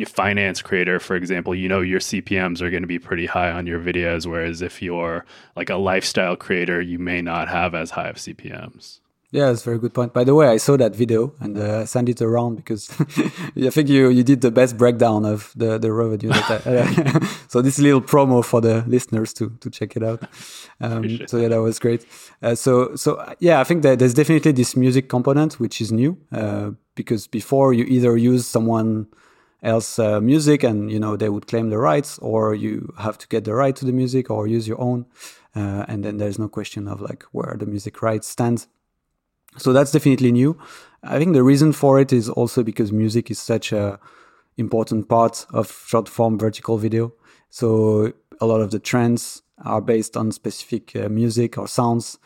finance 0.05 0.61
creator, 0.61 0.99
for 0.99 1.15
example, 1.15 1.53
you 1.53 1.67
know 1.67 1.81
your 1.81 1.99
CPMS 1.99 2.61
are 2.61 2.69
going 2.69 2.83
to 2.83 2.87
be 2.87 2.99
pretty 2.99 3.25
high 3.25 3.51
on 3.51 3.67
your 3.67 3.79
videos. 3.79 4.25
Whereas 4.25 4.61
if 4.61 4.81
you're 4.81 5.25
like 5.55 5.69
a 5.69 5.75
lifestyle 5.75 6.35
creator, 6.35 6.81
you 6.81 6.99
may 6.99 7.21
not 7.21 7.47
have 7.49 7.75
as 7.75 7.91
high 7.91 8.07
of 8.07 8.15
CPMS. 8.15 8.99
Yeah, 9.33 9.45
that's 9.45 9.61
a 9.61 9.65
very 9.65 9.79
good 9.79 9.93
point. 9.93 10.11
By 10.11 10.25
the 10.25 10.35
way, 10.35 10.49
I 10.49 10.57
saw 10.57 10.75
that 10.75 10.93
video 10.93 11.33
and 11.39 11.57
uh, 11.57 11.85
sent 11.85 12.09
it 12.09 12.21
around 12.21 12.57
because 12.57 12.89
I 12.99 13.69
think 13.69 13.87
you, 13.87 14.09
you 14.09 14.23
did 14.23 14.41
the 14.41 14.51
best 14.51 14.77
breakdown 14.77 15.23
of 15.23 15.53
the, 15.55 15.77
the 15.77 15.93
revenue. 15.93 16.31
I, 16.33 16.55
uh, 16.65 17.25
so 17.47 17.61
this 17.61 17.79
little 17.79 18.01
promo 18.01 18.43
for 18.43 18.59
the 18.59 18.83
listeners 18.87 19.31
to 19.35 19.49
to 19.61 19.69
check 19.69 19.95
it 19.95 20.03
out. 20.03 20.23
Um, 20.83 21.27
so 21.27 21.37
yeah, 21.37 21.49
that 21.49 21.61
was 21.61 21.77
great. 21.77 22.07
Uh, 22.41 22.55
so 22.55 22.95
so 22.95 23.23
yeah, 23.37 23.59
I 23.59 23.63
think 23.63 23.83
that 23.83 23.99
there's 23.99 24.15
definitely 24.15 24.51
this 24.51 24.75
music 24.75 25.09
component 25.09 25.59
which 25.59 25.79
is 25.79 25.91
new 25.91 26.17
uh, 26.31 26.71
because 26.95 27.27
before 27.27 27.71
you 27.71 27.83
either 27.83 28.17
use 28.17 28.47
someone 28.47 29.05
else 29.63 29.99
uh, 29.99 30.19
music 30.19 30.63
and 30.63 30.91
you 30.91 30.99
know 30.99 31.15
they 31.15 31.29
would 31.29 31.47
claim 31.47 31.69
the 31.69 31.77
rights 31.77 32.17
or 32.19 32.55
you 32.55 32.93
have 32.97 33.17
to 33.17 33.27
get 33.27 33.43
the 33.43 33.53
right 33.53 33.75
to 33.75 33.85
the 33.85 33.91
music 33.91 34.29
or 34.31 34.47
use 34.47 34.67
your 34.67 34.81
own 34.81 35.05
uh, 35.55 35.85
and 35.87 36.03
then 36.03 36.17
there's 36.17 36.39
no 36.39 36.47
question 36.47 36.87
of 36.87 37.01
like 37.01 37.23
where 37.31 37.55
the 37.57 37.65
music 37.65 38.01
rights 38.01 38.27
stand 38.27 38.67
So 39.57 39.73
that's 39.73 39.91
definitely 39.91 40.31
new. 40.31 40.57
I 41.03 41.17
think 41.17 41.33
the 41.33 41.43
reason 41.43 41.73
for 41.73 41.99
it 41.99 42.13
is 42.13 42.29
also 42.29 42.63
because 42.63 42.91
music 42.91 43.29
is 43.29 43.39
such 43.39 43.71
a 43.73 43.99
important 44.57 45.09
part 45.09 45.45
of 45.51 45.71
short 45.87 46.07
form 46.07 46.37
vertical 46.37 46.77
video. 46.77 47.13
So 47.49 48.13
a 48.39 48.45
lot 48.45 48.61
of 48.61 48.71
the 48.71 48.79
trends 48.79 49.41
are 49.65 49.81
based 49.81 50.15
on 50.15 50.31
specific 50.31 50.95
uh, 50.95 51.09
music 51.09 51.57
or 51.57 51.67
sounds. 51.67 52.17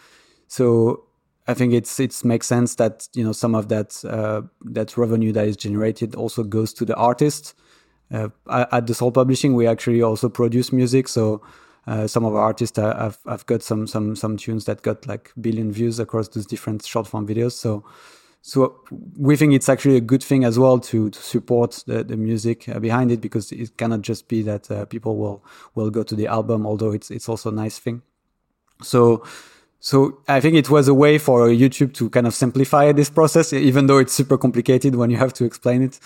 So 0.48 1.05
I 1.48 1.54
think 1.54 1.74
it's 1.74 2.00
it 2.00 2.24
makes 2.24 2.48
sense 2.48 2.76
that 2.76 3.08
you 3.14 3.24
know 3.24 3.32
some 3.32 3.56
of 3.56 3.70
that 3.70 4.04
uh, 4.06 4.42
that 4.66 4.98
revenue 4.98 5.32
that 5.34 5.48
is 5.48 5.58
generated 5.58 6.16
also 6.16 6.44
goes 6.44 6.74
to 6.74 6.86
the 6.86 6.96
artist. 6.96 7.54
Uh, 8.12 8.30
at 8.72 8.86
the 8.86 8.94
Soul 8.94 9.12
Publishing, 9.12 9.56
we 9.56 9.66
actually 9.66 10.02
also 10.02 10.30
produce 10.30 10.72
music, 10.72 11.08
so 11.08 11.42
uh, 11.88 12.06
some 12.06 12.24
of 12.24 12.36
our 12.36 12.42
artists 12.42 12.78
have, 12.78 13.18
have 13.28 13.46
got 13.46 13.62
some 13.64 13.88
some 13.88 14.16
some 14.16 14.38
tunes 14.38 14.66
that 14.66 14.82
got 14.82 15.06
like 15.08 15.32
billion 15.40 15.72
views 15.72 16.00
across 16.00 16.28
those 16.30 16.46
different 16.46 16.86
short 16.86 17.08
form 17.08 17.28
videos. 17.28 17.54
So 17.54 17.84
so 18.48 18.76
we 19.18 19.36
think 19.36 19.54
it's 19.54 19.70
actually 19.70 19.98
a 19.98 20.02
good 20.02 20.22
thing 20.22 20.44
as 20.44 20.60
well 20.60 20.78
to, 20.78 21.10
to 21.10 21.20
support 21.20 21.84
the, 21.88 22.04
the 22.04 22.16
music 22.16 22.70
uh, 22.70 22.78
behind 22.78 23.10
it 23.10 23.20
because 23.20 23.52
it 23.52 23.76
cannot 23.76 24.02
just 24.02 24.28
be 24.28 24.44
that 24.44 24.70
uh, 24.70 24.86
people 24.86 25.18
will 25.18 25.44
will 25.74 25.90
go 25.90 26.04
to 26.04 26.16
the 26.16 26.28
album 26.28 26.64
although 26.64 26.92
it's 26.92 27.10
it's 27.10 27.28
also 27.28 27.50
a 27.50 27.52
nice 27.52 27.80
thing 27.80 28.04
so 28.84 29.26
so 29.80 30.22
I 30.28 30.40
think 30.40 30.56
it 30.56 30.70
was 30.70 30.88
a 30.88 30.94
way 30.94 31.18
for 31.18 31.48
YouTube 31.48 31.94
to 31.96 32.10
kind 32.10 32.26
of 32.26 32.34
simplify 32.34 32.92
this 32.92 33.10
process, 33.10 33.54
even 33.54 33.88
though 33.88 34.00
it's 34.00 34.14
super 34.14 34.38
complicated 34.38 34.96
when 34.96 35.10
you 35.10 35.18
have 35.18 35.34
to 35.34 35.46
explain 35.46 35.84
it. 35.84 36.00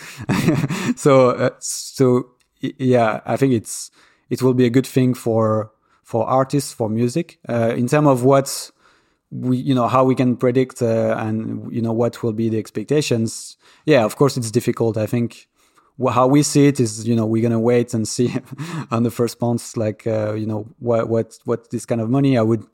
so, 1.00 1.32
uh, 1.32 1.50
so 1.60 2.32
yeah, 2.60 3.22
I 3.26 3.38
think 3.38 3.54
it's 3.54 3.92
it 4.30 4.42
will 4.42 4.54
be 4.54 4.66
a 4.66 4.70
good 4.70 4.88
thing 4.88 5.14
for 5.14 5.72
for 6.04 6.28
artists 6.28 6.74
for 6.74 6.90
music. 6.90 7.40
Uh, 7.48 7.74
in 7.76 7.88
terms 7.88 8.08
of 8.08 8.24
what 8.24 8.72
we 9.32 9.58
you 9.58 9.76
know 9.76 9.88
how 9.88 10.04
we 10.04 10.16
can 10.16 10.36
predict 10.36 10.82
uh, 10.82 11.16
and 11.20 11.72
you 11.72 11.82
know 11.82 11.94
what 11.94 12.24
will 12.24 12.34
be 12.34 12.50
the 12.50 12.58
expectations 12.58 13.58
yeah 13.86 14.04
of 14.04 14.16
course 14.16 14.38
it's 14.38 14.50
difficult 14.50 14.98
i 14.98 15.06
think 15.06 15.48
how 16.12 16.26
we 16.26 16.42
see 16.42 16.66
it 16.66 16.80
is 16.80 17.08
you 17.08 17.16
know 17.16 17.26
we're 17.26 17.44
gonna 17.44 17.60
wait 17.60 17.94
and 17.94 18.08
see 18.16 18.34
on 18.92 19.04
the 19.04 19.12
first 19.12 19.40
months 19.40 19.78
like 19.78 20.08
uh, 20.08 20.34
you 20.34 20.48
know 20.48 20.68
what 20.80 21.10
what 21.10 21.38
what 21.46 21.70
this 21.70 21.86
kind 21.86 22.02
of 22.02 22.10
money 22.10 22.38
i 22.38 22.42
would 22.42 22.66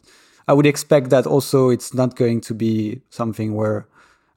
i 0.48 0.54
would 0.54 0.66
expect 0.66 1.10
that 1.10 1.26
also 1.26 1.70
it's 1.70 1.94
not 1.94 2.16
going 2.16 2.42
to 2.42 2.54
be 2.54 3.02
something 3.10 3.56
where 3.56 3.88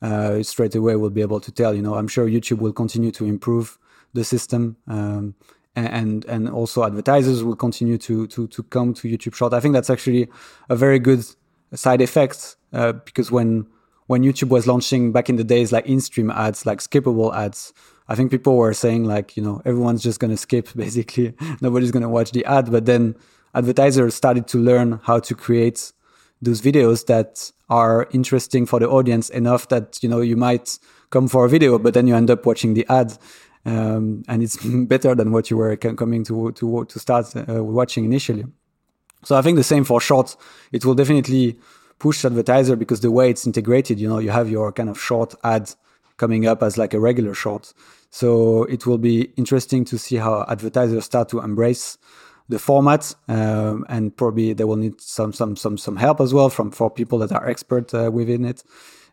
uh, 0.00 0.42
straight 0.42 0.74
away 0.74 0.94
we'll 0.94 1.10
be 1.10 1.22
able 1.22 1.40
to 1.40 1.50
tell 1.50 1.74
you 1.74 1.82
know 1.82 1.94
i'm 1.94 2.08
sure 2.08 2.26
youtube 2.28 2.58
will 2.58 2.72
continue 2.72 3.10
to 3.10 3.24
improve 3.24 3.78
the 4.14 4.24
system 4.24 4.76
um, 4.86 5.34
and 5.74 6.24
and 6.24 6.48
also 6.48 6.84
advertisers 6.84 7.44
will 7.44 7.56
continue 7.56 7.98
to 7.98 8.26
to 8.28 8.46
to 8.48 8.62
come 8.64 8.94
to 8.94 9.08
youtube 9.08 9.34
short 9.34 9.52
i 9.52 9.60
think 9.60 9.74
that's 9.74 9.90
actually 9.90 10.28
a 10.68 10.76
very 10.76 10.98
good 10.98 11.24
side 11.74 12.00
effect 12.00 12.56
uh, 12.72 12.92
because 12.92 13.30
when 13.30 13.66
when 14.08 14.22
YouTube 14.22 14.48
was 14.48 14.66
launching 14.66 15.12
back 15.12 15.28
in 15.28 15.36
the 15.36 15.44
days, 15.44 15.70
like 15.70 15.86
in-stream 15.86 16.30
ads, 16.30 16.64
like 16.64 16.78
skippable 16.78 17.34
ads, 17.34 17.74
I 18.08 18.14
think 18.14 18.30
people 18.30 18.56
were 18.56 18.72
saying 18.72 19.04
like, 19.04 19.36
you 19.36 19.42
know, 19.42 19.60
everyone's 19.66 20.02
just 20.02 20.18
to 20.30 20.36
skip 20.36 20.68
basically. 20.76 21.34
Nobody's 21.60 21.92
to 22.02 22.08
watch 22.08 22.32
the 22.32 22.44
ad. 22.46 22.72
But 22.72 22.86
then 22.86 23.14
advertisers 23.54 24.14
started 24.14 24.48
to 24.48 24.58
learn 24.58 25.00
how 25.04 25.20
to 25.20 25.34
create 25.34 25.92
those 26.40 26.60
videos 26.60 27.06
that 27.06 27.50
are 27.68 28.08
interesting 28.12 28.66
for 28.66 28.80
the 28.80 28.88
audience 28.88 29.28
enough 29.30 29.68
that, 29.68 30.02
you 30.02 30.08
know, 30.08 30.20
you 30.20 30.36
might 30.36 30.78
come 31.10 31.28
for 31.28 31.44
a 31.44 31.48
video, 31.48 31.78
but 31.78 31.94
then 31.94 32.06
you 32.06 32.14
end 32.14 32.30
up 32.30 32.46
watching 32.46 32.74
the 32.74 32.86
ad. 32.88 33.16
Um, 33.64 34.22
and 34.28 34.42
it's 34.42 34.56
better 34.86 35.14
than 35.14 35.32
what 35.32 35.50
you 35.50 35.56
were 35.56 35.76
coming 35.76 36.24
to, 36.24 36.52
to, 36.52 36.84
to 36.84 36.98
start 36.98 37.34
uh, 37.36 37.62
watching 37.62 38.04
initially. 38.04 38.46
So 39.24 39.36
I 39.36 39.42
think 39.42 39.56
the 39.56 39.64
same 39.64 39.84
for 39.84 40.00
shorts. 40.00 40.36
It 40.72 40.84
will 40.84 40.94
definitely 40.94 41.58
push 41.98 42.24
advertiser 42.24 42.76
because 42.76 43.00
the 43.00 43.10
way 43.10 43.30
it's 43.30 43.46
integrated, 43.46 43.98
you 43.98 44.08
know, 44.08 44.18
you 44.18 44.30
have 44.30 44.48
your 44.48 44.72
kind 44.72 44.88
of 44.88 45.00
short 45.00 45.34
ad 45.42 45.70
coming 46.16 46.46
up 46.46 46.62
as 46.62 46.78
like 46.78 46.94
a 46.94 47.00
regular 47.00 47.34
short. 47.34 47.72
So 48.10 48.64
it 48.64 48.86
will 48.86 48.98
be 48.98 49.32
interesting 49.36 49.84
to 49.86 49.98
see 49.98 50.16
how 50.16 50.44
advertisers 50.48 51.04
start 51.04 51.28
to 51.30 51.40
embrace 51.40 51.98
the 52.48 52.58
format, 52.58 53.14
um, 53.28 53.84
and 53.88 54.16
probably 54.16 54.52
they 54.52 54.64
will 54.64 54.76
need 54.76 55.00
some 55.00 55.32
some 55.32 55.56
some 55.56 55.76
some 55.76 55.96
help 55.96 56.20
as 56.20 56.32
well 56.32 56.48
from 56.48 56.70
for 56.70 56.90
people 56.90 57.18
that 57.18 57.32
are 57.32 57.48
expert 57.48 57.92
uh, 57.94 58.10
within 58.12 58.44
it. 58.44 58.62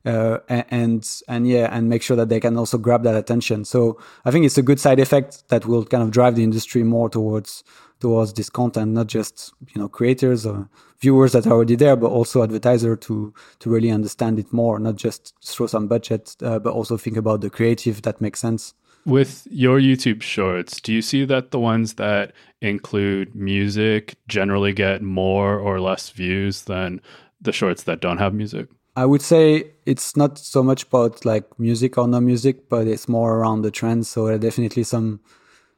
Uh, 0.06 0.38
and 0.50 1.10
and 1.28 1.48
yeah, 1.48 1.68
and 1.76 1.90
make 1.90 2.04
sure 2.04 2.16
that 2.16 2.30
they 2.30 2.40
can 2.40 2.58
also 2.58 2.78
grab 2.78 3.04
that 3.04 3.16
attention. 3.16 3.66
So 3.66 4.00
I 4.24 4.32
think 4.32 4.46
it's 4.46 4.58
a 4.58 4.62
good 4.62 4.80
side 4.80 5.00
effect 5.00 5.50
that 5.50 5.66
will 5.66 5.84
kind 5.84 6.04
of 6.04 6.12
drive 6.12 6.36
the 6.36 6.44
industry 6.44 6.84
more 6.84 7.10
towards 7.10 7.64
towards 8.00 8.34
this 8.34 8.50
content, 8.50 8.92
not 8.92 9.08
just 9.08 9.54
you 9.74 9.82
know 9.82 9.90
creators 9.90 10.46
or 10.46 10.70
viewers 11.00 11.32
that 11.32 11.48
are 11.48 11.54
already 11.54 11.76
there, 11.76 11.96
but 11.96 12.12
also 12.12 12.44
advertiser 12.44 12.96
to 12.96 13.34
to 13.60 13.70
really 13.70 13.90
understand 13.90 14.38
it 14.40 14.54
more, 14.54 14.80
not 14.80 14.96
just 14.96 15.34
throw 15.44 15.66
some 15.66 15.88
budget, 15.88 16.36
uh, 16.44 16.60
but 16.60 16.72
also 16.72 16.98
think 16.98 17.18
about 17.18 17.42
the 17.42 17.50
creative 17.50 18.04
that 18.04 18.22
makes 18.22 18.40
sense. 18.40 18.76
With 19.06 19.48
your 19.52 19.80
YouTube 19.80 20.24
shorts, 20.24 20.82
do 20.82 20.92
you 20.92 21.02
see 21.02 21.26
that 21.26 21.52
the 21.52 21.60
ones 21.60 21.94
that 21.96 22.34
include 22.62 23.36
music 23.36 24.16
generally 24.28 24.74
get 24.74 25.04
more 25.04 25.60
or 25.60 25.80
less 25.80 26.10
views 26.10 26.64
than 26.64 27.02
the 27.40 27.52
shorts 27.52 27.84
that 27.84 28.02
don't 28.02 28.18
have 28.18 28.34
music? 28.34 28.68
I 28.96 29.06
would 29.06 29.22
say 29.22 29.72
it's 29.86 30.16
not 30.16 30.40
so 30.40 30.64
much 30.64 30.84
about 30.84 31.26
like 31.26 31.60
music 31.60 31.98
or 31.98 32.08
no 32.08 32.22
music, 32.22 32.70
but 32.70 32.88
it's 32.88 33.08
more 33.08 33.38
around 33.38 33.62
the 33.62 33.72
trends. 33.72 34.08
So 34.10 34.26
there 34.26 34.36
are 34.36 34.40
definitely 34.40 34.84
some 34.84 35.20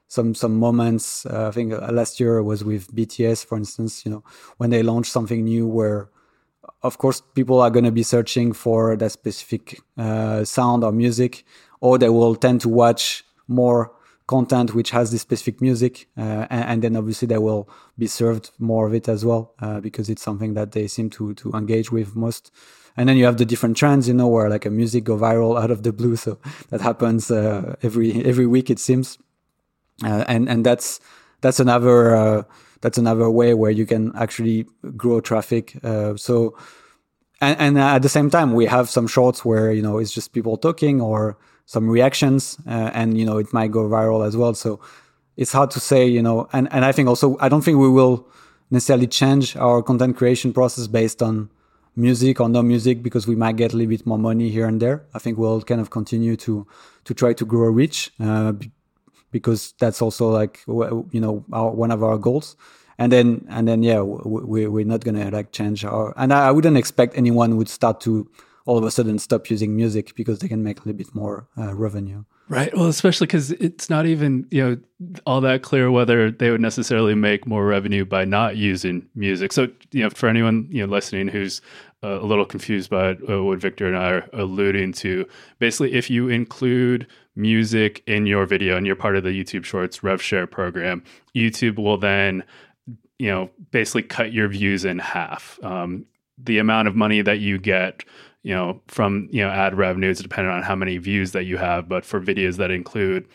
some 0.08 0.36
some 0.36 0.56
moments. 0.58 1.26
Uh, 1.26 1.48
I 1.48 1.52
think 1.52 1.74
uh, 1.74 1.92
last 1.92 2.20
year 2.20 2.42
was 2.44 2.64
with 2.64 2.94
BTS, 2.96 3.46
for 3.46 3.58
instance. 3.58 4.06
You 4.06 4.12
know, 4.12 4.24
when 4.58 4.70
they 4.70 4.84
launched 4.84 5.12
something 5.12 5.44
new, 5.44 5.68
where 5.68 6.10
of 6.84 6.98
course 6.98 7.22
people 7.34 7.60
are 7.60 7.72
going 7.72 7.86
to 7.86 7.92
be 7.92 8.04
searching 8.04 8.54
for 8.54 8.96
that 8.96 9.12
specific 9.12 9.82
uh, 9.98 10.44
sound 10.44 10.84
or 10.84 10.92
music, 10.92 11.44
or 11.80 11.98
they 11.98 12.10
will 12.10 12.36
tend 12.36 12.62
to 12.62 12.70
watch 12.70 13.24
more 13.48 13.92
content 14.28 14.76
which 14.76 14.92
has 14.92 15.12
this 15.12 15.22
specific 15.22 15.62
music, 15.62 16.08
uh, 16.18 16.46
and, 16.50 16.64
and, 16.70 16.82
then 16.82 16.96
obviously 16.98 17.28
they 17.28 17.38
will 17.38 17.70
be 17.98 18.08
served 18.08 18.52
more 18.60 18.86
of 18.86 18.94
it 18.94 19.08
as 19.08 19.24
well 19.24 19.54
uh, 19.60 19.80
because 19.80 20.10
it's 20.10 20.22
something 20.22 20.54
that 20.54 20.74
they 20.74 20.86
seem 20.86 21.10
to 21.10 21.34
to 21.36 21.52
engage 21.54 21.92
with 21.92 22.16
most. 22.16 22.52
And 22.98 23.08
then 23.08 23.16
you 23.16 23.26
have 23.26 23.38
the 23.38 23.46
different 23.46 23.78
trends, 23.78 24.08
you 24.08 24.14
know, 24.14 24.28
where 24.28 24.50
like 24.50 24.66
a 24.66 24.70
music 24.70 25.06
go 25.06 25.18
viral 25.18 25.62
out 25.62 25.72
of 25.72 25.84
the 25.84 25.94
blue. 25.94 26.18
So 26.18 26.40
that 26.70 26.82
happens 26.82 27.32
uh, 27.32 27.76
every 27.82 28.26
every 28.26 28.46
week, 28.46 28.70
it 28.70 28.80
seems 28.80 29.18
uh, 30.04 30.26
and 30.28 30.50
and 30.50 30.66
that's 30.66 31.00
that's 31.42 31.60
another 31.60 32.16
uh, 32.16 32.44
that's 32.82 32.98
another 32.98 33.30
way 33.30 33.54
where 33.54 33.72
you 33.72 33.86
can 33.86 34.16
actually 34.16 34.68
grow 34.96 35.20
traffic. 35.20 35.78
Uh, 35.84 36.16
so 36.16 36.58
and, 37.40 37.60
and, 37.60 37.80
at 37.80 38.02
the 38.02 38.10
same 38.10 38.32
time, 38.32 38.54
we 38.54 38.66
have 38.66 38.90
some 38.90 39.06
shorts 39.08 39.46
where 39.46 39.72
you 39.72 39.82
know 39.82 39.98
it's 39.98 40.12
just 40.12 40.34
people 40.34 40.58
talking 40.58 41.02
or 41.02 41.38
some 41.68 41.88
reactions, 41.90 42.58
uh, 42.66 42.90
and 42.94 43.18
you 43.20 43.26
know 43.26 43.38
it 43.38 43.54
might 43.54 43.72
go 43.72 43.88
viral 43.88 44.26
as 44.26 44.36
well. 44.36 44.56
So 44.56 44.80
it's 45.36 45.52
hard 45.52 45.70
to 45.72 45.80
say, 45.80 46.08
you 46.08 46.24
know. 46.24 46.48
And 46.54 46.68
and 46.72 46.84
I 46.84 46.92
think 46.92 47.08
also 47.08 47.38
I 47.40 47.50
don't 47.50 47.62
think 47.62 47.78
we 47.78 47.90
will 47.90 48.28
necessarily 48.72 49.08
change 49.08 49.56
our 49.56 49.84
content 49.84 50.18
creation 50.18 50.52
process 50.54 50.88
based 50.88 51.22
on 51.22 51.50
music 51.96 52.40
or 52.40 52.48
no 52.48 52.62
music 52.64 53.04
because 53.04 53.28
we 53.28 53.36
might 53.36 53.58
get 53.58 53.74
a 53.74 53.78
little 53.78 53.90
bit 53.90 54.06
more 54.06 54.18
money 54.18 54.50
here 54.50 54.66
and 54.66 54.82
there. 54.82 55.06
I 55.14 55.20
think 55.20 55.38
we'll 55.38 55.62
kind 55.62 55.82
of 55.82 55.90
continue 55.90 56.38
to 56.38 56.66
to 57.04 57.14
try 57.14 57.34
to 57.34 57.46
grow 57.46 57.70
reach 57.70 58.12
uh, 58.20 58.54
because 59.32 59.74
that's 59.80 60.02
also 60.02 60.30
like 60.30 60.62
you 60.68 61.20
know 61.20 61.44
our, 61.52 61.72
one 61.72 61.92
of 61.92 62.02
our 62.02 62.18
goals 62.18 62.56
and 62.98 63.12
then 63.12 63.46
and 63.50 63.68
then 63.68 63.84
yeah 63.84 64.02
we, 64.02 64.68
we're 64.68 64.86
not 64.86 65.04
gonna 65.04 65.30
like 65.32 65.52
change 65.52 65.84
our 65.84 66.14
and 66.18 66.34
I, 66.34 66.48
I 66.48 66.52
wouldn't 66.52 66.78
expect 66.78 67.18
anyone 67.18 67.58
would 67.58 67.70
start 67.70 68.00
to 68.02 68.30
all 68.68 68.78
of 68.78 68.84
a 68.84 68.92
sudden 68.92 69.18
stop 69.18 69.50
using 69.50 69.76
music 69.76 70.14
because 70.16 70.40
they 70.40 70.48
can 70.48 70.64
make 70.64 70.78
a 70.78 70.82
little 70.82 70.98
bit 70.98 71.16
more 71.16 71.48
uh, 71.58 71.74
revenue. 71.74 72.24
Right. 72.50 72.76
Well 72.76 72.88
especially 72.88 73.28
because 73.28 73.52
it's 73.52 73.90
not 73.90 74.06
even 74.06 74.46
you 74.52 74.64
know 74.64 74.78
all 75.26 75.42
that 75.42 75.64
clear 75.64 75.90
whether 75.90 76.32
they 76.32 76.52
would 76.52 76.62
necessarily 76.62 77.16
make 77.16 77.48
more 77.48 77.66
revenue 77.66 78.06
by 78.06 78.26
not 78.26 78.56
using 78.56 79.08
music. 79.16 79.52
So 79.52 79.68
you 79.92 80.04
know 80.04 80.10
for 80.12 80.30
anyone 80.30 80.68
you 80.70 80.86
know 80.86 80.92
listening 80.92 81.28
who's 81.30 81.62
uh, 82.04 82.20
a 82.22 82.26
little 82.26 82.46
confused 82.46 82.92
by 82.92 83.16
uh, 83.28 83.42
what 83.42 83.60
victor 83.60 83.88
and 83.88 83.98
i 83.98 84.12
are 84.12 84.30
alluding 84.32 84.94
to 84.94 85.28
basically 85.58 85.94
if 85.94 86.12
you 86.12 86.30
include 86.30 87.08
music 87.38 88.04
in 88.08 88.26
your 88.26 88.46
video 88.46 88.76
and 88.76 88.86
you're 88.86 88.96
part 88.96 89.16
of 89.16 89.24
the 89.24 89.30
YouTube 89.30 89.64
Shorts 89.64 90.04
rev 90.04 90.22
share 90.22 90.48
program, 90.48 91.04
YouTube 91.36 91.78
will 91.78 91.98
then, 91.98 92.44
you 93.20 93.30
know, 93.30 93.50
basically 93.72 94.04
cut 94.04 94.34
your 94.34 94.48
views 94.48 94.84
in 94.84 95.00
half. 95.00 95.60
Um, 95.64 96.06
the 96.38 96.58
amount 96.58 96.88
of 96.88 96.96
money 96.96 97.22
that 97.22 97.40
you 97.40 97.58
get, 97.58 98.04
you 98.48 98.54
know, 98.54 98.82
from 98.88 99.28
you 99.30 99.44
know 99.44 99.50
ad 99.50 99.78
revenues 99.78 100.20
depending 100.20 100.54
on 100.54 100.64
how 100.64 100.74
many 100.74 100.98
views 100.98 101.34
that 101.34 101.44
you 101.44 101.58
have. 101.58 101.90
But 101.90 102.06
for 102.06 102.22
videos 102.22 102.56
that 102.56 102.72
include 102.72 103.28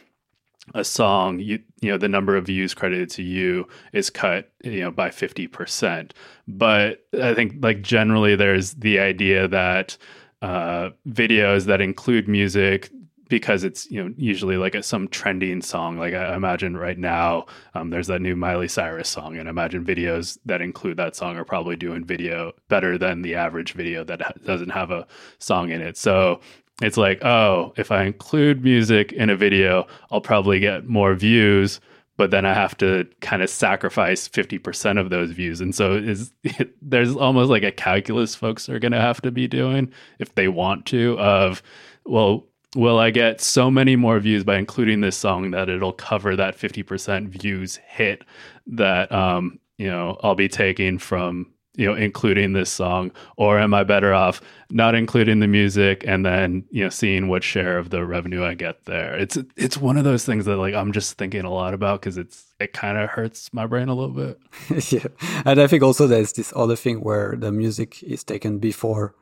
a 0.75 0.85
song, 0.85 1.39
you 1.39 1.59
you 1.83 1.91
know, 1.91 1.99
the 1.99 2.09
number 2.09 2.35
of 2.35 2.47
views 2.47 2.73
credited 2.73 3.11
to 3.11 3.23
you 3.23 3.69
is 3.93 4.09
cut, 4.09 4.51
you 4.65 4.81
know, 4.81 4.91
by 4.91 5.11
fifty 5.11 5.47
percent. 5.47 6.15
But 6.49 7.05
I 7.21 7.35
think 7.35 7.57
like 7.61 7.83
generally 7.83 8.37
there's 8.37 8.73
the 8.73 9.01
idea 9.01 9.47
that 9.49 9.99
uh, 10.41 10.91
videos 11.07 11.67
that 11.67 11.83
include 11.83 12.27
music 12.27 12.91
because 13.33 13.65
it's 13.65 13.91
you 13.91 14.05
know 14.05 14.13
usually 14.19 14.59
like 14.59 14.75
a, 14.75 14.83
some 14.83 15.09
trending 15.09 15.63
song. 15.63 15.97
Like 15.97 16.13
I 16.13 16.37
imagine 16.37 16.77
right 16.77 16.99
now, 16.99 17.47
um, 17.73 17.89
there's 17.89 18.09
that 18.09 18.21
new 18.21 18.37
Miley 18.37 18.69
Cyrus 18.69 19.09
song, 19.09 19.39
and 19.39 19.49
I 19.49 19.51
imagine 19.51 19.87
videos 19.87 20.37
that 20.45 20.61
include 20.61 20.99
that 20.99 21.17
song 21.17 21.39
are 21.39 21.45
probably 21.45 21.75
doing 21.75 22.05
video 22.05 22.53
better 22.69 22.99
than 22.99 23.23
the 23.23 23.35
average 23.35 23.73
video 23.73 24.05
that 24.05 24.21
ha- 24.21 24.33
doesn't 24.45 24.69
have 24.69 24.91
a 24.91 25.07
song 25.39 25.71
in 25.71 25.81
it. 25.81 25.97
So 25.97 26.41
it's 26.83 26.99
like, 26.99 27.25
oh, 27.25 27.73
if 27.79 27.91
I 27.91 28.03
include 28.05 28.63
music 28.63 29.13
in 29.13 29.31
a 29.31 29.37
video, 29.37 29.87
I'll 30.11 30.21
probably 30.21 30.61
get 30.61 30.87
more 30.87 31.15
views 31.15 31.81
but 32.19 32.31
then 32.31 32.45
I 32.45 32.53
have 32.53 32.77
to 32.77 33.09
kind 33.21 33.43
of 33.43 33.49
sacrifice 33.49 34.29
50% 34.29 35.01
of 35.01 35.09
those 35.09 35.31
views. 35.31 35.63
And 35.63 35.75
so 35.75 35.95
is 35.95 36.31
there's 36.83 37.17
almost 37.17 37.49
like 37.49 37.63
a 37.63 37.73
calculus 37.73 38.35
folks 38.35 38.69
are 38.69 38.79
going 38.79 38.93
to 38.93 39.01
have 39.01 39.23
to 39.23 39.33
be 39.33 39.49
doing 39.49 39.91
if 40.19 40.35
they 40.35 40.47
want 40.47 40.85
to 40.87 41.19
of 41.19 41.63
well 42.05 42.47
will 42.75 42.99
I 42.99 43.11
get 43.11 43.41
so 43.41 43.71
many 43.71 43.97
more 43.97 44.19
views 44.19 44.45
by 44.45 44.57
including 44.57 45.01
this 45.01 45.17
song 45.17 45.51
that 45.51 45.69
it'll 45.69 45.93
cover 45.93 46.37
that 46.37 46.57
50% 46.57 47.29
views 47.29 47.77
hit 47.87 48.25
that 48.67 49.11
um 49.13 49.59
you 49.79 49.89
know 49.89 50.19
I'll 50.23 50.35
be 50.35 50.49
taking 50.49 50.99
from 50.99 51.53
you 51.75 51.87
know 51.87 51.95
including 51.95 52.53
this 52.53 52.71
song? 52.71 53.11
Or 53.37 53.59
am 53.59 53.75
i 53.75 53.85
better 53.85 54.15
off 54.15 54.41
not 54.71 54.95
including 54.95 55.41
the 55.41 55.49
music 55.49 56.05
and 56.07 56.25
then 56.25 56.65
you 56.71 56.85
know 56.85 56.89
seeing 56.89 57.29
what 57.29 57.45
share 57.45 57.77
of 57.77 57.91
the 57.91 58.05
revenue 58.05 58.45
i 58.45 58.55
get 58.55 58.85
there? 58.85 59.17
It's 59.17 59.37
it's 59.57 59.77
one 59.77 59.97
of 59.99 60.05
those 60.05 60.25
things 60.25 60.45
that 60.47 60.57
like 60.57 60.75
i'm 60.75 60.93
just 60.93 61.19
thinking 61.19 61.45
a 61.45 61.53
lot 61.53 61.75
about 61.75 62.01
because 62.01 62.17
it's 62.17 62.55
it 62.59 62.73
kind 62.73 62.97
of 62.97 63.11
hurts 63.11 63.53
my 63.53 63.67
brain 63.67 63.89
a 63.89 63.95
little 63.95 64.15
bit. 64.15 64.39
Yeah. 64.93 65.09
And 65.45 65.61
i 65.61 65.67
think 65.67 65.83
also 65.83 66.07
there's 66.07 66.33
this 66.33 66.53
other 66.57 66.77
thing 66.77 67.01
where 67.01 67.37
the 67.37 67.53
music 67.53 68.03
is 68.03 68.25
taken 68.25 68.59
before 68.59 69.15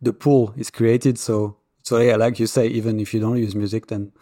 the 0.00 0.12
pool 0.12 0.54
is 0.56 0.70
created. 0.70 1.18
So 1.18 1.56
so 1.84 1.98
yeah 1.98 2.16
like 2.16 2.40
you 2.40 2.46
say 2.48 2.66
even 2.66 2.98
if 2.98 3.14
you 3.14 3.20
don't 3.20 3.38
use 3.38 3.54
music 3.54 3.86
then 3.86 4.12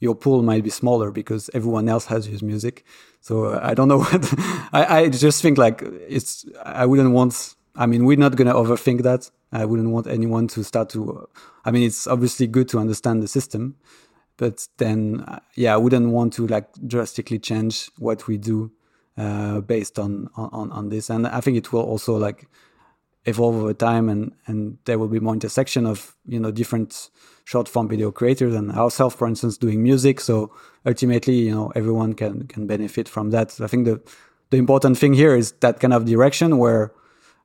your 0.00 0.14
pool 0.14 0.42
might 0.42 0.62
be 0.62 0.70
smaller 0.70 1.10
because 1.10 1.48
everyone 1.54 1.88
else 1.88 2.06
has 2.06 2.28
used 2.28 2.42
music. 2.42 2.84
So 3.20 3.58
I 3.60 3.74
don't 3.74 3.88
know 3.88 3.98
what 4.06 4.34
I, 4.72 5.00
I 5.00 5.08
just 5.08 5.42
think 5.42 5.58
like 5.58 5.82
it's, 5.82 6.44
I 6.62 6.86
wouldn't 6.86 7.12
want, 7.12 7.54
I 7.74 7.86
mean, 7.86 8.04
we're 8.04 8.16
not 8.16 8.36
to 8.36 8.44
overthink 8.44 9.02
that. 9.02 9.30
I 9.52 9.64
wouldn't 9.64 9.90
want 9.90 10.06
anyone 10.06 10.48
to 10.48 10.64
start 10.64 10.90
to, 10.90 11.28
I 11.64 11.70
mean, 11.70 11.84
it's 11.84 12.06
obviously 12.06 12.46
good 12.46 12.68
to 12.70 12.78
understand 12.78 13.22
the 13.22 13.28
system, 13.28 13.76
but 14.36 14.66
then, 14.78 15.24
yeah, 15.54 15.74
I 15.74 15.76
wouldn't 15.76 16.10
want 16.10 16.34
to 16.34 16.46
like 16.46 16.68
drastically 16.86 17.38
change 17.38 17.90
what 17.98 18.26
we 18.26 18.38
do, 18.38 18.72
uh, 19.16 19.60
based 19.60 19.98
on, 19.98 20.28
on, 20.36 20.70
on 20.72 20.88
this. 20.90 21.08
And 21.08 21.26
I 21.26 21.40
think 21.40 21.56
it 21.56 21.72
will 21.72 21.82
also 21.82 22.16
like 22.16 22.48
evolve 23.26 23.56
over 23.56 23.74
time 23.74 24.08
and, 24.08 24.32
and 24.46 24.78
there 24.86 24.98
will 24.98 25.08
be 25.08 25.20
more 25.20 25.34
intersection 25.34 25.86
of, 25.86 26.16
you 26.26 26.40
know, 26.40 26.50
different, 26.50 27.10
short 27.46 27.68
form 27.68 27.88
video 27.88 28.10
creators 28.10 28.54
and 28.54 28.72
ourselves, 28.72 29.14
for 29.14 29.26
instance, 29.26 29.56
doing 29.56 29.82
music. 29.82 30.20
So 30.20 30.52
ultimately, 30.84 31.34
you 31.34 31.54
know, 31.54 31.72
everyone 31.74 32.12
can 32.12 32.46
can 32.48 32.66
benefit 32.66 33.08
from 33.08 33.30
that. 33.30 33.58
I 33.60 33.68
think 33.68 33.86
the 33.86 34.02
the 34.50 34.58
important 34.58 34.98
thing 34.98 35.14
here 35.14 35.34
is 35.34 35.52
that 35.60 35.80
kind 35.80 35.94
of 35.94 36.04
direction 36.04 36.58
where 36.58 36.92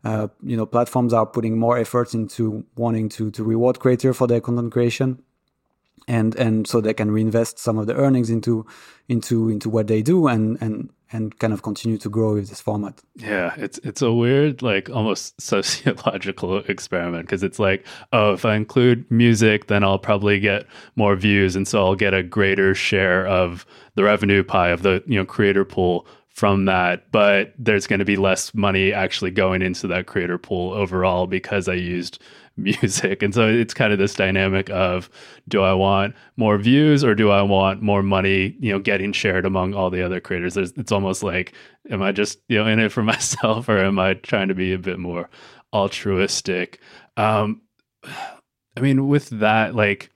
uh, 0.03 0.27
you 0.43 0.57
know 0.57 0.65
platforms 0.65 1.13
are 1.13 1.25
putting 1.25 1.57
more 1.57 1.77
effort 1.77 2.13
into 2.13 2.65
wanting 2.75 3.09
to 3.09 3.31
to 3.31 3.43
reward 3.43 3.79
creator 3.79 4.13
for 4.13 4.27
their 4.27 4.41
content 4.41 4.71
creation 4.71 5.21
and 6.07 6.35
and 6.35 6.67
so 6.67 6.81
they 6.81 6.93
can 6.93 7.11
reinvest 7.11 7.59
some 7.59 7.77
of 7.77 7.85
the 7.85 7.95
earnings 7.95 8.29
into 8.31 8.65
into 9.07 9.49
into 9.49 9.69
what 9.69 9.85
they 9.85 10.01
do 10.01 10.27
and 10.27 10.57
and 10.61 10.89
and 11.11 11.37
kind 11.39 11.53
of 11.53 11.61
continue 11.61 11.97
to 11.97 12.09
grow 12.09 12.33
with 12.33 12.49
this 12.49 12.61
format. 12.61 13.01
Yeah, 13.15 13.53
it's 13.57 13.79
it's 13.79 14.01
a 14.01 14.11
weird 14.11 14.61
like 14.61 14.89
almost 14.89 15.39
sociological 15.41 16.59
experiment 16.59 17.25
because 17.25 17.43
it's 17.43 17.59
like, 17.59 17.85
oh, 18.13 18.33
if 18.33 18.45
I 18.45 18.55
include 18.55 19.09
music, 19.11 19.67
then 19.67 19.83
I'll 19.83 19.99
probably 19.99 20.39
get 20.39 20.65
more 20.95 21.15
views 21.15 21.55
and 21.55 21.67
so 21.67 21.85
I'll 21.85 21.95
get 21.95 22.13
a 22.13 22.23
greater 22.23 22.73
share 22.75 23.27
of 23.27 23.65
the 23.95 24.03
revenue 24.03 24.43
pie 24.43 24.69
of 24.69 24.83
the, 24.83 25.03
you 25.05 25.17
know, 25.17 25.25
creator 25.25 25.65
pool 25.65 26.07
from 26.29 26.65
that, 26.65 27.11
but 27.11 27.53
there's 27.57 27.87
going 27.87 27.99
to 27.99 28.05
be 28.05 28.15
less 28.15 28.53
money 28.53 28.93
actually 28.93 29.31
going 29.31 29.61
into 29.61 29.85
that 29.87 30.07
creator 30.07 30.37
pool 30.37 30.71
overall 30.73 31.27
because 31.27 31.67
I 31.67 31.73
used 31.73 32.21
music. 32.57 33.23
And 33.23 33.33
so 33.33 33.47
it's 33.47 33.73
kind 33.73 33.93
of 33.93 33.99
this 33.99 34.13
dynamic 34.13 34.69
of 34.69 35.09
do 35.47 35.61
I 35.61 35.73
want 35.73 36.15
more 36.37 36.57
views 36.57 37.03
or 37.03 37.15
do 37.15 37.31
I 37.31 37.41
want 37.41 37.81
more 37.81 38.03
money, 38.03 38.55
you 38.59 38.71
know, 38.71 38.79
getting 38.79 39.13
shared 39.13 39.45
among 39.45 39.73
all 39.73 39.89
the 39.89 40.03
other 40.03 40.19
creators? 40.19 40.53
There's, 40.53 40.71
it's 40.73 40.91
almost 40.91 41.23
like, 41.23 41.53
am 41.89 42.01
I 42.01 42.11
just, 42.11 42.39
you 42.47 42.57
know, 42.57 42.67
in 42.67 42.79
it 42.79 42.91
for 42.91 43.03
myself 43.13 43.69
or 43.69 43.79
am 43.79 43.99
I 43.99 44.15
trying 44.15 44.49
to 44.49 44.55
be 44.55 44.73
a 44.73 44.79
bit 44.79 44.99
more 44.99 45.29
altruistic? 45.73 46.79
Um, 47.17 47.61
I 48.03 48.79
mean, 48.79 49.07
with 49.07 49.29
that, 49.29 49.75
like, 49.75 50.11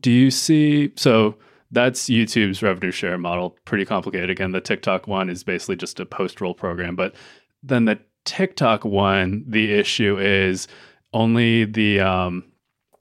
do 0.00 0.10
you 0.10 0.30
see, 0.30 0.92
so 0.96 1.36
that's 1.70 2.08
YouTube's 2.08 2.62
revenue 2.62 2.92
share 2.92 3.18
model, 3.18 3.56
pretty 3.64 3.84
complicated. 3.84 4.30
Again, 4.30 4.52
the 4.52 4.60
TikTok 4.60 5.06
one 5.06 5.28
is 5.28 5.44
basically 5.44 5.76
just 5.76 6.00
a 6.00 6.06
post 6.06 6.40
roll 6.40 6.54
program, 6.54 6.96
but 6.96 7.14
then 7.62 7.84
the 7.84 7.98
TikTok 8.24 8.84
one, 8.84 9.44
the 9.46 9.72
issue 9.72 10.18
is 10.18 10.68
only 11.14 11.64
the 11.64 12.00
um, 12.00 12.44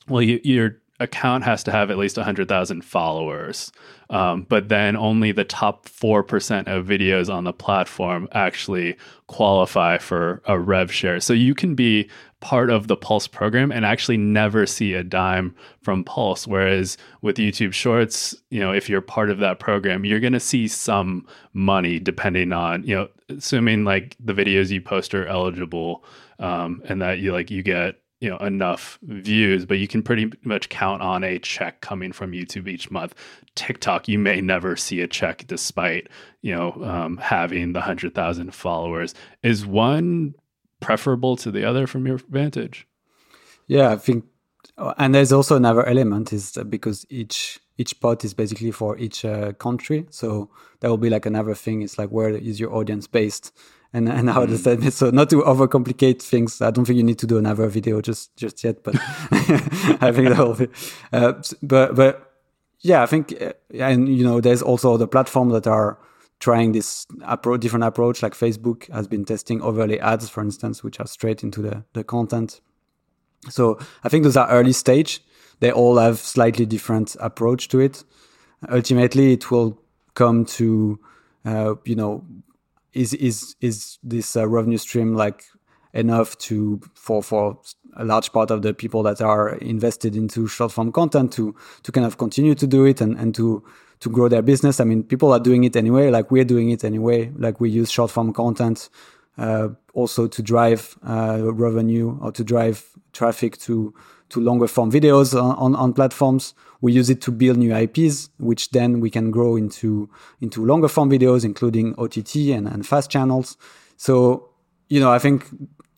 well, 0.07 0.21
you, 0.21 0.39
your 0.43 0.77
account 0.99 1.43
has 1.43 1.63
to 1.63 1.71
have 1.71 1.91
at 1.91 1.97
least 1.97 2.17
100,000 2.17 2.83
followers. 2.83 3.71
Um, 4.09 4.45
but 4.47 4.69
then 4.69 4.95
only 4.95 5.31
the 5.31 5.43
top 5.43 5.87
4% 5.87 6.67
of 6.67 6.85
videos 6.85 7.33
on 7.33 7.43
the 7.43 7.53
platform 7.53 8.27
actually 8.31 8.95
qualify 9.27 9.97
for 9.97 10.41
a 10.45 10.59
rev 10.59 10.91
share. 10.91 11.19
So 11.19 11.33
you 11.33 11.55
can 11.55 11.73
be 11.73 12.09
part 12.41 12.69
of 12.69 12.87
the 12.87 12.97
Pulse 12.97 13.27
program 13.27 13.71
and 13.71 13.85
actually 13.85 14.17
never 14.17 14.65
see 14.65 14.93
a 14.93 15.03
dime 15.03 15.55
from 15.81 16.03
Pulse. 16.03 16.45
Whereas 16.45 16.97
with 17.21 17.37
YouTube 17.37 17.73
Shorts, 17.73 18.35
you 18.49 18.59
know, 18.59 18.71
if 18.71 18.89
you're 18.89 19.01
part 19.01 19.29
of 19.29 19.39
that 19.39 19.59
program, 19.59 20.05
you're 20.05 20.19
going 20.19 20.33
to 20.33 20.39
see 20.39 20.67
some 20.67 21.25
money 21.53 21.99
depending 21.99 22.53
on, 22.53 22.83
you 22.83 22.95
know, 22.95 23.07
assuming 23.29 23.83
like 23.83 24.15
the 24.19 24.33
videos 24.33 24.69
you 24.69 24.81
post 24.81 25.15
are 25.15 25.25
eligible 25.25 26.03
um, 26.39 26.81
and 26.85 27.01
that 27.01 27.19
you 27.19 27.31
like 27.31 27.49
you 27.49 27.63
get 27.63 28.02
you 28.23 28.29
know 28.29 28.37
enough 28.37 28.97
views 29.03 29.65
but 29.65 29.77
you 29.77 29.87
can 29.87 30.01
pretty 30.01 30.31
much 30.43 30.69
count 30.69 31.01
on 31.01 31.23
a 31.23 31.37
check 31.39 31.81
coming 31.81 32.11
from 32.11 32.31
youtube 32.31 32.67
each 32.67 32.89
month. 32.89 33.13
Tiktok 33.55 34.07
you 34.07 34.17
may 34.17 34.41
never 34.41 34.75
see 34.75 35.01
a 35.01 35.07
check 35.07 35.45
despite 35.45 36.07
you 36.41 36.55
know 36.55 36.71
um, 36.83 37.17
having 37.17 37.73
the 37.73 37.79
100000 37.79 38.53
followers. 38.55 39.13
Is 39.43 39.65
one 39.65 40.35
preferable 40.79 41.35
to 41.37 41.51
the 41.51 41.63
other 41.63 41.85
from 41.85 42.07
your 42.07 42.17
vantage? 42.29 42.87
Yeah 43.67 43.91
i 43.91 43.97
think 43.97 44.25
and 44.97 45.13
there's 45.13 45.31
also 45.31 45.55
another 45.55 45.85
element 45.85 46.33
is 46.33 46.57
because 46.69 47.05
each 47.09 47.59
each 47.77 47.99
pot 47.99 48.23
is 48.23 48.33
basically 48.33 48.71
for 48.71 48.97
each 48.97 49.25
uh, 49.25 49.51
country. 49.53 50.05
So 50.11 50.49
that 50.79 50.89
will 50.89 50.97
be 50.97 51.09
like 51.09 51.25
another 51.25 51.55
thing. 51.55 51.81
It's 51.81 51.97
like 51.97 52.09
where 52.09 52.29
is 52.29 52.59
your 52.59 52.73
audience 52.73 53.07
based 53.07 53.51
and 53.93 54.09
and 54.09 54.29
how 54.29 54.45
does 54.45 54.63
so 54.95 55.09
not 55.11 55.29
to 55.29 55.41
overcomplicate 55.41 56.21
things 56.21 56.61
i 56.61 56.71
don't 56.71 56.85
think 56.85 56.97
you 56.97 57.03
need 57.03 57.19
to 57.19 57.27
do 57.27 57.37
another 57.37 57.67
video 57.67 58.01
just 58.01 58.35
just 58.35 58.63
yet 58.63 58.83
but 58.83 58.95
i 60.01 60.11
think 60.11 60.29
that 60.29 60.37
will 60.37 60.55
be 60.55 60.67
uh, 61.13 61.33
but 61.61 61.95
but 61.95 62.33
yeah 62.81 63.03
i 63.03 63.05
think 63.05 63.33
uh, 63.41 63.53
and 63.79 64.09
you 64.09 64.23
know 64.23 64.41
there's 64.41 64.61
also 64.61 64.97
the 64.97 65.07
platform 65.07 65.49
that 65.49 65.67
are 65.67 65.97
trying 66.43 66.73
this 66.73 67.07
approach 67.21 67.61
different 67.61 67.85
approach 67.85 68.21
like 68.21 68.33
facebook 68.33 68.91
has 68.91 69.07
been 69.07 69.23
testing 69.23 69.61
overlay 69.61 69.97
ads 69.99 70.27
for 70.27 70.43
instance 70.43 70.83
which 70.83 70.99
are 70.99 71.07
straight 71.07 71.41
into 71.41 71.61
the 71.61 71.85
the 71.93 72.03
content. 72.03 72.59
So 73.49 73.79
i 74.03 74.09
think 74.09 74.23
those 74.23 74.37
are 74.37 74.49
early 74.49 74.73
stage. 74.73 75.21
They 75.59 75.71
all 75.71 75.97
have 75.97 76.17
slightly 76.17 76.65
different 76.65 77.15
approach 77.21 77.69
to 77.69 77.79
it. 77.79 78.03
Ultimately 78.69 79.31
it 79.31 79.49
will 79.51 79.79
come 80.15 80.43
to 80.59 80.99
uh, 81.45 81.75
you 81.85 81.95
know 81.95 82.25
is 82.93 83.13
is 83.13 83.55
is 83.61 83.97
this 84.03 84.35
uh, 84.35 84.47
revenue 84.47 84.77
stream 84.77 85.15
like 85.15 85.45
enough 85.93 86.37
to 86.39 86.81
for 86.95 87.21
for 87.21 87.59
a 87.95 88.03
large 88.03 88.31
part 88.31 88.49
of 88.49 88.63
the 88.63 88.73
people 88.73 89.03
that 89.03 89.21
are 89.21 89.55
invested 89.55 90.15
into 90.15 90.47
short 90.47 90.71
form 90.71 90.91
content 90.91 91.31
to 91.33 91.55
to 91.83 91.91
kind 91.91 92.05
of 92.05 92.17
continue 92.17 92.55
to 92.55 92.65
do 92.65 92.85
it 92.85 93.01
and 93.01 93.17
and 93.19 93.35
to 93.35 93.63
to 93.99 94.09
grow 94.09 94.27
their 94.27 94.41
business 94.41 94.79
i 94.79 94.83
mean 94.83 95.03
people 95.03 95.31
are 95.31 95.39
doing 95.39 95.63
it 95.63 95.75
anyway 95.75 96.09
like 96.09 96.31
we're 96.31 96.43
doing 96.43 96.71
it 96.71 96.83
anyway 96.83 97.31
like 97.37 97.59
we 97.59 97.69
use 97.69 97.91
short 97.91 98.09
form 98.09 98.33
content 98.33 98.89
uh, 99.37 99.69
also 99.93 100.27
to 100.27 100.41
drive 100.41 100.97
uh, 101.07 101.39
revenue 101.53 102.17
or 102.21 102.31
to 102.31 102.43
drive 102.43 102.89
traffic 103.13 103.57
to 103.57 103.93
to 104.29 104.39
longer 104.39 104.67
form 104.67 104.91
videos 104.91 105.39
on, 105.39 105.55
on, 105.57 105.75
on, 105.75 105.93
platforms. 105.93 106.55
We 106.83 106.91
use 106.91 107.09
it 107.09 107.21
to 107.21 107.31
build 107.31 107.55
new 107.59 107.73
IPs, 107.73 108.29
which 108.39 108.71
then 108.71 108.99
we 108.99 109.09
can 109.09 109.31
grow 109.31 109.55
into 109.55 110.09
into 110.41 110.65
longer 110.65 110.89
form 110.89 111.09
videos, 111.09 111.45
including 111.45 111.95
OTT 111.97 112.35
and, 112.57 112.67
and 112.67 112.85
fast 112.85 113.09
channels. 113.09 113.55
So, 113.95 114.49
you 114.89 114.99
know, 114.99 115.09
I 115.09 115.17
think 115.17 115.47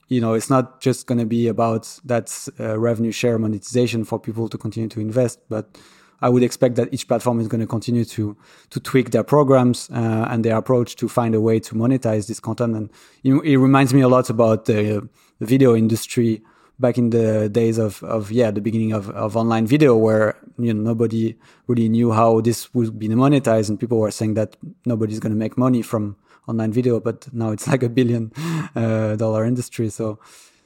you 0.09 0.21
know 0.21 0.35
it's 0.35 0.51
not 0.51 0.81
just 0.81 1.07
going 1.07 1.17
to 1.17 1.25
be 1.25 1.47
about 1.47 1.99
that 2.05 2.27
uh, 2.59 2.77
revenue 2.77 3.11
share 3.11 3.39
monetization 3.39 4.03
for 4.03 4.19
people 4.19 4.47
to 4.47 4.59
continue 4.59 4.87
to 4.89 4.99
invest, 4.99 5.39
but 5.49 5.75
I 6.21 6.29
would 6.29 6.43
expect 6.43 6.75
that 6.75 6.93
each 6.93 7.07
platform 7.07 7.39
is 7.39 7.47
going 7.47 7.61
to 7.61 7.67
continue 7.67 8.05
to 8.05 8.37
to 8.69 8.79
tweak 8.79 9.09
their 9.09 9.23
programs 9.23 9.89
uh, 9.89 10.27
and 10.29 10.45
their 10.45 10.55
approach 10.55 10.97
to 10.97 11.09
find 11.09 11.33
a 11.33 11.41
way 11.41 11.59
to 11.61 11.73
monetize 11.73 12.27
this 12.27 12.39
content. 12.39 12.75
And 12.75 12.91
know, 13.23 13.41
it 13.41 13.55
reminds 13.55 13.91
me 13.91 14.01
a 14.01 14.07
lot 14.07 14.29
about 14.29 14.65
the, 14.65 15.09
the 15.39 15.45
video 15.47 15.75
industry 15.75 16.43
back 16.79 16.97
in 16.97 17.09
the 17.09 17.49
days 17.49 17.77
of, 17.77 18.03
of 18.03 18.31
yeah 18.31 18.51
the 18.51 18.61
beginning 18.61 18.91
of, 18.91 19.09
of 19.11 19.37
online 19.37 19.65
video 19.65 19.95
where 19.95 20.35
you 20.57 20.73
know 20.73 20.81
nobody 20.81 21.35
really 21.67 21.89
knew 21.89 22.11
how 22.11 22.41
this 22.41 22.73
would 22.73 22.97
be 22.99 23.07
monetized 23.07 23.69
and 23.69 23.79
people 23.79 23.99
were 23.99 24.11
saying 24.11 24.33
that 24.33 24.55
nobody's 24.85 25.19
going 25.19 25.31
to 25.31 25.37
make 25.37 25.57
money 25.57 25.81
from 25.81 26.15
online 26.47 26.71
video 26.71 26.99
but 26.99 27.31
now 27.33 27.51
it's 27.51 27.67
like 27.73 27.83
a 27.83 27.89
billion 27.89 28.31
uh, 28.75 29.15
dollar 29.15 29.45
industry. 29.45 29.89
So 29.89 30.19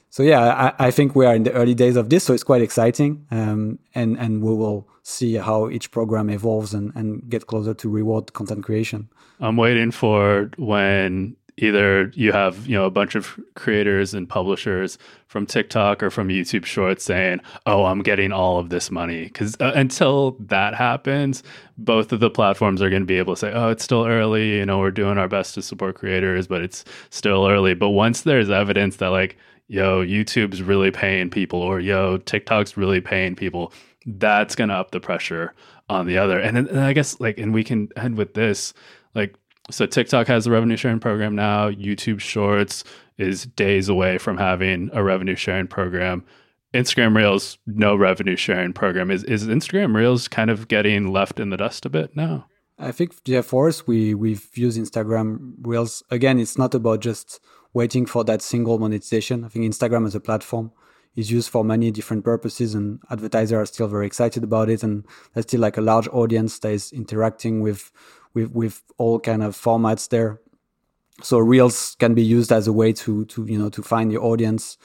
so 0.08 0.22
yeah 0.22 0.72
I, 0.78 0.86
I, 0.86 0.90
think 0.90 1.14
we 1.14 1.24
are 1.24 1.34
in 1.36 1.44
the 1.44 1.52
early 1.52 1.74
days 1.74 1.94
of 1.94 2.10
this 2.10 2.24
so 2.24 2.34
it's 2.34 2.42
quite 2.42 2.62
exciting 2.62 3.26
um, 3.30 3.78
and 3.94 4.18
and 4.18 4.42
we 4.42 4.52
will 4.52 4.88
see 5.02 5.34
how 5.34 5.70
each 5.70 5.90
program 5.90 6.30
evolves 6.30 6.74
and, 6.74 6.92
and 6.94 7.28
get 7.28 7.46
closer 7.46 7.74
to 7.74 7.88
reward 7.88 8.32
content 8.32 8.64
creation. 8.64 9.08
I'm 9.40 9.56
waiting 9.56 9.90
for 9.90 10.50
when 10.58 11.36
either 11.60 12.10
you 12.14 12.32
have 12.32 12.66
you 12.66 12.74
know 12.74 12.86
a 12.86 12.90
bunch 12.90 13.14
of 13.14 13.38
creators 13.54 14.14
and 14.14 14.28
publishers 14.28 14.98
from 15.26 15.46
TikTok 15.46 16.02
or 16.02 16.10
from 16.10 16.28
YouTube 16.28 16.64
Shorts 16.64 17.04
saying, 17.04 17.40
"Oh, 17.66 17.84
I'm 17.84 18.02
getting 18.02 18.32
all 18.32 18.58
of 18.58 18.70
this 18.70 18.90
money." 18.90 19.24
Because 19.24 19.56
uh, 19.60 19.72
until 19.74 20.32
that 20.40 20.74
happens, 20.74 21.42
both 21.78 22.12
of 22.12 22.20
the 22.20 22.30
platforms 22.30 22.82
are 22.82 22.90
going 22.90 23.02
to 23.02 23.06
be 23.06 23.18
able 23.18 23.34
to 23.34 23.40
say, 23.40 23.52
"Oh, 23.52 23.68
it's 23.68 23.84
still 23.84 24.06
early. 24.06 24.56
You 24.56 24.66
know, 24.66 24.78
we're 24.78 24.90
doing 24.90 25.18
our 25.18 25.28
best 25.28 25.54
to 25.54 25.62
support 25.62 25.96
creators, 25.96 26.46
but 26.46 26.62
it's 26.62 26.84
still 27.10 27.46
early." 27.46 27.74
But 27.74 27.90
once 27.90 28.22
there's 28.22 28.50
evidence 28.50 28.96
that 28.96 29.08
like, 29.08 29.36
yo, 29.68 30.04
YouTube's 30.04 30.62
really 30.62 30.90
paying 30.90 31.30
people, 31.30 31.60
or 31.60 31.78
yo, 31.80 32.16
TikTok's 32.18 32.76
really 32.76 33.00
paying 33.00 33.36
people, 33.36 33.72
that's 34.06 34.54
going 34.54 34.70
to 34.70 34.74
up 34.74 34.90
the 34.90 35.00
pressure 35.00 35.54
on 35.88 36.06
the 36.06 36.16
other. 36.16 36.38
And, 36.38 36.56
and 36.56 36.80
I 36.80 36.92
guess 36.92 37.20
like, 37.20 37.38
and 37.38 37.52
we 37.52 37.64
can 37.64 37.88
end 37.96 38.16
with 38.16 38.34
this, 38.34 38.72
like 39.14 39.34
so 39.70 39.86
TikTok 39.86 40.26
has 40.26 40.46
a 40.46 40.50
revenue 40.50 40.76
sharing 40.76 41.00
program 41.00 41.34
now. 41.34 41.70
YouTube 41.70 42.20
Shorts 42.20 42.84
is 43.18 43.46
days 43.46 43.88
away 43.88 44.18
from 44.18 44.36
having 44.36 44.90
a 44.92 45.02
revenue 45.02 45.36
sharing 45.36 45.66
program. 45.66 46.24
Instagram 46.72 47.16
Reels, 47.16 47.58
no 47.66 47.96
revenue 47.96 48.36
sharing 48.36 48.72
program. 48.72 49.10
Is 49.10 49.24
is 49.24 49.46
Instagram 49.46 49.94
Reels 49.94 50.28
kind 50.28 50.50
of 50.50 50.68
getting 50.68 51.12
left 51.12 51.40
in 51.40 51.50
the 51.50 51.56
dust 51.56 51.84
a 51.84 51.90
bit 51.90 52.14
now? 52.14 52.46
I 52.78 52.92
think 52.92 53.14
yeah, 53.24 53.42
for 53.42 53.68
us, 53.68 53.86
we 53.86 54.14
we've 54.14 54.48
used 54.54 54.78
Instagram 54.78 55.54
Reels. 55.62 56.02
Again, 56.10 56.38
it's 56.38 56.56
not 56.56 56.74
about 56.74 57.00
just 57.00 57.40
waiting 57.74 58.06
for 58.06 58.24
that 58.24 58.42
single 58.42 58.78
monetization. 58.78 59.44
I 59.44 59.48
think 59.48 59.64
Instagram 59.64 60.06
as 60.06 60.14
a 60.14 60.20
platform 60.20 60.72
is 61.16 61.30
used 61.30 61.50
for 61.50 61.64
many 61.64 61.90
different 61.90 62.24
purposes, 62.24 62.74
and 62.74 63.00
advertisers 63.10 63.52
are 63.52 63.66
still 63.66 63.88
very 63.88 64.06
excited 64.06 64.44
about 64.44 64.70
it. 64.70 64.82
And 64.82 65.04
there's 65.34 65.46
still 65.46 65.60
like 65.60 65.76
a 65.76 65.82
large 65.82 66.08
audience 66.08 66.58
that 66.60 66.72
is 66.72 66.92
interacting 66.92 67.60
with 67.60 67.90
with 68.34 68.50
with 68.52 68.82
all 68.98 69.18
kind 69.20 69.42
of 69.42 69.56
formats 69.56 70.08
there. 70.08 70.40
So 71.22 71.38
reels 71.38 71.96
can 71.98 72.14
be 72.14 72.22
used 72.22 72.52
as 72.52 72.66
a 72.66 72.72
way 72.72 72.92
to 72.94 73.24
to 73.26 73.44
you 73.46 73.58
know 73.58 73.68
to 73.70 73.82
find 73.82 74.10
the 74.10 74.18
audience. 74.18 74.78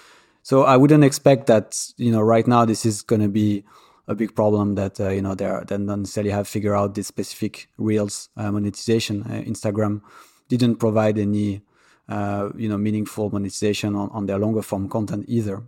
So 0.44 0.64
I 0.64 0.78
wouldn't 0.78 1.04
expect 1.04 1.48
that 1.48 1.92
you 1.98 2.12
know 2.12 2.22
right 2.22 2.48
now 2.48 2.66
this 2.66 2.86
is 2.86 3.02
going 3.02 3.22
to 3.22 3.30
be 3.30 3.64
a 4.08 4.16
big 4.16 4.36
problem 4.36 4.76
that 4.76 5.00
uh, 5.00 5.10
you 5.10 5.22
know 5.22 5.36
they 5.36 5.46
they 5.68 5.78
don't 5.78 5.86
necessarily 5.86 6.32
have 6.32 6.48
figured 6.48 6.76
out 6.76 6.96
this 6.96 7.08
specific 7.08 7.68
reels 7.78 8.30
uh, 8.38 8.52
monetization. 8.52 9.24
Uh, 9.24 9.42
Instagram 9.48 10.02
didn't 10.48 10.76
provide 10.76 11.18
any 11.18 11.62
uh, 12.10 12.50
you 12.56 12.70
know 12.70 12.78
meaningful 12.78 13.30
monetization 13.30 13.96
on, 13.96 14.10
on 14.12 14.26
their 14.26 14.38
longer 14.38 14.62
form 14.62 14.90
content 14.90 15.26
either, 15.28 15.64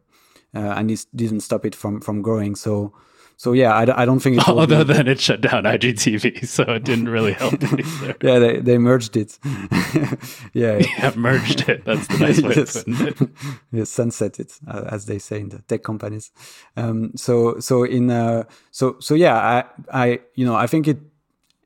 uh, 0.56 0.74
and 0.78 0.92
it 0.92 1.06
didn't 1.16 1.42
stop 1.42 1.66
it 1.66 1.76
from 1.76 2.02
from 2.02 2.22
growing. 2.22 2.56
So 2.56 2.94
so 3.40 3.54
yeah, 3.54 3.72
I, 3.72 4.02
I 4.02 4.06
don't 4.06 4.20
think 4.20 4.38
it 4.38 4.48
other 4.50 4.84
be... 4.84 4.94
than 4.94 5.08
it 5.08 5.20
shut 5.20 5.42
down 5.42 5.64
IGTV, 5.64 6.48
so 6.48 6.64
it 6.64 6.84
didn't 6.84 7.08
really 7.08 7.34
help 7.34 7.54
either. 7.64 8.16
yeah, 8.24 8.40
they, 8.40 8.60
they 8.60 8.78
merged 8.80 9.16
it. 9.16 9.38
yeah, 10.54 10.80
yeah, 10.80 11.14
merged 11.16 11.70
it. 11.70 11.86
That's 11.86 12.08
the 12.08 12.18
nice 12.18 12.42
way 12.42 12.56
yes. 12.56 12.76
of 12.76 12.86
putting 12.86 13.08
it. 13.08 13.30
yes, 13.72 13.90
sunset 13.92 14.40
it, 14.40 14.54
uh, 14.68 14.86
as 14.90 15.06
they 15.06 15.20
say 15.20 15.40
in 15.40 15.50
the 15.50 15.60
tech 15.60 15.84
companies. 15.84 16.32
Um, 16.76 17.12
so 17.16 17.60
so 17.60 17.84
in 17.84 18.10
uh, 18.10 18.46
so 18.72 18.96
so 19.00 19.14
yeah, 19.14 19.36
I 19.38 19.64
I 19.94 20.20
you 20.34 20.44
know 20.44 20.56
I 20.56 20.66
think 20.66 20.88
it, 20.88 20.98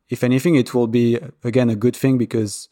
if 0.10 0.26
anything, 0.26 0.56
it 0.56 0.74
will 0.74 0.88
be 0.88 1.20
again 1.46 1.70
a 1.70 1.76
good 1.78 1.96
thing 1.96 2.18
because 2.18 2.68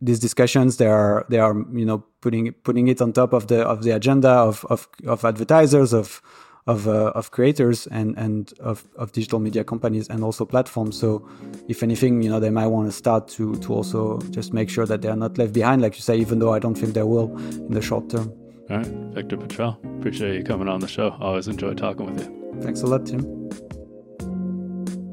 these 0.00 0.18
discussions 0.18 0.78
they 0.78 0.86
are 0.86 1.26
they 1.28 1.38
are 1.38 1.54
you 1.72 1.84
know 1.84 2.02
putting 2.22 2.52
putting 2.64 2.88
it 2.88 3.02
on 3.02 3.12
top 3.12 3.34
of 3.34 3.48
the 3.48 3.60
of 3.60 3.82
the 3.82 3.90
agenda 3.90 4.30
of 4.30 4.64
of, 4.70 4.88
of 5.06 5.22
advertisers 5.22 5.92
of 5.92 6.22
of, 6.66 6.88
uh, 6.88 7.12
of 7.14 7.30
creators 7.30 7.86
and, 7.88 8.16
and 8.18 8.52
of, 8.60 8.88
of 8.96 9.12
digital 9.12 9.38
media 9.38 9.62
companies 9.62 10.08
and 10.08 10.24
also 10.24 10.44
platforms. 10.44 10.98
So 10.98 11.28
if 11.68 11.82
anything, 11.82 12.22
you 12.22 12.30
know, 12.30 12.40
they 12.40 12.50
might 12.50 12.66
want 12.66 12.88
to 12.88 12.92
start 12.92 13.28
to, 13.28 13.54
to 13.56 13.72
also 13.72 14.18
just 14.30 14.52
make 14.52 14.68
sure 14.68 14.86
that 14.86 15.02
they 15.02 15.08
are 15.08 15.16
not 15.16 15.38
left 15.38 15.52
behind, 15.52 15.82
like 15.82 15.94
you 15.94 16.02
say, 16.02 16.16
even 16.16 16.38
though 16.38 16.52
I 16.52 16.58
don't 16.58 16.74
think 16.74 16.94
they 16.94 17.02
will 17.02 17.36
in 17.38 17.70
the 17.70 17.82
short 17.82 18.10
term. 18.10 18.32
All 18.68 18.78
right. 18.78 18.86
Victor 18.86 19.36
Potrel, 19.36 19.78
appreciate 19.98 20.34
you 20.34 20.42
coming 20.42 20.68
on 20.68 20.80
the 20.80 20.88
show. 20.88 21.16
Always 21.20 21.46
enjoy 21.46 21.74
talking 21.74 22.06
with 22.06 22.26
you. 22.26 22.60
Thanks 22.62 22.82
a 22.82 22.86
lot, 22.86 23.06
Tim. 23.06 23.24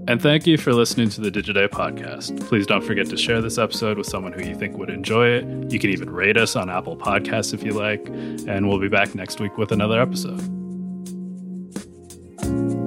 And 0.05 0.21
thank 0.21 0.45
you 0.45 0.57
for 0.57 0.73
listening 0.73 1.07
to 1.09 1.21
the 1.21 1.31
Digiday 1.31 1.69
podcast. 1.69 2.37
Please 2.47 2.67
don't 2.67 2.83
forget 2.83 3.07
to 3.07 3.15
share 3.15 3.41
this 3.41 3.57
episode 3.57 3.97
with 3.97 4.07
someone 4.07 4.33
who 4.33 4.43
you 4.43 4.53
think 4.53 4.77
would 4.77 4.89
enjoy 4.89 5.27
it. 5.27 5.71
You 5.71 5.79
can 5.79 5.91
even 5.91 6.09
rate 6.09 6.35
us 6.35 6.57
on 6.57 6.69
Apple 6.69 6.97
Podcasts 6.97 7.53
if 7.53 7.63
you 7.63 7.71
like. 7.71 8.05
And 8.47 8.67
we'll 8.67 8.81
be 8.81 8.89
back 8.89 9.15
next 9.15 9.39
week 9.39 9.57
with 9.57 9.71
another 9.71 10.01
episode. 10.01 10.41
You. 12.45 12.82